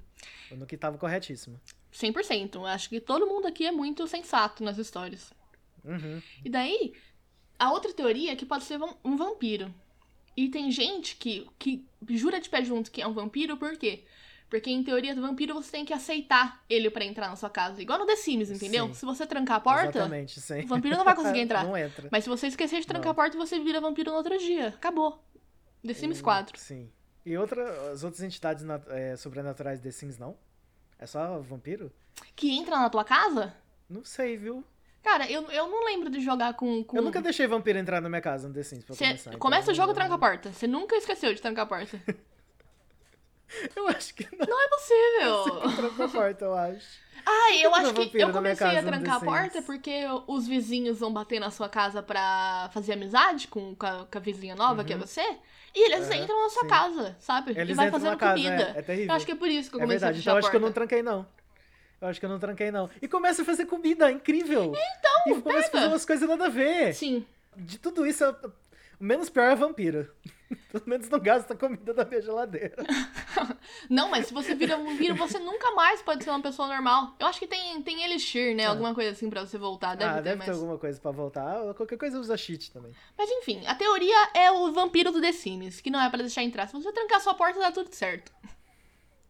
No 0.51 0.65
que 0.65 0.77
tava 0.77 0.97
corretíssimo. 0.97 1.59
100%. 1.93 2.65
Acho 2.65 2.89
que 2.89 2.99
todo 2.99 3.27
mundo 3.27 3.47
aqui 3.47 3.65
é 3.65 3.71
muito 3.71 4.07
sensato 4.07 4.63
nas 4.63 4.77
histórias. 4.77 5.33
Uhum. 5.83 6.21
E 6.43 6.49
daí, 6.49 6.93
a 7.57 7.71
outra 7.71 7.93
teoria 7.93 8.31
é 8.31 8.35
que 8.35 8.45
pode 8.45 8.63
ser 8.63 8.79
um 9.03 9.15
vampiro. 9.15 9.73
E 10.35 10.49
tem 10.49 10.69
gente 10.69 11.15
que, 11.15 11.47
que 11.57 11.83
jura 12.09 12.39
de 12.39 12.49
pé 12.49 12.63
junto 12.63 12.91
que 12.91 13.01
é 13.01 13.07
um 13.07 13.13
vampiro, 13.13 13.57
por 13.57 13.75
quê? 13.77 14.03
Porque 14.49 14.69
em 14.69 14.83
teoria 14.83 15.13
do 15.13 15.21
vampiro 15.21 15.53
você 15.53 15.71
tem 15.71 15.83
que 15.83 15.93
aceitar 15.93 16.63
ele 16.69 16.89
para 16.89 17.03
entrar 17.03 17.27
na 17.27 17.35
sua 17.35 17.49
casa. 17.49 17.81
Igual 17.81 17.99
no 17.99 18.05
The 18.05 18.15
Sims, 18.15 18.49
entendeu? 18.49 18.87
Sim. 18.87 18.93
Se 18.93 19.05
você 19.05 19.25
trancar 19.25 19.57
a 19.57 19.59
porta, 19.59 20.05
o 20.05 20.67
vampiro 20.67 20.95
não 20.95 21.03
vai 21.03 21.15
conseguir 21.15 21.39
entrar. 21.41 21.65
não 21.65 21.75
entra. 21.75 22.07
Mas 22.11 22.23
se 22.23 22.29
você 22.29 22.47
esquecer 22.47 22.79
de 22.79 22.87
trancar 22.87 23.05
não. 23.05 23.11
a 23.11 23.15
porta, 23.15 23.37
você 23.37 23.59
vira 23.59 23.81
vampiro 23.81 24.11
no 24.11 24.17
outro 24.17 24.37
dia. 24.37 24.67
Acabou. 24.67 25.21
The 25.87 25.93
Sims 25.93 26.21
4. 26.21 26.59
Sim. 26.59 26.89
E 27.25 27.37
outra, 27.37 27.91
as 27.91 28.03
outras 28.03 28.23
entidades 28.23 28.65
é, 28.89 29.15
sobrenaturais 29.15 29.79
The 29.79 29.91
Sims 29.91 30.17
não? 30.17 30.37
É 30.99 31.05
só 31.05 31.39
vampiro? 31.39 31.91
Que 32.35 32.57
entra 32.57 32.77
na 32.77 32.89
tua 32.89 33.03
casa? 33.03 33.55
Não 33.89 34.03
sei, 34.03 34.37
viu? 34.37 34.63
Cara, 35.03 35.29
eu, 35.31 35.43
eu 35.49 35.67
não 35.67 35.85
lembro 35.85 36.09
de 36.09 36.19
jogar 36.19 36.53
com, 36.53 36.83
com... 36.83 36.97
Eu 36.97 37.01
nunca 37.01 37.21
deixei 37.21 37.47
vampiro 37.47 37.79
entrar 37.79 38.01
na 38.01 38.09
minha 38.09 38.21
casa 38.21 38.47
no 38.47 38.53
The 38.53 38.63
Sims 38.63 38.83
pra 38.83 38.95
Cê 38.95 39.05
começar. 39.05 39.29
Então 39.29 39.39
começa 39.39 39.71
o 39.71 39.73
jogo, 39.73 39.93
tranca 39.93 40.15
a 40.15 40.17
porta. 40.17 40.51
Você 40.51 40.67
nunca 40.67 40.95
esqueceu 40.95 41.33
de 41.33 41.41
trancar 41.41 41.65
a 41.65 41.67
porta. 41.67 42.01
Eu 43.75 43.87
acho 43.87 44.13
que 44.13 44.27
não. 44.35 44.45
Não 44.45 44.61
é 44.61 44.67
possível. 44.67 45.61
Você 45.61 45.75
trancou 45.77 46.05
a 46.05 46.09
porta, 46.09 46.45
eu 46.45 46.53
acho. 46.53 46.99
Ah, 47.25 47.55
eu 47.61 47.73
acho 47.75 47.93
que 47.93 48.17
eu 48.21 48.31
comecei 48.31 48.77
a 48.77 48.83
trancar 48.83 49.15
a 49.15 49.19
porta 49.19 49.61
porque 49.61 50.05
os 50.27 50.47
vizinhos 50.47 50.99
vão 50.99 51.11
bater 51.11 51.39
na 51.39 51.49
sua 51.49 51.69
casa 51.69 52.03
pra 52.03 52.69
fazer 52.73 52.93
amizade 52.93 53.47
com, 53.47 53.75
com, 53.75 53.85
a, 53.85 54.05
com 54.05 54.17
a 54.17 54.21
vizinha 54.21 54.55
nova, 54.55 54.81
uhum. 54.81 54.85
que 54.85 54.93
é 54.93 54.95
uhum. 54.95 55.01
você. 55.01 55.37
E 55.75 55.85
eles 55.85 56.09
é, 56.09 56.17
entram 56.17 56.43
na 56.43 56.49
sua 56.49 56.63
sim. 56.63 56.67
casa, 56.67 57.15
sabe? 57.19 57.51
Eles 57.51 57.69
e 57.69 57.73
vai 57.73 57.91
fazendo 57.91 58.17
casa, 58.17 58.33
comida. 58.33 58.73
É, 58.75 58.79
é 58.79 58.81
terrível. 58.81 59.09
Eu 59.09 59.15
acho 59.15 59.25
que 59.25 59.31
é 59.31 59.35
por 59.35 59.47
isso 59.47 59.69
que 59.69 59.75
eu 59.75 59.79
comecei 59.79 59.95
é 59.95 60.11
verdade. 60.11 60.17
a 60.17 60.21
então, 60.21 60.35
a 60.35 60.39
acho 60.39 60.49
que 60.49 60.55
eu 60.55 60.61
não 60.61 60.71
tranquei, 60.71 61.03
não. 61.03 61.25
Eu 61.99 62.07
acho 62.07 62.19
que 62.19 62.25
eu 62.25 62.29
não 62.29 62.39
tranquei, 62.39 62.71
não. 62.71 62.89
E 63.01 63.07
começa 63.07 63.41
a 63.41 63.45
fazer 63.45 63.65
comida, 63.65 64.11
incrível! 64.11 64.73
Então, 64.75 65.37
E 65.37 65.41
começa 65.41 65.67
a 65.67 65.71
fazer 65.71 65.87
umas 65.87 66.05
coisas 66.05 66.29
nada 66.29 66.45
a 66.45 66.49
ver. 66.49 66.93
Sim. 66.93 67.25
De 67.55 67.79
tudo 67.79 68.05
isso, 68.05 68.23
o 68.99 69.03
menos 69.03 69.29
pior 69.29 69.51
é 69.51 69.55
vampiro. 69.55 70.09
Pelo 70.71 70.83
menos 70.87 71.09
não 71.09 71.19
gasta 71.19 71.55
comida 71.55 71.93
da 71.93 72.05
minha 72.05 72.21
geladeira. 72.21 72.75
não, 73.89 74.09
mas 74.09 74.27
se 74.27 74.33
você 74.33 74.55
vira 74.55 74.77
um 74.77 74.85
vampiro, 74.85 75.15
você 75.15 75.39
nunca 75.39 75.71
mais 75.71 76.01
pode 76.01 76.23
ser 76.23 76.29
uma 76.29 76.41
pessoa 76.41 76.67
normal. 76.67 77.15
Eu 77.19 77.27
acho 77.27 77.39
que 77.39 77.47
tem, 77.47 77.81
tem 77.81 78.03
elixir, 78.03 78.55
né? 78.55 78.65
Ah. 78.65 78.69
Alguma 78.69 78.93
coisa 78.93 79.11
assim 79.11 79.29
pra 79.29 79.45
você 79.45 79.57
voltar. 79.57 79.95
Deve 79.95 80.11
ah, 80.11 80.15
ter, 80.15 80.21
deve 80.23 80.35
mas... 80.37 80.45
ter 80.45 80.53
alguma 80.53 80.77
coisa 80.77 80.99
pra 80.99 81.11
voltar. 81.11 81.73
Qualquer 81.73 81.97
coisa 81.97 82.19
usa 82.19 82.37
cheat 82.37 82.71
também. 82.71 82.93
Mas 83.17 83.29
enfim, 83.29 83.65
a 83.65 83.75
teoria 83.75 84.29
é 84.33 84.51
o 84.51 84.71
vampiro 84.71 85.11
do 85.11 85.21
The 85.21 85.31
Sims, 85.31 85.81
que 85.81 85.89
não 85.89 85.99
é 85.99 86.09
para 86.09 86.19
deixar 86.19 86.43
entrar. 86.43 86.67
Se 86.67 86.73
você 86.73 86.91
trancar 86.91 87.19
sua 87.19 87.33
porta, 87.33 87.59
dá 87.59 87.71
tudo 87.71 87.93
certo. 87.93 88.31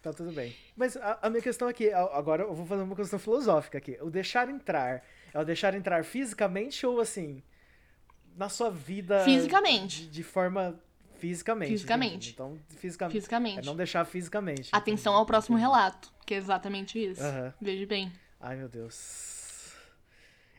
Tá 0.01 0.13
tudo 0.13 0.31
bem. 0.31 0.55
Mas 0.75 0.95
a, 0.95 1.19
a 1.23 1.29
minha 1.29 1.41
questão 1.41 1.67
aqui, 1.67 1.91
agora 1.91 2.43
eu 2.43 2.53
vou 2.53 2.65
fazer 2.65 2.83
uma 2.83 2.95
questão 2.95 3.17
filosófica 3.17 3.77
aqui. 3.77 3.97
O 4.01 4.09
deixar 4.09 4.47
entrar, 4.49 5.03
é 5.33 5.39
o 5.39 5.43
deixar 5.43 5.73
entrar 5.73 6.05
fisicamente 6.05 6.85
ou 6.85 7.01
assim, 7.01 7.41
na 8.35 8.47
sua 8.49 8.69
vida... 8.69 9.23
Fisicamente. 9.23 10.03
De, 10.03 10.09
de 10.09 10.23
forma 10.23 10.79
Fisicamente. 11.17 11.71
Fisicamente. 11.71 12.31
Então, 12.31 12.59
fisicamente. 12.77 13.13
Fisicamente. 13.13 13.59
É 13.59 13.61
não 13.63 13.75
deixar 13.75 14.05
fisicamente. 14.05 14.69
Atenção 14.71 15.13
ao 15.13 15.25
próximo 15.25 15.57
relato, 15.57 16.13
que 16.25 16.33
é 16.33 16.37
exatamente 16.37 17.03
isso. 17.03 17.21
Uhum. 17.21 17.53
Veja 17.59 17.85
bem. 17.85 18.11
Ai, 18.39 18.55
meu 18.55 18.69
Deus. 18.69 19.73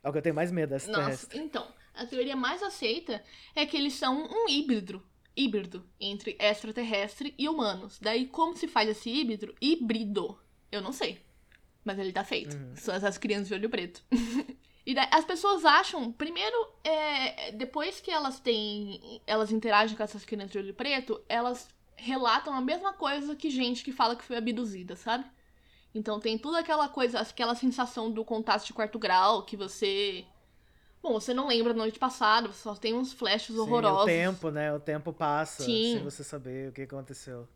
É 0.03 0.09
o 0.09 0.13
que 0.13 0.19
eu 0.19 0.23
tenho 0.23 0.35
mais 0.35 0.51
medo, 0.51 0.75
essa 0.75 0.91
Nossa, 0.91 1.29
então, 1.37 1.67
a 1.95 2.07
teoria 2.07 2.37
mais 2.37 2.63
aceita 2.63 3.23
é 3.55 3.67
que 3.67 3.77
eles 3.77 3.95
são 3.95 4.27
um 4.27 4.49
híbrido. 4.49 5.03
Híbrido 5.37 5.85
entre 6.01 6.37
extraterrestre 6.41 7.35
e 7.39 7.49
humanos. 7.49 7.99
Daí, 8.01 8.27
como 8.27 8.57
se 8.57 8.67
faz 8.67 8.89
esse 8.89 9.09
híbrido? 9.09 9.55
Híbrido. 9.61 10.39
Eu 10.71 10.81
não 10.81 10.93
sei. 10.93 11.21
Mas 11.85 11.99
ele 11.99 12.13
tá 12.13 12.25
feito. 12.25 12.57
Uhum. 12.57 12.77
São 12.77 12.95
essas 12.95 13.19
crianças 13.19 13.49
de 13.49 13.55
olho 13.55 13.71
preto. 13.71 14.03
E 14.89 14.95
daí, 14.95 15.07
as 15.13 15.23
pessoas 15.23 15.67
acham, 15.67 16.11
primeiro, 16.11 16.57
é, 16.83 17.53
depois 17.53 18.01
que 18.01 18.11
elas 18.11 18.41
têm. 18.41 19.21
Elas 19.27 19.53
interagem 19.53 19.95
com 19.95 20.03
essas 20.03 20.25
crianças 20.25 20.51
de 20.51 20.57
olho 20.57 20.73
preto, 20.73 21.21
elas 21.29 21.69
relatam 21.95 22.55
a 22.55 22.61
mesma 22.63 22.95
coisa 22.95 23.37
que 23.37 23.51
gente 23.51 23.85
que 23.85 23.93
fala 23.93 24.17
que 24.17 24.25
foi 24.25 24.39
abduzida, 24.39 24.97
sabe? 24.97 25.27
Então 25.95 26.19
tem 26.19 26.39
toda 26.39 26.61
aquela 26.61 26.89
coisa, 26.89 27.21
aquela 27.21 27.55
sensação 27.55 28.11
do 28.11 28.25
contato 28.25 28.65
de 28.65 28.73
quarto 28.73 28.99
grau, 28.99 29.43
que 29.43 29.59
você 29.59 30.25
Bom, 31.03 31.13
você 31.13 31.35
não 31.35 31.49
lembra 31.49 31.75
da 31.75 31.81
noite 31.81 31.99
passada, 31.99 32.51
só 32.53 32.75
tem 32.75 32.95
uns 32.95 33.13
flashes 33.13 33.55
Sim, 33.55 33.61
horrorosos. 33.61 34.05
O 34.05 34.07
tempo, 34.07 34.51
né? 34.51 34.73
O 34.73 34.81
tempo 34.81 35.13
passa 35.13 35.65
Sim. 35.65 35.97
sem 35.97 36.03
você 36.03 36.25
saber 36.25 36.71
o 36.71 36.73
que 36.73 36.83
aconteceu. 36.83 37.47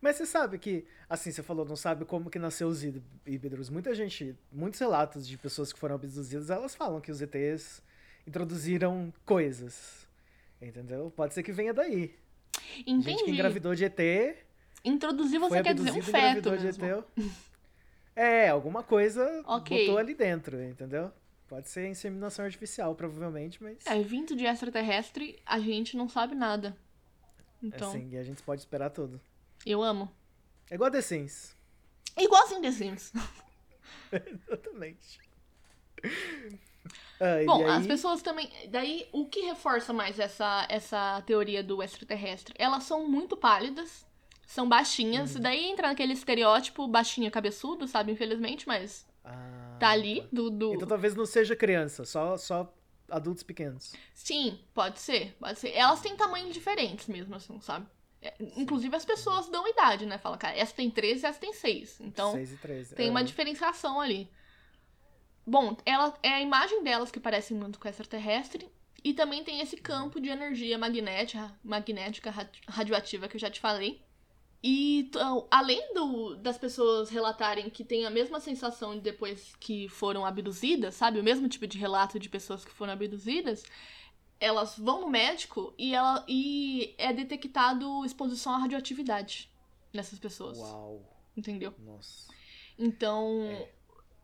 Mas 0.00 0.16
você 0.16 0.24
sabe 0.24 0.58
que, 0.58 0.86
assim, 1.08 1.30
você 1.30 1.42
falou, 1.42 1.64
não 1.64 1.76
sabe 1.76 2.04
como 2.04 2.30
que 2.30 2.38
nasceu 2.38 2.68
os 2.68 2.82
híbridos. 2.82 3.68
Muita 3.68 3.94
gente, 3.94 4.34
muitos 4.50 4.80
relatos 4.80 5.28
de 5.28 5.36
pessoas 5.36 5.72
que 5.72 5.78
foram 5.78 5.96
abduzidas, 5.96 6.48
elas 6.48 6.74
falam 6.74 7.00
que 7.00 7.10
os 7.10 7.20
ETs 7.20 7.82
introduziram 8.26 9.12
coisas. 9.26 10.06
Entendeu? 10.60 11.12
Pode 11.14 11.34
ser 11.34 11.42
que 11.42 11.52
venha 11.52 11.74
daí. 11.74 12.14
Entendi. 12.86 13.10
Gente 13.10 13.24
que 13.24 13.30
engravidou 13.30 13.74
de 13.74 13.84
ET. 13.84 14.36
Introduzir 14.84 15.38
você 15.38 15.62
quer 15.62 15.74
dizer 15.74 15.92
um 15.92 16.02
feto 16.02 16.50
mesmo. 16.50 16.72
De 16.72 16.84
ET. 16.84 17.04
É, 18.16 18.48
alguma 18.48 18.82
coisa 18.82 19.42
okay. 19.46 19.86
botou 19.86 19.98
ali 19.98 20.14
dentro, 20.14 20.62
entendeu? 20.62 21.12
Pode 21.48 21.68
ser 21.68 21.88
inseminação 21.88 22.44
artificial, 22.44 22.94
provavelmente, 22.94 23.62
mas. 23.62 23.86
É, 23.86 24.00
vindo 24.02 24.36
de 24.36 24.44
extraterrestre, 24.44 25.38
a 25.46 25.58
gente 25.58 25.96
não 25.96 26.08
sabe 26.08 26.34
nada. 26.34 26.76
Então. 27.62 27.90
É 27.90 27.92
sim, 27.92 28.10
e 28.12 28.18
a 28.18 28.22
gente 28.22 28.42
pode 28.42 28.60
esperar 28.60 28.90
tudo. 28.90 29.20
Eu 29.64 29.82
amo. 29.82 30.10
É 30.70 30.74
igual 30.74 30.90
The 30.90 31.02
Sims. 31.02 31.54
É 32.16 32.24
igualzinho 32.24 32.62
The 32.62 32.72
Sims. 32.72 33.12
Exatamente. 34.12 35.20
Ah, 37.20 37.44
Bom, 37.44 37.66
aí... 37.66 37.70
as 37.70 37.86
pessoas 37.86 38.22
também. 38.22 38.50
Daí, 38.68 39.08
o 39.12 39.26
que 39.26 39.40
reforça 39.40 39.92
mais 39.92 40.18
essa, 40.18 40.66
essa 40.68 41.22
teoria 41.22 41.62
do 41.62 41.82
extraterrestre? 41.82 42.54
Elas 42.58 42.84
são 42.84 43.06
muito 43.06 43.36
pálidas, 43.36 44.06
são 44.46 44.68
baixinhas, 44.68 45.34
uhum. 45.34 45.42
daí 45.42 45.66
entra 45.66 45.88
naquele 45.88 46.12
estereótipo 46.12 46.88
baixinha 46.88 47.30
cabeçudo, 47.30 47.86
sabe? 47.86 48.12
Infelizmente, 48.12 48.66
mas. 48.66 49.06
Ah, 49.24 49.76
tá 49.78 49.90
ali. 49.90 50.22
Tá. 50.22 50.28
Do, 50.32 50.50
do... 50.50 50.74
Então 50.74 50.88
talvez 50.88 51.14
não 51.14 51.26
seja 51.26 51.54
criança, 51.54 52.04
só, 52.04 52.36
só 52.36 52.72
adultos 53.08 53.42
pequenos. 53.42 53.92
Sim, 54.14 54.58
pode 54.72 54.98
ser, 54.98 55.36
pode 55.38 55.58
ser. 55.58 55.72
Elas 55.72 56.00
têm 56.00 56.16
tamanhos 56.16 56.54
diferentes 56.54 57.06
mesmo, 57.06 57.34
assim, 57.34 57.60
sabe? 57.60 57.86
Inclusive 58.56 58.94
as 58.94 59.04
pessoas 59.04 59.48
dão 59.48 59.66
idade, 59.66 60.04
né? 60.04 60.18
Fala, 60.18 60.36
cara, 60.36 60.56
essa 60.56 60.74
tem 60.74 60.90
13 60.90 61.24
e 61.24 61.26
essa 61.26 61.40
tem 61.40 61.52
6. 61.52 62.00
Então, 62.00 62.32
6 62.32 62.52
e 62.52 62.56
13. 62.56 62.94
tem 62.94 63.08
é. 63.08 63.10
uma 63.10 63.24
diferenciação 63.24 64.00
ali. 64.00 64.30
Bom, 65.46 65.76
ela, 65.86 66.16
é 66.22 66.28
a 66.28 66.40
imagem 66.40 66.82
delas 66.82 67.10
que 67.10 67.18
parece 67.18 67.54
muito 67.54 67.78
com 67.78 67.88
extraterrestre. 67.88 68.68
E 69.02 69.14
também 69.14 69.42
tem 69.42 69.60
esse 69.60 69.78
campo 69.78 70.20
de 70.20 70.28
energia 70.28 70.76
magnética, 70.76 71.50
magnética 71.64 72.30
radioativa 72.68 73.28
que 73.28 73.36
eu 73.36 73.40
já 73.40 73.50
te 73.50 73.58
falei. 73.58 74.02
E 74.62 75.00
então, 75.00 75.48
além 75.50 75.94
do, 75.94 76.36
das 76.36 76.58
pessoas 76.58 77.08
relatarem 77.08 77.70
que 77.70 77.82
tem 77.82 78.04
a 78.04 78.10
mesma 78.10 78.38
sensação 78.40 78.98
depois 78.98 79.56
que 79.58 79.88
foram 79.88 80.26
abduzidas, 80.26 80.94
sabe? 80.94 81.18
O 81.18 81.24
mesmo 81.24 81.48
tipo 81.48 81.66
de 81.66 81.78
relato 81.78 82.18
de 82.18 82.28
pessoas 82.28 82.62
que 82.62 82.70
foram 82.70 82.92
abduzidas, 82.92 83.64
elas 84.40 84.76
vão 84.78 85.02
no 85.02 85.10
médico 85.10 85.74
e, 85.76 85.94
ela, 85.94 86.24
e 86.26 86.94
é 86.96 87.12
detectado 87.12 88.04
exposição 88.06 88.54
à 88.54 88.58
radioatividade 88.58 89.52
nessas 89.92 90.18
pessoas. 90.18 90.58
Uau. 90.58 91.02
Entendeu? 91.36 91.74
Nossa. 91.78 92.28
Então, 92.78 93.42
é, 93.42 93.68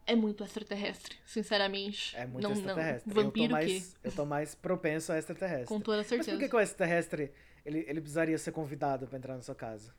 é 0.06 0.16
muito 0.16 0.42
extraterrestre, 0.42 1.16
sinceramente. 1.26 2.16
É 2.16 2.26
muito 2.26 2.42
não, 2.42 2.52
extraterrestre. 2.52 3.14
Não. 3.14 3.22
Vampiro 3.22 3.44
eu 3.44 3.48
tô, 3.48 3.54
mais, 3.54 3.96
eu 4.04 4.12
tô 4.12 4.24
mais 4.24 4.54
propenso 4.54 5.12
a 5.12 5.18
extraterrestre. 5.18 5.68
Com 5.68 5.80
toda 5.80 6.02
certeza. 6.02 6.30
Mas 6.30 6.38
por 6.38 6.42
que, 6.42 6.48
que 6.48 6.56
o 6.56 6.60
extraterrestre 6.60 7.32
ele, 7.64 7.84
ele 7.86 8.00
precisaria 8.00 8.38
ser 8.38 8.52
convidado 8.52 9.06
para 9.06 9.18
entrar 9.18 9.36
na 9.36 9.42
sua 9.42 9.54
casa? 9.54 9.94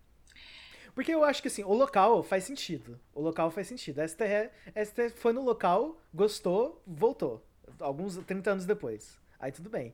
Porque 0.95 1.13
eu 1.13 1.23
acho 1.23 1.43
que 1.43 1.47
assim, 1.47 1.63
o 1.63 1.73
local 1.73 2.23
faz 2.23 2.43
sentido. 2.43 2.99
O 3.13 3.21
local 3.21 3.51
faz 3.51 3.67
sentido. 3.67 3.99
A 3.99 4.07
STR, 4.07 4.49
a 4.73 4.83
STR 4.83 5.11
foi 5.15 5.31
no 5.31 5.43
local, 5.43 6.01
gostou, 6.11 6.81
voltou. 6.87 7.45
Alguns 7.79 8.17
30 8.17 8.51
anos 8.51 8.65
depois. 8.65 9.19
Aí 9.39 9.51
tudo 9.51 9.69
bem. 9.69 9.93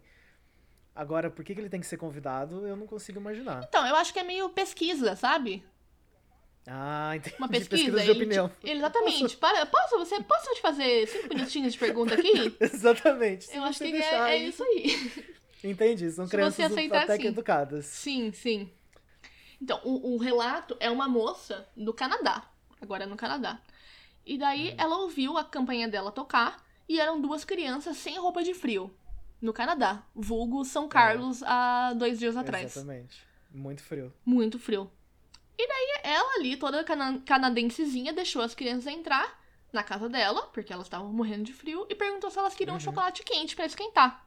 Agora, 0.95 1.29
por 1.29 1.43
que, 1.43 1.55
que 1.55 1.61
ele 1.61 1.69
tem 1.69 1.79
que 1.79 1.87
ser 1.87 1.97
convidado, 1.97 2.67
eu 2.67 2.75
não 2.75 2.85
consigo 2.85 3.19
imaginar. 3.19 3.65
Então, 3.67 3.85
eu 3.85 3.95
acho 3.95 4.13
que 4.13 4.19
é 4.19 4.23
meio 4.23 4.49
pesquisa, 4.49 5.15
sabe? 5.15 5.63
Ah, 6.67 7.15
entendi. 7.15 7.35
Uma 7.39 7.49
pesquisa, 7.49 7.83
de, 7.83 7.91
pesquisa 7.91 8.03
de 8.03 8.11
opinião. 8.11 8.49
Te, 8.49 8.69
exatamente. 8.69 9.37
Para, 9.37 9.65
posso, 9.65 9.97
você, 9.97 10.21
posso 10.21 10.53
te 10.53 10.61
fazer 10.61 11.07
cinco 11.07 11.29
minutinhos 11.29 11.73
de 11.73 11.79
pergunta 11.79 12.13
aqui? 12.13 12.55
exatamente. 12.61 13.47
eu 13.55 13.63
acho 13.63 13.79
que 13.79 13.95
é, 13.95 14.35
é, 14.35 14.37
isso 14.37 14.63
aí. 14.63 15.11
Entendi, 15.63 16.11
são 16.11 16.27
crianças 16.27 16.71
até 16.91 17.17
que 17.17 17.27
educadas. 17.27 17.85
Sim, 17.85 18.31
sim. 18.31 18.69
Então, 19.59 19.79
o, 19.83 20.13
o, 20.13 20.17
relato 20.17 20.75
é 20.79 20.91
uma 20.91 21.07
moça 21.07 21.67
do 21.75 21.93
Canadá. 21.93 22.43
Agora 22.81 23.05
é 23.05 23.07
no 23.07 23.15
Canadá. 23.15 23.59
E 24.25 24.37
daí 24.37 24.71
hum. 24.71 24.75
ela 24.77 24.97
ouviu 24.97 25.37
a 25.37 25.43
campanha 25.43 25.87
dela 25.87 26.11
tocar 26.11 26.63
e 26.87 26.99
eram 26.99 27.19
duas 27.19 27.43
crianças 27.43 27.97
sem 27.97 28.19
roupa 28.19 28.43
de 28.43 28.53
frio 28.53 28.93
no 29.43 29.51
Canadá, 29.51 30.01
vulgo 30.15 30.63
São 30.63 30.87
Carlos 30.87 31.41
é. 31.41 31.45
há 31.45 31.93
dois 31.93 32.17
dias 32.17 32.37
atrás. 32.37 32.77
Exatamente. 32.77 33.21
Muito 33.53 33.83
frio. 33.83 34.13
Muito 34.25 34.57
frio. 34.57 34.89
E 35.57 35.67
daí 35.67 36.01
ela 36.03 36.35
ali, 36.35 36.55
toda 36.55 36.83
cana 36.83 37.21
canadensezinha, 37.25 38.13
deixou 38.13 38.41
as 38.41 38.55
crianças 38.55 38.87
entrar 38.87 39.37
na 39.71 39.83
casa 39.83 40.07
dela, 40.07 40.43
porque 40.47 40.71
elas 40.71 40.85
estavam 40.85 41.11
morrendo 41.11 41.43
de 41.43 41.53
frio, 41.53 41.85
e 41.89 41.93
perguntou 41.93 42.31
se 42.31 42.39
elas 42.39 42.55
queriam 42.55 42.75
uhum. 42.75 42.79
chocolate 42.79 43.21
quente 43.23 43.53
para 43.55 43.65
esquentar. 43.65 44.25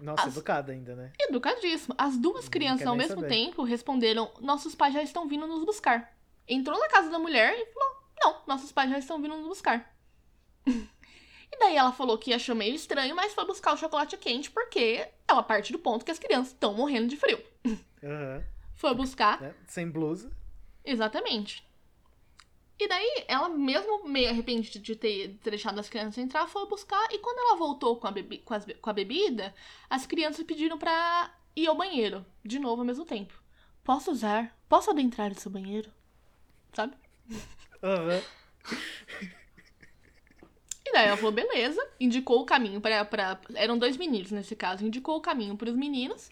Nossa, 0.00 0.24
as... 0.24 0.34
educada 0.34 0.72
ainda, 0.72 0.96
né? 0.96 1.12
Educadíssima. 1.20 1.94
As 1.98 2.16
duas 2.16 2.48
crianças, 2.48 2.86
ao 2.86 2.96
mesmo 2.96 3.20
saber. 3.20 3.28
tempo, 3.28 3.62
responderam: 3.62 4.30
Nossos 4.40 4.74
pais 4.74 4.94
já 4.94 5.02
estão 5.02 5.28
vindo 5.28 5.46
nos 5.46 5.64
buscar. 5.64 6.16
Entrou 6.48 6.78
na 6.78 6.88
casa 6.88 7.10
da 7.10 7.18
mulher 7.18 7.54
e 7.54 7.66
falou: 7.66 8.02
Não, 8.18 8.42
nossos 8.46 8.72
pais 8.72 8.90
já 8.90 8.98
estão 8.98 9.20
vindo 9.20 9.36
nos 9.36 9.46
buscar. 9.46 9.94
E 11.52 11.58
daí 11.58 11.76
ela 11.76 11.92
falou 11.92 12.18
que 12.18 12.32
achou 12.32 12.54
meio 12.54 12.74
estranho, 12.74 13.16
mas 13.16 13.34
foi 13.34 13.46
buscar 13.46 13.72
o 13.72 13.76
chocolate 13.76 14.16
quente 14.16 14.50
porque 14.50 15.08
ela 15.26 15.42
parte 15.42 15.72
do 15.72 15.78
ponto 15.78 16.04
que 16.04 16.10
as 16.10 16.18
crianças 16.18 16.52
estão 16.52 16.74
morrendo 16.74 17.08
de 17.08 17.16
frio. 17.16 17.42
Uhum. 17.64 18.42
Foi 18.74 18.94
buscar. 18.94 19.42
É, 19.42 19.54
sem 19.66 19.90
blusa. 19.90 20.30
Exatamente. 20.84 21.66
E 22.78 22.86
daí, 22.86 23.24
ela, 23.26 23.48
mesmo 23.48 24.06
meio 24.06 24.30
arrependida 24.30 24.78
de 24.78 24.94
ter, 24.94 25.28
deixado 25.42 25.80
as 25.80 25.88
crianças 25.88 26.18
entrar, 26.18 26.46
foi 26.46 26.64
buscar. 26.66 27.08
E 27.10 27.18
quando 27.18 27.38
ela 27.38 27.56
voltou 27.56 27.96
com 27.96 28.06
a, 28.06 28.12
bebi 28.12 28.38
com, 28.38 28.54
as, 28.54 28.64
com 28.64 28.90
a 28.90 28.92
bebida, 28.92 29.52
as 29.90 30.06
crianças 30.06 30.46
pediram 30.46 30.78
pra 30.78 31.34
ir 31.56 31.66
ao 31.66 31.76
banheiro. 31.76 32.24
De 32.44 32.58
novo, 32.60 32.82
ao 32.82 32.86
mesmo 32.86 33.04
tempo. 33.04 33.34
Posso 33.82 34.12
usar? 34.12 34.56
Posso 34.68 34.90
adentrar 34.90 35.32
o 35.32 35.40
seu 35.40 35.50
banheiro? 35.50 35.90
Sabe? 36.72 36.94
Aham. 37.82 38.14
Uhum. 38.14 39.28
E 40.88 40.92
daí 40.92 41.08
ela 41.08 41.16
falou, 41.18 41.32
beleza, 41.32 41.86
indicou 42.00 42.40
o 42.40 42.46
caminho 42.46 42.80
para. 42.80 43.04
Pra... 43.04 43.38
Eram 43.54 43.76
dois 43.76 43.96
meninos 43.98 44.30
nesse 44.30 44.56
caso, 44.56 44.86
indicou 44.86 45.18
o 45.18 45.20
caminho 45.20 45.54
para 45.54 45.68
os 45.68 45.76
meninos. 45.76 46.30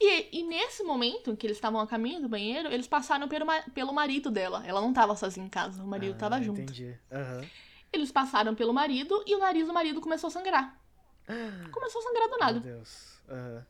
E, 0.00 0.38
e, 0.38 0.42
nesse 0.44 0.84
momento 0.84 1.36
que 1.36 1.46
eles 1.46 1.56
estavam 1.56 1.80
a 1.80 1.86
caminho 1.86 2.20
do 2.20 2.28
banheiro, 2.28 2.68
eles 2.68 2.86
passaram 2.86 3.26
pelo, 3.26 3.46
pelo 3.74 3.92
marido 3.92 4.30
dela. 4.30 4.62
Ela 4.64 4.80
não 4.80 4.90
estava 4.90 5.16
sozinha 5.16 5.44
em 5.44 5.48
casa, 5.48 5.82
o 5.82 5.86
marido 5.86 6.16
ah, 6.20 6.40
junto. 6.40 6.60
Entendi. 6.60 6.96
Uhum. 7.10 7.48
Eles 7.92 8.12
passaram 8.12 8.54
pelo 8.54 8.72
marido 8.72 9.24
e 9.26 9.34
o 9.34 9.38
nariz 9.38 9.66
do 9.66 9.72
marido 9.72 10.00
começou 10.00 10.28
a 10.28 10.30
sangrar. 10.30 10.78
Começou 11.72 12.00
a 12.00 12.04
sangrar 12.04 12.28
do 12.28 12.38
nada. 12.38 12.60
Meu 12.60 12.74
Deus. 12.74 13.18
Uhum. 13.28 13.62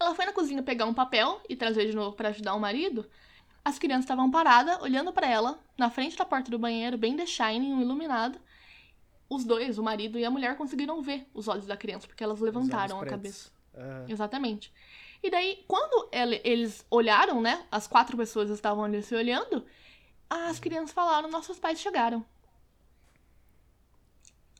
Ela 0.00 0.14
foi 0.14 0.24
na 0.24 0.32
cozinha 0.32 0.62
pegar 0.62 0.86
um 0.86 0.94
papel 0.94 1.42
e 1.48 1.56
trazer 1.56 1.86
de 1.86 1.96
novo 1.96 2.16
para 2.16 2.30
ajudar 2.30 2.54
o 2.54 2.60
marido. 2.60 3.04
As 3.64 3.78
crianças 3.78 4.04
estavam 4.04 4.30
paradas, 4.30 4.80
olhando 4.80 5.12
para 5.12 5.26
ela, 5.26 5.58
na 5.76 5.90
frente 5.90 6.16
da 6.16 6.24
porta 6.24 6.50
do 6.50 6.58
banheiro, 6.58 6.96
bem 6.96 7.16
The 7.16 7.26
Shining, 7.26 7.80
iluminado 7.82 8.38
os 9.28 9.44
dois, 9.44 9.78
o 9.78 9.82
marido 9.82 10.18
e 10.18 10.24
a 10.24 10.30
mulher, 10.30 10.56
conseguiram 10.56 11.02
ver 11.02 11.28
os 11.34 11.48
olhos 11.48 11.66
da 11.66 11.76
criança, 11.76 12.06
porque 12.06 12.22
elas 12.22 12.40
levantaram 12.40 13.00
a 13.00 13.06
cabeça. 13.06 13.50
Uhum. 13.74 14.06
Exatamente. 14.08 14.72
E 15.22 15.30
daí, 15.30 15.64
quando 15.66 16.08
ele, 16.12 16.40
eles 16.44 16.86
olharam, 16.90 17.40
né? 17.40 17.66
As 17.70 17.86
quatro 17.86 18.16
pessoas 18.16 18.50
estavam 18.50 18.84
ali 18.84 19.02
se 19.02 19.14
olhando, 19.14 19.64
as 20.30 20.58
crianças 20.58 20.92
falaram: 20.92 21.28
nossos 21.28 21.58
pais 21.58 21.80
chegaram. 21.80 22.24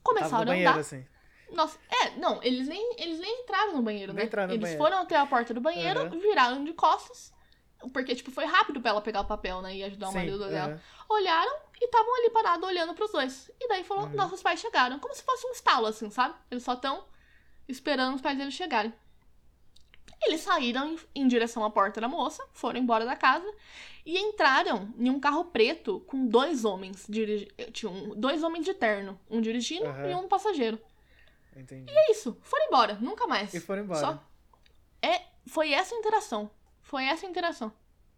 Começaram 0.03 0.53
a 0.53 0.57
andar. 0.57 0.79
Assim. 0.79 1.05
Nossa, 1.53 1.79
é, 1.89 2.11
não, 2.19 2.43
eles 2.43 2.67
nem, 2.67 2.97
eles 2.99 3.21
nem 3.21 3.43
entraram 3.43 3.77
no 3.77 3.83
banheiro, 3.83 4.13
nem 4.13 4.23
né? 4.23 4.27
Entraram 4.27 4.49
no 4.49 4.55
eles 4.55 4.63
banheiro. 4.63 4.83
foram 4.83 4.99
até 4.99 5.17
a 5.17 5.27
porta 5.27 5.55
do 5.55 5.61
banheiro, 5.61 6.03
uhum. 6.03 6.19
viraram 6.19 6.65
de 6.65 6.73
costas 6.73 7.33
porque, 7.93 8.15
tipo, 8.15 8.31
foi 8.31 8.45
rápido 8.45 8.81
pra 8.81 8.91
ela 8.91 9.01
pegar 9.01 9.21
o 9.21 9.25
papel, 9.25 9.61
né? 9.63 9.75
E 9.77 9.85
ajudar 9.85 10.09
o 10.09 10.13
Sim, 10.13 10.19
marido 10.19 10.49
dela. 10.49 10.81
Olharam 11.09 11.57
e 11.81 11.85
estavam 11.85 12.15
ali 12.17 12.31
parados 12.31 12.69
olhando 12.69 12.95
pros 12.95 13.13
dois. 13.13 13.51
E 13.61 13.69
daí 13.69 13.85
falou: 13.85 14.05
uhum. 14.05 14.15
nossos 14.15 14.43
pais 14.43 14.61
chegaram. 14.61 14.99
Como 14.99 15.15
se 15.15 15.23
fosse 15.23 15.47
um 15.47 15.53
estalo, 15.53 15.87
assim, 15.87 16.11
sabe? 16.11 16.35
Eles 16.51 16.63
só 16.63 16.75
estão 16.75 17.05
esperando 17.69 18.15
os 18.15 18.21
pais 18.21 18.39
deles 18.39 18.55
chegarem. 18.55 18.93
Eles 20.25 20.41
saíram 20.41 20.93
em, 20.93 20.99
em, 21.23 21.29
direção 21.29 21.65
à 21.65 21.71
porta 21.71 22.01
da 22.01 22.09
moça, 22.09 22.43
foram 22.53 22.81
embora 22.81 23.05
da 23.05 23.15
casa 23.15 23.47
e 24.05 24.19
entraram 24.19 24.93
em 24.99 25.11
um 25.11 25.21
carro 25.21 25.45
preto 25.47 26.01
com 26.01 26.27
dois 26.27 26.65
homens. 26.65 27.05
Dirigi 27.09 27.49
tinham 27.73 28.11
dois 28.17 28.43
homens 28.43 28.65
de 28.65 28.73
terno, 28.73 29.21
um 29.29 29.41
dirigindo 29.41 29.87
uhum. 29.87 30.11
e 30.11 30.15
um 30.15 30.27
passageiro. 30.27 30.81
Entendi. 31.55 31.91
E 31.91 31.97
é 31.97 32.11
isso, 32.11 32.37
foram 32.43 32.67
embora, 32.67 32.95
nunca 32.95 33.27
mais. 33.27 33.53
E 33.53 33.61
foram 33.61 33.83
embora. 33.83 34.01
Só... 34.01 34.25
É, 35.03 35.23
foi 35.47 35.73
essa 35.73 35.95
interação. 35.95 36.51
Foi 36.83 37.05
essa 37.05 37.27
a 37.27 37.29
interação. 37.29 37.73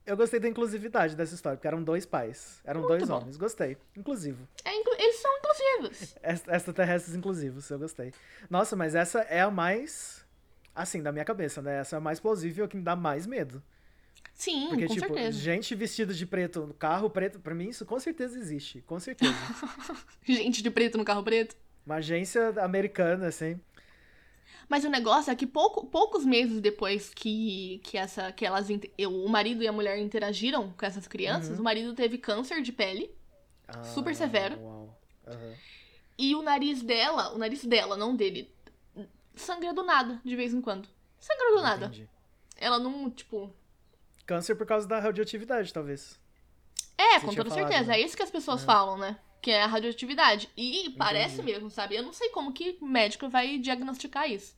Eu 0.09 0.17
gostei 0.17 0.41
da 0.41 0.49
inclusividade 0.49 1.15
dessa 1.15 1.35
história, 1.35 1.59
porque 1.59 1.69
eram 1.69 1.83
dois 1.83 2.07
pais. 2.07 2.63
Eram 2.65 2.81
Muito 2.81 2.89
dois 2.97 3.09
bom. 3.09 3.17
homens. 3.19 3.37
Gostei. 3.37 3.77
Inclusivo. 3.95 4.49
É, 4.65 4.75
eles 4.75 5.17
são 5.17 5.31
inclusivos. 5.37 6.15
Extraterrestres 6.49 7.15
inclusivos, 7.15 7.69
eu 7.69 7.79
gostei. 7.79 8.15
Nossa, 8.49 8.75
mas 8.75 8.95
essa 8.95 9.21
é 9.21 9.43
a 9.43 9.51
mais. 9.51 10.25
Assim, 10.75 11.03
da 11.03 11.13
minha 11.13 11.27
cabeça, 11.27 11.61
né? 11.61 11.81
Essa 11.81 11.97
é 11.97 11.99
a 11.99 12.01
mais 12.01 12.19
plausível 12.19 12.67
que 12.67 12.77
me 12.77 12.83
dá 12.83 12.97
mais 12.97 13.27
medo. 13.27 13.63
Sim, 14.33 14.69
Porque, 14.71 14.87
com 14.87 14.95
tipo, 14.95 15.07
certeza. 15.09 15.39
gente 15.39 15.75
vestida 15.75 16.15
de 16.15 16.25
preto 16.25 16.67
no 16.67 16.73
carro 16.73 17.11
preto, 17.11 17.39
pra 17.41 17.55
mim 17.55 17.69
isso 17.69 17.85
com 17.85 17.99
certeza 18.01 18.39
existe. 18.39 18.81
Com 18.87 18.99
certeza. 18.99 19.35
gente 20.25 20.63
de 20.63 20.71
preto 20.71 20.97
no 20.97 21.05
carro 21.05 21.23
preto? 21.23 21.55
Uma 21.85 21.97
agência 21.97 22.49
americana, 22.63 23.27
assim. 23.27 23.61
Mas 24.69 24.85
o 24.85 24.89
negócio 24.89 25.31
é 25.31 25.35
que 25.35 25.47
pouco, 25.47 25.87
poucos 25.87 26.25
meses 26.25 26.61
depois 26.61 27.13
que, 27.13 27.81
que, 27.85 27.99
essa, 27.99 28.33
que 28.33 28.45
elas, 28.45 28.69
o 29.09 29.29
marido 29.29 29.63
e 29.63 29.69
a 29.69 29.73
mulher 29.73 29.99
interagiram 29.99 30.73
com 30.73 30.87
essas 30.87 31.07
crianças, 31.07 31.55
uhum. 31.55 31.61
o 31.61 31.65
marido 31.65 31.95
teve 31.95 32.19
câncer 32.19 32.63
de 32.63 32.73
pele. 32.73 33.11
Ah, 33.67 33.83
super 33.85 34.15
severo. 34.15 34.57
Uhum. 34.59 35.55
E 36.19 36.35
o 36.35 36.43
nariz 36.43 36.83
dela, 36.83 37.33
o 37.35 37.39
nariz 37.39 37.65
dela, 37.65 37.97
não 37.97 38.17
dele, 38.17 38.51
sangra 39.37 39.73
do 39.73 39.83
nada, 39.83 40.21
de 40.25 40.35
vez 40.37 40.53
em 40.53 40.61
quando. 40.61 40.89
Sangra 41.19 41.51
do 41.51 41.63
nada. 41.63 41.87
Entendi. 41.87 42.09
Ela 42.57 42.79
não, 42.79 43.11
tipo. 43.11 43.53
Câncer 44.27 44.55
por 44.57 44.67
causa 44.67 44.87
da 44.87 44.99
radioatividade, 44.99 45.73
talvez. 45.73 46.21
É, 46.97 47.21
Você 47.21 47.27
com 47.27 47.35
toda 47.35 47.51
falado, 47.51 47.69
certeza. 47.69 47.93
Né? 47.93 48.01
É 48.01 48.05
isso 48.05 48.17
que 48.17 48.23
as 48.23 48.31
pessoas 48.31 48.63
é. 48.63 48.67
falam, 48.67 48.99
né? 48.99 49.17
Que 49.41 49.51
é 49.51 49.63
a 49.63 49.67
radioatividade. 49.67 50.51
E 50.57 50.81
Entendi. 50.81 50.97
parece 50.97 51.43
mesmo, 51.43 51.71
sabe? 51.71 51.95
Eu 51.97 52.03
não 52.03 52.13
sei 52.13 52.31
como 52.31 52.53
que 52.53 52.79
médico 52.83 53.29
vai 53.29 53.59
diagnosticar 53.59 54.31
isso. 54.31 54.57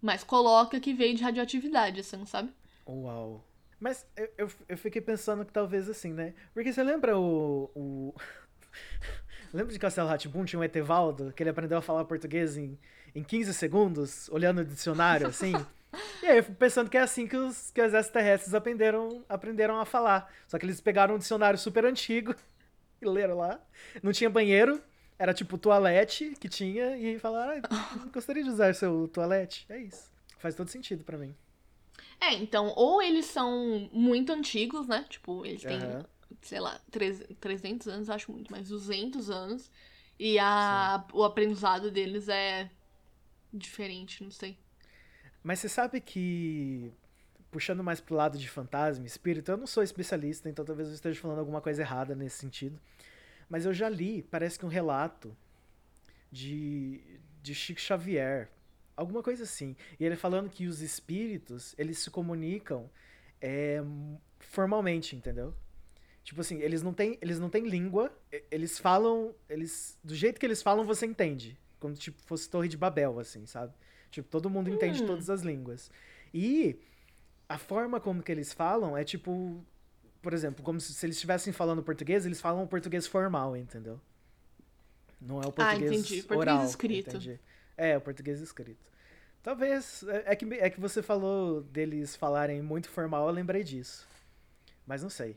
Mas 0.00 0.22
coloca 0.22 0.78
que 0.78 0.92
veio 0.92 1.14
de 1.14 1.22
radioatividade, 1.22 2.00
assim, 2.00 2.24
sabe? 2.26 2.52
Uau. 2.86 3.44
Mas 3.80 4.06
eu, 4.16 4.30
eu, 4.38 4.50
eu, 4.68 4.78
fiquei 4.78 5.00
pensando 5.00 5.44
que 5.44 5.52
talvez 5.52 5.88
assim, 5.88 6.12
né? 6.12 6.34
Porque 6.52 6.72
você 6.72 6.82
lembra 6.82 7.18
o. 7.18 7.70
o... 7.74 8.14
lembra 9.52 9.72
de 9.72 9.78
Castelo 9.78 10.08
Ratibum? 10.08 10.44
Tinha 10.44 10.60
um 10.60 10.64
Etevaldo, 10.64 11.32
que 11.32 11.42
ele 11.42 11.50
aprendeu 11.50 11.78
a 11.78 11.82
falar 11.82 12.04
português 12.04 12.56
em, 12.56 12.78
em 13.14 13.22
15 13.22 13.52
segundos, 13.52 14.28
olhando 14.30 14.60
o 14.60 14.64
dicionário, 14.64 15.26
assim? 15.26 15.52
e 16.22 16.26
aí 16.26 16.38
eu 16.38 16.44
fico 16.44 16.56
pensando 16.56 16.88
que 16.88 16.96
é 16.96 17.00
assim 17.00 17.26
que 17.26 17.36
os, 17.36 17.70
que 17.70 17.82
os 17.82 17.92
extraterrestres 17.92 18.54
aprenderam, 18.54 19.24
aprenderam 19.28 19.80
a 19.80 19.84
falar. 19.84 20.32
Só 20.46 20.58
que 20.58 20.66
eles 20.66 20.80
pegaram 20.80 21.16
um 21.16 21.18
dicionário 21.18 21.58
super 21.58 21.84
antigo 21.84 22.34
leram 23.08 23.38
lá. 23.38 23.60
Não 24.02 24.12
tinha 24.12 24.30
banheiro, 24.30 24.80
era 25.18 25.32
tipo 25.32 25.56
toalete 25.56 26.34
que 26.40 26.48
tinha 26.48 26.96
e 26.96 27.18
falaram, 27.18 27.62
ah, 27.70 28.08
gostaria 28.12 28.42
de 28.42 28.50
usar 28.50 28.74
seu 28.74 29.08
toalete. 29.08 29.66
É 29.68 29.78
isso. 29.78 30.12
Faz 30.38 30.54
todo 30.54 30.68
sentido 30.68 31.04
para 31.04 31.16
mim. 31.18 31.34
É, 32.20 32.34
então, 32.34 32.72
ou 32.76 33.02
eles 33.02 33.26
são 33.26 33.88
muito 33.92 34.32
antigos, 34.32 34.86
né? 34.86 35.04
Tipo, 35.08 35.44
eles 35.44 35.62
têm, 35.62 35.78
uhum. 35.78 36.04
sei 36.42 36.60
lá, 36.60 36.80
300 37.40 37.88
anos, 37.88 38.10
acho 38.10 38.32
muito, 38.32 38.50
mas 38.50 38.68
200 38.68 39.30
anos. 39.30 39.70
E 40.18 40.38
a, 40.38 41.04
o 41.12 41.24
aprendizado 41.24 41.90
deles 41.90 42.28
é 42.28 42.70
diferente, 43.52 44.22
não 44.22 44.30
sei. 44.30 44.56
Mas 45.42 45.58
você 45.58 45.68
sabe 45.68 46.00
que, 46.00 46.92
puxando 47.50 47.82
mais 47.82 48.00
pro 48.00 48.14
lado 48.14 48.38
de 48.38 48.48
fantasma, 48.48 49.06
espírito, 49.06 49.50
eu 49.50 49.56
não 49.56 49.66
sou 49.66 49.82
especialista, 49.82 50.48
então 50.48 50.64
talvez 50.64 50.88
eu 50.88 50.94
esteja 50.94 51.20
falando 51.20 51.38
alguma 51.38 51.60
coisa 51.60 51.82
errada 51.82 52.14
nesse 52.14 52.38
sentido. 52.38 52.80
Mas 53.48 53.66
eu 53.66 53.74
já 53.74 53.88
li, 53.88 54.22
parece 54.22 54.58
que 54.58 54.66
um 54.66 54.68
relato 54.68 55.36
de, 56.30 57.00
de 57.42 57.54
Chico 57.54 57.80
Xavier, 57.80 58.50
alguma 58.96 59.22
coisa 59.22 59.44
assim. 59.44 59.76
E 59.98 60.04
ele 60.04 60.16
falando 60.16 60.50
que 60.50 60.66
os 60.66 60.80
espíritos, 60.80 61.74
eles 61.78 61.98
se 61.98 62.10
comunicam 62.10 62.90
é, 63.40 63.82
formalmente, 64.38 65.14
entendeu? 65.16 65.54
Tipo 66.24 66.40
assim, 66.40 66.60
eles 66.60 66.82
não 66.82 66.94
têm, 66.94 67.18
eles 67.20 67.38
não 67.38 67.50
têm 67.50 67.68
língua, 67.68 68.10
eles 68.50 68.78
falam, 68.78 69.34
eles 69.48 69.98
do 70.02 70.14
jeito 70.14 70.40
que 70.40 70.46
eles 70.46 70.62
falam 70.62 70.82
você 70.84 71.04
entende, 71.04 71.58
como 71.78 71.94
tipo 71.94 72.20
fosse 72.22 72.48
Torre 72.48 72.66
de 72.66 72.78
Babel 72.78 73.18
assim, 73.20 73.44
sabe? 73.44 73.74
Tipo, 74.10 74.28
todo 74.30 74.48
mundo 74.48 74.70
entende 74.70 75.02
hum. 75.02 75.06
todas 75.06 75.28
as 75.28 75.42
línguas. 75.42 75.90
E 76.32 76.78
a 77.46 77.58
forma 77.58 78.00
como 78.00 78.22
que 78.22 78.32
eles 78.32 78.52
falam 78.52 78.96
é 78.96 79.04
tipo 79.04 79.62
por 80.24 80.32
exemplo, 80.32 80.64
como 80.64 80.80
se, 80.80 80.94
se 80.94 81.04
eles 81.06 81.16
estivessem 81.16 81.52
falando 81.52 81.82
português, 81.82 82.24
eles 82.24 82.40
falam 82.40 82.64
o 82.64 82.66
português 82.66 83.06
formal, 83.06 83.54
entendeu? 83.54 84.00
Não 85.20 85.36
é 85.42 85.46
o 85.46 85.52
português 85.52 85.90
ah, 85.90 85.94
entendi. 85.94 86.22
Português 86.22 86.56
oral, 86.56 86.64
escrito. 86.64 87.10
Entendi. 87.10 87.40
É, 87.76 87.96
o 87.96 88.00
português 88.00 88.40
escrito. 88.40 88.90
Talvez. 89.42 90.02
É, 90.08 90.32
é, 90.32 90.36
que, 90.36 90.46
é 90.54 90.70
que 90.70 90.80
você 90.80 91.02
falou 91.02 91.60
deles 91.60 92.16
falarem 92.16 92.62
muito 92.62 92.88
formal, 92.88 93.28
eu 93.28 93.34
lembrei 93.34 93.62
disso. 93.62 94.08
Mas 94.86 95.02
não 95.02 95.10
sei. 95.10 95.36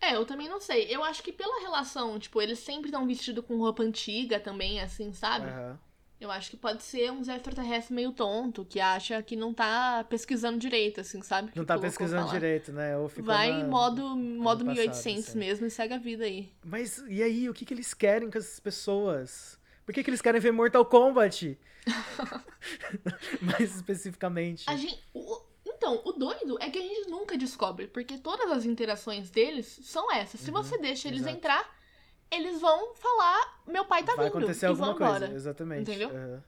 É, 0.00 0.14
eu 0.14 0.26
também 0.26 0.48
não 0.48 0.60
sei. 0.60 0.86
Eu 0.94 1.02
acho 1.02 1.22
que 1.22 1.32
pela 1.32 1.60
relação, 1.60 2.18
tipo, 2.18 2.40
eles 2.40 2.58
sempre 2.58 2.88
estão 2.88 3.06
vestidos 3.06 3.44
com 3.44 3.56
roupa 3.56 3.82
antiga 3.82 4.38
também, 4.38 4.80
assim, 4.80 5.12
sabe? 5.12 5.46
Uhum. 5.46 5.76
Eu 6.20 6.32
acho 6.32 6.50
que 6.50 6.56
pode 6.56 6.82
ser 6.82 7.12
uns 7.12 7.28
extraterrestres 7.28 7.90
meio 7.90 8.10
tonto, 8.10 8.64
que 8.64 8.80
acha 8.80 9.22
que 9.22 9.36
não 9.36 9.54
tá 9.54 10.04
pesquisando 10.08 10.58
direito, 10.58 11.00
assim, 11.00 11.22
sabe? 11.22 11.52
Não 11.54 11.64
tá 11.64 11.78
pesquisando 11.78 12.28
direito, 12.30 12.72
né? 12.72 12.96
Ou 12.96 13.08
Vai 13.18 13.50
em 13.50 13.64
modo, 13.64 14.16
modo 14.16 14.64
1800 14.64 15.28
assim. 15.28 15.38
mesmo 15.38 15.66
e 15.66 15.70
segue 15.70 15.94
a 15.94 15.98
vida 15.98 16.24
aí. 16.24 16.50
Mas 16.64 17.04
e 17.08 17.22
aí, 17.22 17.48
o 17.48 17.54
que, 17.54 17.64
que 17.64 17.72
eles 17.72 17.94
querem 17.94 18.30
com 18.30 18.36
essas 18.36 18.58
pessoas? 18.58 19.58
Por 19.86 19.94
que, 19.94 20.02
que 20.02 20.10
eles 20.10 20.20
querem 20.20 20.40
ver 20.40 20.50
Mortal 20.50 20.84
Kombat? 20.84 21.56
Mais 23.40 23.76
especificamente. 23.76 24.64
A 24.68 24.76
gente, 24.76 25.00
o, 25.14 25.40
então, 25.64 26.02
o 26.04 26.12
doido 26.12 26.58
é 26.60 26.68
que 26.68 26.78
a 26.78 26.82
gente 26.82 27.08
nunca 27.08 27.38
descobre, 27.38 27.86
porque 27.86 28.18
todas 28.18 28.50
as 28.50 28.64
interações 28.64 29.30
deles 29.30 29.78
são 29.84 30.12
essas. 30.12 30.40
Se 30.40 30.50
uhum, 30.50 30.62
você 30.62 30.76
deixa 30.76 31.06
eles 31.06 31.20
exato. 31.20 31.36
entrar, 31.36 31.77
eles 32.30 32.60
vão 32.60 32.94
falar: 32.94 33.62
meu 33.66 33.84
pai 33.84 34.02
tá 34.02 34.14
vai 34.14 34.26
vindo. 34.26 34.32
Vai 34.32 34.42
acontecer 34.42 34.66
e 34.66 34.68
alguma 34.68 34.94
coisa, 34.94 35.16
embora, 35.16 35.34
exatamente. 35.34 35.82
Entendeu? 35.82 36.10
Uhum. 36.10 36.42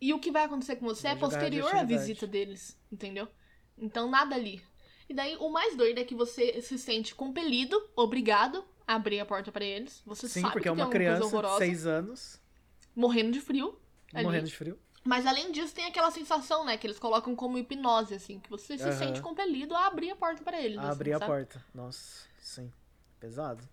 E 0.00 0.12
o 0.12 0.18
que 0.18 0.32
vai 0.32 0.44
acontecer 0.44 0.76
com 0.76 0.86
você 0.86 1.02
vai 1.08 1.12
é 1.12 1.16
posterior 1.16 1.74
à 1.74 1.84
visita 1.84 2.26
deles, 2.26 2.76
entendeu? 2.90 3.28
Então 3.78 4.10
nada 4.10 4.34
ali. 4.34 4.62
E 5.08 5.14
daí 5.14 5.36
o 5.36 5.50
mais 5.50 5.76
doido 5.76 5.98
é 5.98 6.04
que 6.04 6.14
você 6.14 6.60
se 6.60 6.78
sente 6.78 7.14
compelido, 7.14 7.80
obrigado 7.94 8.64
a 8.86 8.94
abrir 8.94 9.20
a 9.20 9.26
porta 9.26 9.52
para 9.52 9.64
eles. 9.64 10.02
Você 10.06 10.28
Sim, 10.28 10.40
sabe 10.40 10.54
porque 10.54 10.62
que 10.64 10.68
é 10.68 10.72
uma 10.72 10.88
criança 10.88 11.42
de 11.42 11.58
6 11.58 11.86
anos. 11.86 12.40
Morrendo 12.94 13.32
de 13.32 13.40
frio. 13.40 13.78
Ali. 14.12 14.24
Morrendo 14.24 14.46
de 14.46 14.56
frio. 14.56 14.78
Mas 15.04 15.26
além 15.26 15.50
disso, 15.50 15.74
tem 15.74 15.86
aquela 15.86 16.10
sensação, 16.10 16.64
né, 16.64 16.76
que 16.76 16.86
eles 16.86 16.98
colocam 16.98 17.34
como 17.34 17.58
hipnose, 17.58 18.14
assim, 18.14 18.38
que 18.38 18.48
você 18.48 18.78
se 18.78 18.84
uhum. 18.84 18.92
sente 18.92 19.20
compelido 19.20 19.74
a 19.74 19.86
abrir 19.86 20.10
a 20.10 20.16
porta 20.16 20.42
para 20.44 20.60
eles. 20.60 20.78
A 20.78 20.82
assim, 20.82 20.90
abrir 20.90 21.12
sabe? 21.12 21.24
a 21.24 21.26
porta. 21.26 21.64
Nossa, 21.74 22.26
sim. 22.38 22.72
Pesado. 23.18 23.68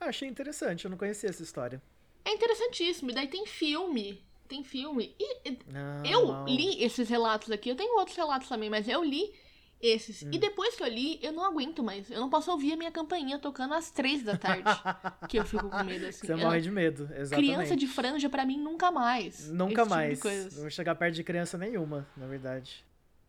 Ah, 0.00 0.06
achei 0.06 0.28
interessante, 0.28 0.84
eu 0.84 0.90
não 0.90 0.98
conhecia 0.98 1.30
essa 1.30 1.42
história. 1.42 1.82
É 2.24 2.32
interessantíssimo, 2.32 3.10
e 3.10 3.14
daí 3.14 3.28
tem 3.28 3.46
filme. 3.46 4.22
Tem 4.48 4.62
filme. 4.62 5.14
E 5.18 5.58
não, 5.72 6.04
eu 6.04 6.26
não. 6.26 6.46
li 6.46 6.82
esses 6.82 7.08
relatos 7.08 7.50
aqui, 7.50 7.68
eu 7.68 7.76
tenho 7.76 7.98
outros 7.98 8.16
relatos 8.16 8.48
também, 8.48 8.70
mas 8.70 8.88
eu 8.88 9.02
li 9.02 9.32
esses. 9.80 10.22
Hum. 10.22 10.30
E 10.32 10.38
depois 10.38 10.74
que 10.74 10.82
eu 10.82 10.88
li, 10.88 11.18
eu 11.22 11.32
não 11.32 11.44
aguento 11.44 11.82
mais. 11.82 12.10
Eu 12.10 12.20
não 12.20 12.30
posso 12.30 12.50
ouvir 12.50 12.72
a 12.72 12.76
minha 12.76 12.90
campainha 12.90 13.38
tocando 13.38 13.74
às 13.74 13.90
três 13.90 14.22
da 14.22 14.36
tarde. 14.36 14.64
que 15.28 15.38
eu 15.38 15.44
fico 15.44 15.68
com 15.68 15.84
medo, 15.84 16.06
assim. 16.06 16.26
Você 16.26 16.32
eu... 16.32 16.38
morre 16.38 16.60
de 16.60 16.70
medo, 16.70 17.04
exatamente. 17.14 17.34
Criança 17.34 17.76
de 17.76 17.86
franja, 17.86 18.28
para 18.28 18.44
mim, 18.44 18.58
nunca 18.58 18.90
mais. 18.90 19.50
Nunca 19.50 19.84
mais. 19.84 20.18
Tipo 20.18 20.28
não 20.28 20.62
vou 20.62 20.70
chegar 20.70 20.94
perto 20.94 21.14
de 21.14 21.24
criança 21.24 21.58
nenhuma, 21.58 22.06
na 22.16 22.26
verdade. 22.26 22.84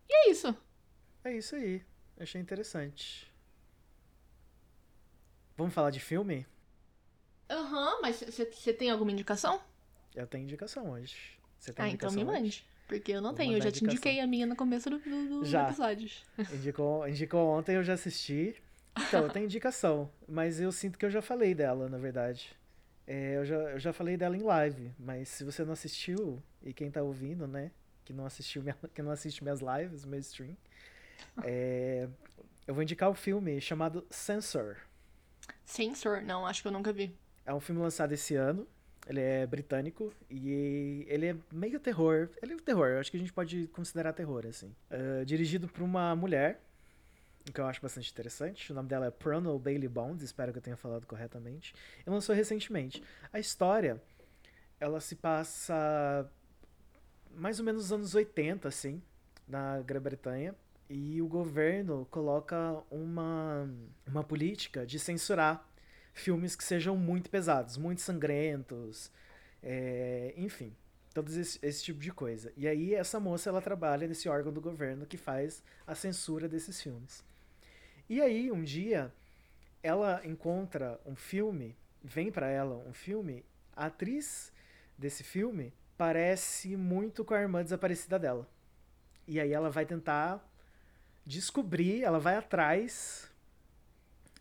E 0.09 0.13
é 0.13 0.31
isso. 0.31 0.55
É 1.23 1.35
isso 1.35 1.55
aí. 1.55 1.81
Achei 2.19 2.39
interessante. 2.39 3.31
Vamos 5.55 5.73
falar 5.73 5.89
de 5.89 5.99
filme? 5.99 6.45
Aham, 7.49 7.95
uhum, 7.95 8.01
mas 8.01 8.21
você 8.21 8.73
tem 8.73 8.89
alguma 8.89 9.11
indicação? 9.11 9.61
Eu 10.15 10.27
tenho 10.27 10.43
indicação 10.43 10.89
hoje. 10.91 11.15
Você 11.59 11.73
tem 11.73 11.85
ah, 11.85 11.89
então 11.89 12.11
me 12.11 12.23
mande. 12.23 12.47
Hoje? 12.47 12.65
Porque 12.87 13.11
eu 13.11 13.21
não 13.21 13.31
Vou 13.31 13.37
tenho, 13.37 13.57
eu 13.57 13.61
já 13.61 13.71
te 13.71 13.83
indiquei 13.83 14.19
a 14.19 14.27
minha 14.27 14.45
no 14.45 14.55
começo 14.55 14.89
do, 14.89 14.99
do, 14.99 15.45
já. 15.45 15.67
episódio. 15.67 16.09
Indicou, 16.53 17.07
indicou 17.07 17.47
ontem, 17.47 17.75
eu 17.75 17.83
já 17.83 17.93
assisti. 17.93 18.55
Então, 18.97 19.23
eu 19.23 19.29
tenho 19.29 19.45
indicação, 19.45 20.09
mas 20.27 20.59
eu 20.59 20.71
sinto 20.71 20.97
que 20.97 21.05
eu 21.05 21.09
já 21.09 21.21
falei 21.21 21.53
dela, 21.53 21.87
na 21.89 21.97
verdade. 21.97 22.57
É, 23.05 23.37
eu, 23.37 23.45
já, 23.45 23.55
eu 23.55 23.79
já 23.79 23.93
falei 23.93 24.17
dela 24.17 24.35
em 24.35 24.41
live, 24.41 24.91
mas 24.97 25.29
se 25.29 25.43
você 25.43 25.63
não 25.63 25.73
assistiu, 25.73 26.41
e 26.63 26.73
quem 26.73 26.89
tá 26.89 27.01
ouvindo, 27.03 27.47
né, 27.47 27.71
que 28.03 28.11
não 28.11 28.25
assistiu 28.25 28.63
minha, 28.63 28.75
que 28.93 29.01
não 29.01 29.11
assiste 29.11 29.43
minhas 29.43 29.59
lives, 29.61 30.03
meu 30.03 30.19
stream, 30.19 30.57
é, 31.43 32.07
eu 32.65 32.73
vou 32.73 32.81
indicar 32.81 33.09
o 33.09 33.11
um 33.11 33.15
filme 33.15 33.61
chamado 33.61 34.05
Censor. 34.09 34.77
Censor? 35.63 36.21
Não, 36.21 36.45
acho 36.45 36.61
que 36.61 36.67
eu 36.67 36.71
nunca 36.71 36.91
vi. 36.91 37.15
É 37.47 37.53
um 37.53 37.61
filme 37.61 37.81
lançado 37.81 38.11
esse 38.11 38.35
ano. 38.35 38.67
Ele 39.07 39.21
é 39.21 39.47
britânico 39.47 40.13
e 40.29 41.05
ele 41.07 41.27
é 41.27 41.35
meio 41.49 41.79
terror. 41.79 42.29
Ele 42.41 42.55
é 42.55 42.57
terror, 42.57 42.87
eu 42.87 42.99
acho 42.99 43.09
que 43.09 43.15
a 43.15 43.19
gente 43.19 43.31
pode 43.31 43.67
considerar 43.67 44.11
terror, 44.11 44.45
assim. 44.45 44.75
Uh, 44.91 45.23
dirigido 45.25 45.65
por 45.65 45.81
uma 45.81 46.13
mulher, 46.13 46.59
o 47.47 47.53
que 47.53 47.61
eu 47.61 47.65
acho 47.65 47.81
bastante 47.81 48.11
interessante. 48.11 48.69
O 48.73 48.75
nome 48.75 48.89
dela 48.89 49.05
é 49.05 49.11
Prono 49.11 49.57
Bailey 49.57 49.87
Bonds, 49.87 50.21
espero 50.23 50.51
que 50.51 50.57
eu 50.57 50.61
tenha 50.61 50.75
falado 50.75 51.05
corretamente. 51.05 51.73
E 52.05 52.09
lançou 52.09 52.35
recentemente. 52.35 53.01
A 53.31 53.39
história, 53.39 54.01
ela 54.77 54.99
se 54.99 55.15
passa 55.15 56.29
mais 57.33 57.59
ou 57.59 57.65
menos 57.65 57.83
nos 57.83 57.93
anos 57.93 58.13
80, 58.13 58.67
assim, 58.67 59.01
na 59.47 59.79
Grã-Bretanha. 59.79 60.53
E 60.89 61.21
o 61.21 61.27
governo 61.27 62.05
coloca 62.11 62.77
uma, 62.91 63.69
uma 64.05 64.23
política 64.23 64.85
de 64.85 64.99
censurar 64.99 65.66
filmes 66.19 66.55
que 66.55 66.63
sejam 66.63 66.95
muito 66.95 67.29
pesados, 67.29 67.77
muito 67.77 68.01
sangrentos, 68.01 69.11
é, 69.61 70.33
enfim, 70.37 70.75
todo 71.13 71.29
esse, 71.29 71.59
esse, 71.61 71.83
tipo 71.83 71.99
de 71.99 72.11
coisa. 72.11 72.51
E 72.55 72.67
aí 72.67 72.93
essa 72.93 73.19
moça 73.19 73.49
ela 73.49 73.61
trabalha 73.61 74.07
nesse 74.07 74.29
órgão 74.29 74.51
do 74.53 74.61
governo 74.61 75.05
que 75.05 75.17
faz 75.17 75.63
a 75.85 75.95
censura 75.95 76.47
desses 76.47 76.81
filmes. 76.81 77.23
E 78.09 78.21
aí 78.21 78.51
um 78.51 78.63
dia 78.63 79.13
ela 79.81 80.21
encontra 80.25 80.99
um 81.05 81.15
filme, 81.15 81.75
vem 82.03 82.31
para 82.31 82.47
ela 82.47 82.75
um 82.87 82.93
filme, 82.93 83.43
a 83.75 83.85
atriz 83.85 84.51
desse 84.97 85.23
filme 85.23 85.73
parece 85.97 86.75
muito 86.75 87.25
com 87.25 87.33
a 87.33 87.41
irmã 87.41 87.63
desaparecida 87.63 88.19
dela. 88.19 88.47
E 89.27 89.39
aí 89.39 89.51
ela 89.51 89.69
vai 89.69 89.85
tentar 89.85 90.47
descobrir, 91.25 92.03
ela 92.03 92.19
vai 92.19 92.37
atrás 92.37 93.29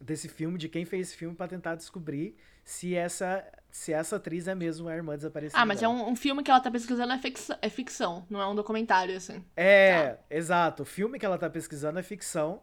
desse 0.01 0.29
filme, 0.29 0.59
de 0.59 0.69
quem 0.69 0.85
fez 0.85 1.09
esse 1.09 1.17
filme, 1.17 1.35
para 1.35 1.49
tentar 1.49 1.75
descobrir 1.75 2.37
se 2.65 2.95
essa 2.95 3.45
se 3.71 3.93
essa 3.93 4.17
atriz 4.17 4.49
é 4.49 4.55
mesmo 4.55 4.89
a 4.89 4.97
irmã 4.97 5.15
desaparecida. 5.17 5.61
Ah, 5.61 5.67
mas 5.67 5.83
é 5.83 5.89
um, 5.89 6.09
um, 6.09 6.17
filme 6.17 6.43
que 6.43 6.51
ela 6.51 6.61
tá 6.61 6.71
pesquisando 6.71 7.13
é 7.13 7.19
ficção, 7.19 7.59
é 7.61 7.69
ficção, 7.69 8.27
não 8.31 8.41
é 8.41 8.47
um 8.49 8.55
documentário, 8.55 9.15
assim. 9.15 9.45
É, 9.55 10.15
tá. 10.15 10.19
exato. 10.31 10.83
O 10.83 10.87
filme 10.87 11.19
que 11.19 11.27
ela 11.27 11.37
tá 11.37 11.51
pesquisando 11.51 11.99
é 11.99 12.03
ficção. 12.03 12.63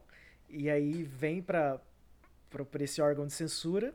E 0.49 0.69
aí 0.71 1.03
vem 1.03 1.41
pra, 1.41 1.79
pra, 2.49 2.65
pra 2.65 2.83
esse 2.83 2.99
órgão 2.99 3.27
de 3.27 3.33
censura. 3.33 3.93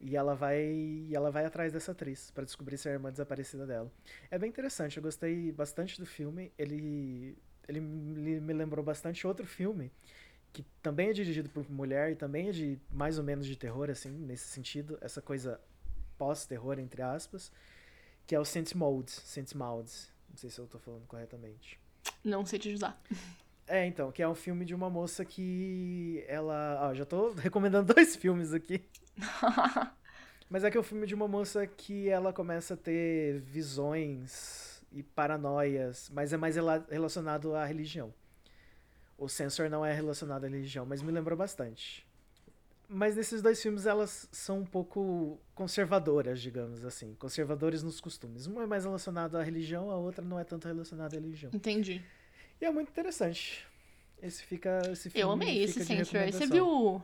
E 0.00 0.16
ela 0.16 0.34
vai 0.34 0.58
e 0.58 1.14
ela 1.14 1.30
vai 1.30 1.44
atrás 1.44 1.70
dessa 1.72 1.92
atriz 1.92 2.30
para 2.30 2.44
descobrir 2.44 2.76
se 2.78 2.88
é 2.88 2.92
a 2.92 2.94
irmã 2.94 3.10
desaparecida 3.12 3.66
dela. 3.66 3.92
É 4.30 4.38
bem 4.38 4.48
interessante, 4.48 4.96
eu 4.96 5.02
gostei 5.02 5.52
bastante 5.52 6.00
do 6.00 6.06
filme. 6.06 6.50
Ele 6.58 7.36
ele 7.68 7.78
me 7.78 8.52
lembrou 8.52 8.84
bastante 8.84 9.26
outro 9.26 9.46
filme 9.46 9.92
que 10.52 10.64
também 10.82 11.08
é 11.08 11.12
dirigido 11.12 11.48
por 11.48 11.68
mulher 11.70 12.12
e 12.12 12.14
também 12.14 12.48
é 12.48 12.52
de 12.52 12.78
mais 12.90 13.18
ou 13.18 13.24
menos 13.24 13.46
de 13.46 13.56
terror 13.56 13.90
assim, 13.90 14.10
nesse 14.10 14.48
sentido, 14.48 14.98
essa 15.00 15.22
coisa 15.22 15.60
pós-terror 16.18 16.78
entre 16.78 17.02
aspas, 17.02 17.50
que 18.26 18.34
é 18.34 18.40
o 18.40 18.44
Saint 18.44 18.74
Molds, 18.74 19.22
Molds. 19.54 20.12
Não 20.28 20.36
sei 20.36 20.50
se 20.50 20.58
eu 20.58 20.66
tô 20.66 20.78
falando 20.78 21.06
corretamente. 21.06 21.78
Não 22.24 22.44
sei 22.44 22.58
te 22.58 22.68
ajudar. 22.68 23.00
É, 23.66 23.86
então, 23.86 24.10
que 24.10 24.22
é 24.22 24.28
um 24.28 24.34
filme 24.34 24.64
de 24.64 24.74
uma 24.74 24.90
moça 24.90 25.24
que 25.24 26.24
ela, 26.26 26.78
ó, 26.88 26.94
já 26.94 27.04
tô 27.04 27.32
recomendando 27.36 27.94
dois 27.94 28.16
filmes 28.16 28.52
aqui. 28.52 28.82
Mas 30.48 30.64
é 30.64 30.70
que 30.70 30.76
é 30.76 30.80
o 30.80 30.82
um 30.82 30.84
filme 30.84 31.06
de 31.06 31.14
uma 31.14 31.26
moça 31.26 31.66
que 31.66 32.08
ela 32.08 32.32
começa 32.32 32.74
a 32.74 32.76
ter 32.76 33.40
visões 33.40 34.84
e 34.92 35.02
paranoias, 35.02 36.10
mas 36.12 36.34
é 36.34 36.36
mais 36.36 36.56
relacionado 36.90 37.54
à 37.54 37.64
religião. 37.64 38.12
O 39.22 39.28
Sensor 39.28 39.70
não 39.70 39.86
é 39.86 39.92
relacionado 39.94 40.44
à 40.44 40.48
religião, 40.48 40.84
mas 40.84 41.00
me 41.00 41.12
lembrou 41.12 41.38
bastante. 41.38 42.04
Mas 42.88 43.14
nesses 43.14 43.40
dois 43.40 43.62
filmes 43.62 43.86
elas 43.86 44.28
são 44.32 44.58
um 44.58 44.64
pouco 44.64 45.40
conservadoras, 45.54 46.42
digamos 46.42 46.84
assim. 46.84 47.14
Conservadores 47.14 47.84
nos 47.84 48.00
costumes. 48.00 48.48
Um 48.48 48.60
é 48.60 48.66
mais 48.66 48.84
relacionado 48.84 49.36
à 49.36 49.42
religião, 49.44 49.92
a 49.92 49.96
outra 49.96 50.24
não 50.24 50.40
é 50.40 50.44
tanto 50.44 50.66
relacionada 50.66 51.16
à 51.16 51.20
religião. 51.20 51.52
Entendi. 51.54 52.02
E 52.60 52.64
é 52.64 52.70
muito 52.72 52.88
interessante. 52.88 53.64
Esse 54.20 54.42
fica. 54.42 54.82
Esse 54.90 55.08
filme 55.08 55.22
Eu 55.22 55.30
amei 55.30 55.62
esse 55.62 55.84
Sensor. 55.84 56.26
Você 56.32 56.46
viu 56.46 57.00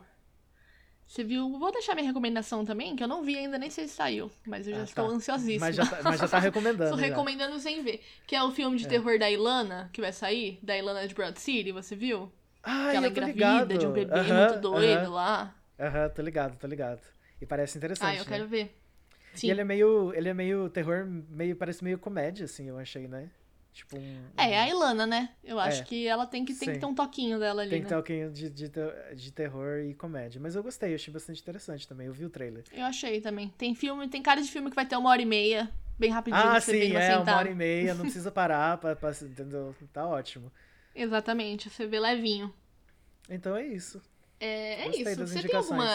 você 1.09 1.25
viu? 1.25 1.59
Vou 1.59 1.73
deixar 1.73 1.95
minha 1.95 2.07
recomendação 2.07 2.67
também, 2.67 2.95
que 2.95 3.03
eu 3.03 3.09
não 3.09 3.25
vi 3.25 3.35
ainda, 3.35 3.57
nem 3.59 3.71
sei 3.71 3.89
se 3.89 3.95
saiu. 3.95 4.31
Mas 4.47 4.69
eu 4.69 4.75
já 4.75 4.81
ah, 4.83 4.85
estou 4.85 5.09
tá. 5.09 5.15
ansiosíssima. 5.15 5.67
Mas 5.67 5.75
já 5.75 5.87
tá, 5.87 6.01
mas 6.05 6.21
já 6.21 6.29
tá 6.29 6.39
recomendando. 6.39 6.85
Estou 6.85 6.99
recomendando 6.99 7.59
sem 7.59 7.83
ver. 7.83 8.03
Que 8.27 8.37
é 8.37 8.43
o 8.45 8.51
filme 8.51 8.77
de 8.77 8.85
é. 8.85 8.89
terror 8.89 9.19
da 9.19 9.31
Ilana, 9.31 9.89
que 9.91 10.03
vai 10.03 10.13
sair. 10.13 10.59
Da 10.63 10.77
Ilana 10.77 11.09
de 11.09 11.15
Broad 11.15 11.41
City, 11.41 11.73
você 11.73 11.97
viu? 11.97 12.31
Ah, 12.63 12.89
que 12.91 12.97
ela 12.99 13.07
é 13.07 13.09
engravida 13.09 13.79
de 13.79 13.87
um 13.87 13.93
bebê 13.93 14.13
uh 14.13 14.23
-huh, 14.23 14.49
muito 14.49 14.61
doido 14.61 15.01
uh 15.01 15.07
-huh. 15.07 15.15
lá. 15.15 15.55
Aham, 15.81 15.89
uh 15.89 16.09
-huh, 16.09 16.15
tô 16.15 16.21
ligado, 16.21 16.59
tô 16.59 16.67
ligado. 16.67 17.01
E 17.41 17.47
parece 17.47 17.79
interessante. 17.79 18.11
Ah, 18.11 18.15
eu 18.15 18.25
né? 18.25 18.31
quero 18.31 18.47
ver. 18.47 18.79
Sim. 19.33 19.47
E 19.47 19.51
ele 19.51 19.63
é 19.63 19.65
meio. 19.65 20.13
Ele 20.15 20.29
é 20.29 20.35
meio 20.35 20.69
terror, 20.69 21.07
meio. 21.07 21.57
Parece 21.57 21.83
meio 21.83 21.99
comédia, 21.99 22.45
assim, 22.45 22.69
eu 22.69 22.79
achei, 22.79 23.09
né? 23.09 23.31
Tipo 23.79 23.97
um, 23.97 24.25
É, 24.37 24.55
é 24.55 24.59
a 24.59 24.69
Ilana, 24.69 25.07
né? 25.07 25.31
Eu 25.45 25.57
acho 25.61 25.83
é, 25.83 25.85
que 25.85 26.05
ela 26.05 26.27
tem 26.27 26.45
que, 26.45 26.53
tem 26.53 26.73
que 26.73 26.81
ter 26.81 26.87
um 26.87 26.95
toquinho 26.95 27.39
dela 27.39 27.63
ali. 27.63 27.71
Tem 27.71 27.79
que 27.79 27.85
né? 27.85 27.89
ter 27.89 27.95
um 27.95 27.99
toquinho 27.99 28.31
de, 28.33 28.51
de, 28.51 28.69
de 29.15 29.31
terror 29.31 29.79
e 29.79 29.95
comédia. 29.95 30.41
Mas 30.41 30.57
eu 30.57 30.65
gostei, 30.65 30.91
eu 30.91 30.95
achei 30.97 31.15
bastante 31.15 31.41
interessante 31.41 31.87
também. 31.87 32.09
Eu 32.09 32.13
vi 32.13 32.25
o 32.25 32.29
trailer. 32.29 32.65
Eu 32.73 32.85
achei 32.85 33.21
também. 33.21 33.51
Tem 33.57 33.77
filme, 33.77 34.09
tem 34.09 34.21
cara 34.21 34.43
de 34.43 34.51
filme 34.51 34.69
que 34.69 34.75
vai 34.75 34.85
ter 34.85 34.97
uma 34.97 35.09
hora 35.11 35.23
e 35.23 35.25
meia, 35.25 35.71
bem 35.97 36.11
rapidinho. 36.11 36.45
Ah, 36.45 36.61
sim, 36.61 36.93
é, 36.93 37.17
uma 37.19 37.37
hora 37.37 37.51
e 37.53 37.55
meia, 37.55 37.95
não 37.95 38.03
precisa 38.03 38.33
parar, 38.33 38.79
pra, 38.79 38.97
pra, 38.97 39.13
entendeu? 39.13 39.73
Tá 39.93 40.05
ótimo. 40.05 40.51
Exatamente, 40.93 41.71
você 41.71 41.87
vê 41.87 42.01
levinho. 42.01 42.53
Então 43.31 43.55
é 43.55 43.65
isso. 43.65 44.03
É, 44.41 44.87
é 44.87 44.89
isso. 44.89 45.25
Você 45.25 45.41
tem 45.41 45.55
alguma 45.55 45.89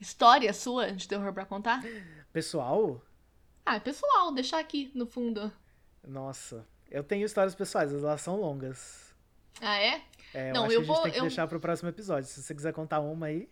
história 0.00 0.50
sua 0.54 0.90
de 0.90 1.06
terror 1.06 1.34
pra 1.34 1.44
contar? 1.44 1.82
Pessoal? 2.32 3.02
Ah, 3.66 3.76
é 3.76 3.80
pessoal, 3.80 4.32
deixar 4.32 4.58
aqui 4.58 4.90
no 4.94 5.06
fundo. 5.06 5.52
Nossa, 6.06 6.66
eu 6.90 7.02
tenho 7.04 7.24
histórias 7.24 7.54
pessoais, 7.54 7.92
elas 7.92 8.20
são 8.20 8.36
longas. 8.36 9.14
Ah, 9.60 9.78
é? 9.78 10.02
É, 10.34 10.50
eu 10.50 10.54
não, 10.54 10.64
acho 10.64 10.74
eu 10.74 10.80
que 10.82 10.84
a 10.84 10.84
gente 10.84 10.86
vou, 10.86 11.02
tem 11.02 11.12
que 11.12 11.18
eu... 11.18 11.22
deixar 11.22 11.46
pro 11.46 11.60
próximo 11.60 11.88
episódio. 11.88 12.28
Se 12.28 12.42
você 12.42 12.54
quiser 12.54 12.72
contar 12.72 13.00
uma 13.00 13.26
aí. 13.26 13.48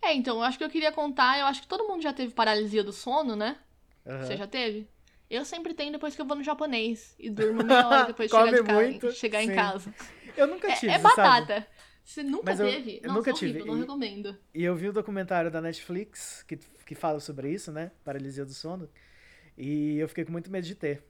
É, 0.00 0.14
então, 0.14 0.36
eu 0.36 0.42
acho 0.42 0.58
que 0.58 0.64
eu 0.64 0.70
queria 0.70 0.92
contar. 0.92 1.38
Eu 1.38 1.46
acho 1.46 1.62
que 1.62 1.68
todo 1.68 1.86
mundo 1.86 2.02
já 2.02 2.12
teve 2.12 2.32
paralisia 2.32 2.82
do 2.82 2.92
sono, 2.92 3.36
né? 3.36 3.56
Uhum. 4.04 4.18
Você 4.18 4.36
já 4.36 4.46
teve? 4.46 4.88
Eu 5.30 5.44
sempre 5.44 5.72
tenho 5.74 5.92
depois 5.92 6.14
que 6.14 6.20
eu 6.20 6.26
vou 6.26 6.36
no 6.36 6.42
japonês 6.42 7.14
e 7.18 7.30
durmo 7.30 7.62
meia 7.64 7.86
hora 7.86 8.04
depois 8.12 8.30
de 8.30 8.36
chegar, 8.36 8.50
de 8.50 8.62
casa, 8.62 8.80
muito, 8.80 9.12
chegar 9.12 9.42
em 9.42 9.54
casa. 9.54 9.94
Eu 10.36 10.46
nunca 10.46 10.72
tive. 10.74 10.92
É, 10.92 10.96
é 10.96 10.98
batata. 10.98 11.54
Sabe? 11.54 11.66
Você 12.04 12.22
nunca 12.22 12.44
Mas 12.46 12.58
teve? 12.58 12.96
Eu, 12.96 13.08
eu 13.08 13.12
nunca 13.12 13.30
horrível, 13.30 13.62
tive. 13.62 13.64
não 13.64 13.76
e, 13.76 13.80
recomendo. 13.80 14.36
E 14.52 14.64
eu 14.64 14.74
vi 14.74 14.88
o 14.88 14.92
documentário 14.92 15.50
da 15.50 15.60
Netflix 15.60 16.42
que, 16.42 16.56
que 16.56 16.94
fala 16.94 17.20
sobre 17.20 17.50
isso, 17.50 17.70
né? 17.70 17.92
Paralisia 18.04 18.44
do 18.44 18.52
sono. 18.52 18.90
E 19.56 19.98
eu 19.98 20.08
fiquei 20.08 20.24
com 20.24 20.32
muito 20.32 20.50
medo 20.50 20.66
de 20.66 20.74
ter. 20.74 21.02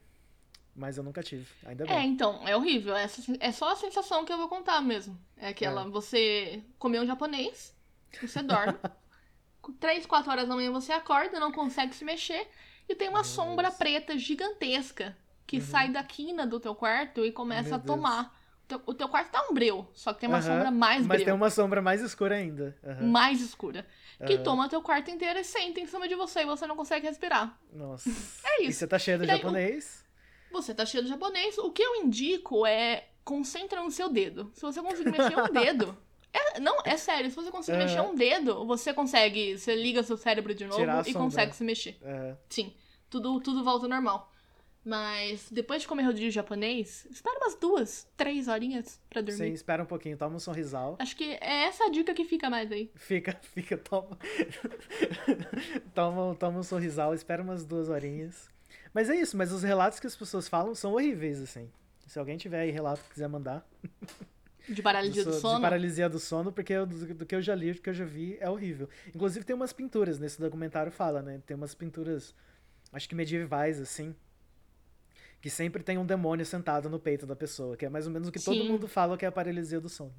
Mas 0.75 0.97
eu 0.97 1.05
nunca 1.05 1.23
tive, 1.23 1.47
ainda 1.66 1.85
bem. 1.85 1.95
É, 1.95 2.03
então, 2.03 2.47
é 2.49 2.57
horrível. 2.57 2.97
É, 2.97 3.07
é 3.41 3.53
só 3.53 3.73
a 3.73 3.77
sensação 3.77 4.25
que 4.25 4.33
eu 4.33 4.39
vou 4.39 4.49
contar 4.49 4.81
mesmo. 4.81 5.18
É 5.37 5.49
aquela, 5.49 5.83
é. 5.83 5.89
você 5.89 6.62
comeu 6.79 7.03
um 7.03 7.07
japonês, 7.07 7.75
você 8.20 8.43
dorme, 8.43 8.79
três, 9.79 10.07
quatro 10.07 10.31
horas 10.31 10.49
da 10.49 10.55
manhã 10.55 10.73
você 10.73 10.93
acorda, 10.93 11.39
não 11.39 11.53
consegue 11.53 11.95
se 11.95 12.05
mexer, 12.05 12.49
e 12.89 12.95
tem 12.95 13.09
uma 13.09 13.23
sombra 13.23 13.70
preta 13.70 14.16
gigantesca 14.16 15.16
que 15.47 15.57
uhum. 15.57 15.62
sai 15.62 15.91
da 15.91 16.03
quina 16.03 16.47
do 16.47 16.59
teu 16.59 16.75
quarto 16.75 17.25
e 17.25 17.33
começa 17.33 17.70
Meu 17.70 17.79
a 17.79 17.81
tomar. 17.81 18.43
O 18.64 18.66
teu, 18.66 18.83
o 18.87 18.95
teu, 18.95 19.09
quarto 19.09 19.31
tá 19.31 19.47
um 19.51 19.53
breu, 19.53 19.87
só 19.93 20.14
que 20.14 20.20
tem 20.20 20.29
uma 20.29 20.39
uhum. 20.39 20.45
sombra 20.45 20.70
mais 20.70 21.07
Mas 21.07 21.16
breu. 21.16 21.25
tem 21.27 21.35
uma 21.35 21.51
sombra 21.51 21.83
mais 21.83 22.01
escura 22.01 22.37
ainda. 22.37 22.75
Uhum. 22.83 23.09
Mais 23.09 23.41
escura. 23.43 23.87
Que 24.27 24.39
toma 24.39 24.68
teu 24.68 24.81
quarto 24.81 25.11
inteiro 25.11 25.39
e 25.39 25.45
senta 25.45 25.81
em 25.81 25.87
cima 25.87 26.09
de 26.09 26.14
você 26.14 26.41
e 26.41 26.47
você 26.47 26.66
não 26.66 26.77
consegue 26.77 27.07
respirar. 27.07 27.59
Nossa. 27.73 28.09
É 28.45 28.62
isso. 28.62 28.70
E 28.70 28.73
você 28.73 28.87
tá 28.87 28.99
cheio 28.99 29.18
de 29.18 29.27
japonês? 29.27 30.05
Você 30.53 30.75
tá 30.75 30.87
cheio 30.87 31.03
de 31.03 31.09
japonês. 31.09 31.59
O 31.59 31.71
que 31.71 31.83
eu 31.83 31.97
indico 31.97 32.67
é 32.67 33.09
concentra 33.25 33.83
no 33.83 33.91
seu 33.91 34.09
dedo. 34.09 34.51
Se 34.55 34.63
você 34.63 34.81
conseguir 34.81 35.11
mexer 35.11 35.39
um 35.39 35.53
dedo. 35.53 35.97
É, 36.35 36.59
não, 36.59 36.79
é 36.83 36.97
sério, 36.97 37.29
se 37.29 37.37
você 37.37 37.51
conseguir 37.51 37.77
mexer 37.77 38.01
um 38.01 38.15
dedo, 38.15 38.65
você 38.65 38.95
consegue. 38.95 39.59
Você 39.59 39.75
liga 39.75 40.03
seu 40.03 40.17
cérebro 40.17 40.55
de 40.55 40.65
novo 40.67 40.83
e 41.07 41.13
consegue 41.13 41.55
se 41.55 41.63
mexer. 41.63 41.99
Sim. 42.49 42.73
Tudo, 43.11 43.39
tudo 43.39 43.63
volta 43.63 43.85
ao 43.85 43.91
normal. 43.91 44.33
Mas 44.85 45.49
depois 45.51 45.83
de 45.83 45.89
comer 45.89 46.03
rodízio 46.03 46.31
japonês, 46.31 47.07
espera 47.09 47.39
umas 47.39 47.55
duas, 47.55 48.09
três 48.17 48.49
horinhas 48.49 49.01
pra 49.09 49.21
dormir. 49.21 49.39
Sim, 49.39 49.53
espera 49.53 49.83
um 49.83 49.87
pouquinho, 49.87 50.17
toma 50.17 50.35
um 50.37 50.41
sorrisal. 50.41 50.97
Acho 50.99 51.15
que 51.15 51.39
é 51.41 51.67
essa 51.67 51.85
a 51.85 51.89
dica 51.89 52.13
que 52.13 52.25
fica 52.25 52.51
mais 52.51 52.73
aí. 52.73 52.91
Fica, 52.97 53.39
fica, 53.55 53.79
toma. 53.79 54.19
toma, 55.95 56.35
toma 56.35 56.59
um 56.59 56.63
sorrisal, 56.65 57.15
espera 57.15 57.43
umas 57.43 57.65
duas 57.65 57.89
horinhas. 57.89 58.51
Mas 58.93 59.09
é 59.09 59.16
isso, 59.16 59.36
mas 59.36 59.53
os 59.53 59.62
relatos 59.62 59.99
que 59.99 60.07
as 60.07 60.16
pessoas 60.16 60.49
falam 60.49 60.74
são 60.74 60.93
horríveis, 60.93 61.40
assim. 61.40 61.70
Se 62.07 62.18
alguém 62.18 62.36
tiver 62.36 62.61
aí 62.61 62.70
relato 62.70 63.03
que 63.05 63.11
quiser 63.11 63.28
mandar. 63.28 63.66
De 64.68 64.82
paralisia 64.82 65.24
do, 65.24 65.30
do 65.30 65.36
sono? 65.36 65.57
De 65.57 65.62
paralisia 65.62 66.09
do 66.09 66.18
sono, 66.18 66.53
porque 66.53 66.72
eu, 66.72 66.86
do, 66.86 67.14
do, 67.14 67.26
que 67.26 67.34
eu 67.34 67.40
já 67.40 67.55
li, 67.55 67.72
do 67.72 67.80
que 67.80 67.88
eu 67.88 67.95
já 67.95 68.05
vi, 68.05 68.36
é 68.38 68.51
horrível. 68.51 68.88
Inclusive 69.14 69.45
tem 69.45 69.57
umas 69.57 69.72
pinturas, 69.72 70.18
nesse 70.18 70.38
documentário 70.38 70.93
fala, 70.93 71.22
né? 71.22 71.40
Tem 71.47 71.57
umas 71.57 71.74
pinturas, 71.74 72.34
acho 72.93 73.09
que 73.09 73.14
medievais, 73.14 73.80
assim, 73.80 74.14
que 75.40 75.49
sempre 75.49 75.82
tem 75.82 75.97
um 75.97 76.05
demônio 76.05 76.45
sentado 76.45 76.90
no 76.90 76.99
peito 76.99 77.26
da 77.26 77.34
pessoa, 77.34 77.76
que 77.76 77.86
é 77.86 77.88
mais 77.88 78.07
ou 78.07 78.12
menos 78.12 78.28
o 78.28 78.32
que 78.32 78.38
Sim. 78.38 78.59
todo 78.59 78.64
mundo 78.64 78.86
fala 78.86 79.16
que 79.16 79.24
é 79.24 79.28
a 79.28 79.32
paralisia 79.32 79.80
do 79.80 79.88
sono. 79.88 80.14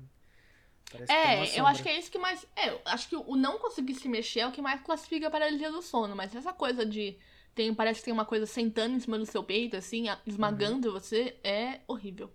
Parece 0.91 1.11
é, 1.11 1.59
eu 1.59 1.65
acho 1.65 1.81
que 1.81 1.89
é 1.89 1.97
isso 1.97 2.11
que 2.11 2.19
mais. 2.19 2.45
É, 2.55 2.69
eu 2.69 2.81
acho 2.85 3.07
que 3.07 3.15
o 3.15 3.35
não 3.35 3.57
conseguir 3.57 3.95
se 3.95 4.09
mexer 4.09 4.41
é 4.41 4.47
o 4.47 4.51
que 4.51 4.61
mais 4.61 4.81
classifica 4.81 5.27
a 5.27 5.31
paralisia 5.31 5.71
do 5.71 5.81
sono, 5.81 6.15
mas 6.15 6.35
essa 6.35 6.51
coisa 6.51 6.85
de 6.85 7.17
tem, 7.53 7.73
parece 7.73 7.99
que 7.99 8.05
tem 8.05 8.13
uma 8.13 8.25
coisa 8.25 8.45
sentando 8.45 8.95
em 8.95 8.99
cima 8.99 9.17
do 9.17 9.25
seu 9.25 9.43
peito, 9.43 9.77
assim, 9.77 10.05
esmagando 10.25 10.87
uhum. 10.87 10.93
você. 10.93 11.37
É 11.43 11.81
horrível. 11.87 12.31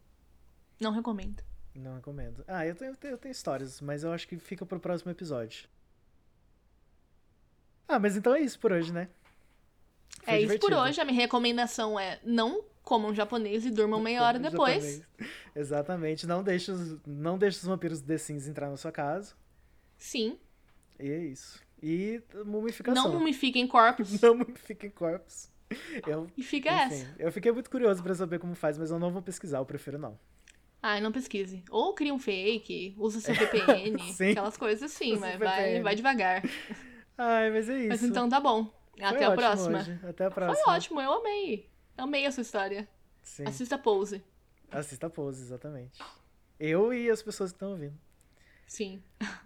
Não 0.80 0.92
recomendo. 0.92 1.42
Não 1.74 1.96
recomendo. 1.96 2.44
Ah, 2.46 2.66
eu 2.66 2.74
tenho, 2.74 2.96
eu 3.02 3.18
tenho, 3.18 3.32
histórias, 3.32 3.80
mas 3.80 4.04
eu 4.04 4.12
acho 4.12 4.26
que 4.26 4.38
fica 4.38 4.64
pro 4.64 4.80
próximo 4.80 5.10
episódio. 5.10 5.68
Ah, 7.86 7.98
mas 7.98 8.16
então 8.16 8.34
é 8.34 8.40
isso 8.40 8.58
por 8.58 8.72
hoje, 8.72 8.92
né? 8.92 9.08
Foi 10.22 10.34
é 10.34 10.38
divertido. 10.38 10.66
isso 10.66 10.76
por 10.76 10.86
hoje. 10.86 11.00
A 11.00 11.04
minha 11.04 11.20
recomendação 11.20 11.98
é 11.98 12.20
não 12.24 12.64
comam 12.82 13.14
japonês 13.14 13.64
e 13.66 13.70
durmam 13.70 14.00
meia 14.00 14.22
hora 14.22 14.38
depois. 14.38 15.02
Exatamente. 15.54 16.26
Não 16.26 16.42
deixe, 16.42 16.70
os, 16.70 16.96
não 17.06 17.38
deixe 17.38 17.58
os 17.58 17.64
vampiros 17.64 18.00
The 18.00 18.18
Sims 18.18 18.46
entrar 18.46 18.68
na 18.68 18.76
sua 18.76 18.92
casa. 18.92 19.34
Sim. 19.96 20.38
E 20.98 21.10
é 21.10 21.18
isso. 21.18 21.60
E 21.82 22.22
mumificação. 22.44 23.04
Não 23.04 23.18
mumifiquem 23.18 23.66
corpos. 23.66 24.18
Não 24.20 24.34
mumifiquem 24.34 24.90
corpos. 24.90 25.50
Eu, 26.06 26.26
e 26.36 26.42
fica 26.42 26.70
enfim, 26.70 26.94
essa. 26.94 27.14
Eu 27.18 27.30
fiquei 27.30 27.52
muito 27.52 27.70
curioso 27.70 28.02
para 28.02 28.14
saber 28.14 28.38
como 28.38 28.54
faz, 28.54 28.78
mas 28.78 28.90
eu 28.90 28.98
não 28.98 29.10
vou 29.10 29.20
pesquisar, 29.20 29.58
eu 29.58 29.66
prefiro 29.66 29.98
não. 29.98 30.18
Ai, 30.82 31.00
não 31.00 31.12
pesquise. 31.12 31.62
Ou 31.70 31.92
cria 31.92 32.14
um 32.14 32.18
fake, 32.18 32.94
usa 32.96 33.20
seu 33.20 33.34
VPN, 33.36 33.96
aquelas 34.30 34.56
coisas 34.56 34.90
assim, 34.90 35.16
mas 35.16 35.38
vai, 35.38 35.82
vai 35.82 35.94
devagar. 35.94 36.42
Ai, 37.18 37.50
mas 37.50 37.68
é 37.68 37.80
isso. 37.80 37.88
Mas 37.88 38.02
então 38.02 38.28
tá 38.28 38.40
bom. 38.40 38.72
Foi 38.96 39.04
Até 39.04 39.24
a 39.24 39.32
próxima. 39.32 39.78
Hoje. 39.80 40.00
Até 40.02 40.24
a 40.24 40.30
próxima. 40.30 40.64
Foi 40.64 40.74
ótimo, 40.74 41.00
eu 41.00 41.12
amei. 41.12 41.68
Amei 41.96 42.26
a 42.26 42.32
sua 42.32 42.42
história. 42.42 42.88
Sim. 43.22 43.44
Assista 43.44 43.76
Pose. 43.76 44.24
Assista 44.70 45.10
Pose, 45.10 45.42
exatamente. 45.42 46.00
Eu 46.58 46.92
e 46.94 47.10
as 47.10 47.22
pessoas 47.22 47.50
que 47.50 47.56
estão 47.56 47.72
ouvindo. 47.72 47.98
Sim. 48.66 49.02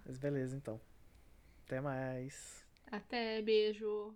Mas 0.06 0.18
beleza, 0.18 0.56
então. 0.56 0.80
Até 1.72 1.80
mais. 1.80 2.62
Até, 2.90 3.40
beijo. 3.40 4.14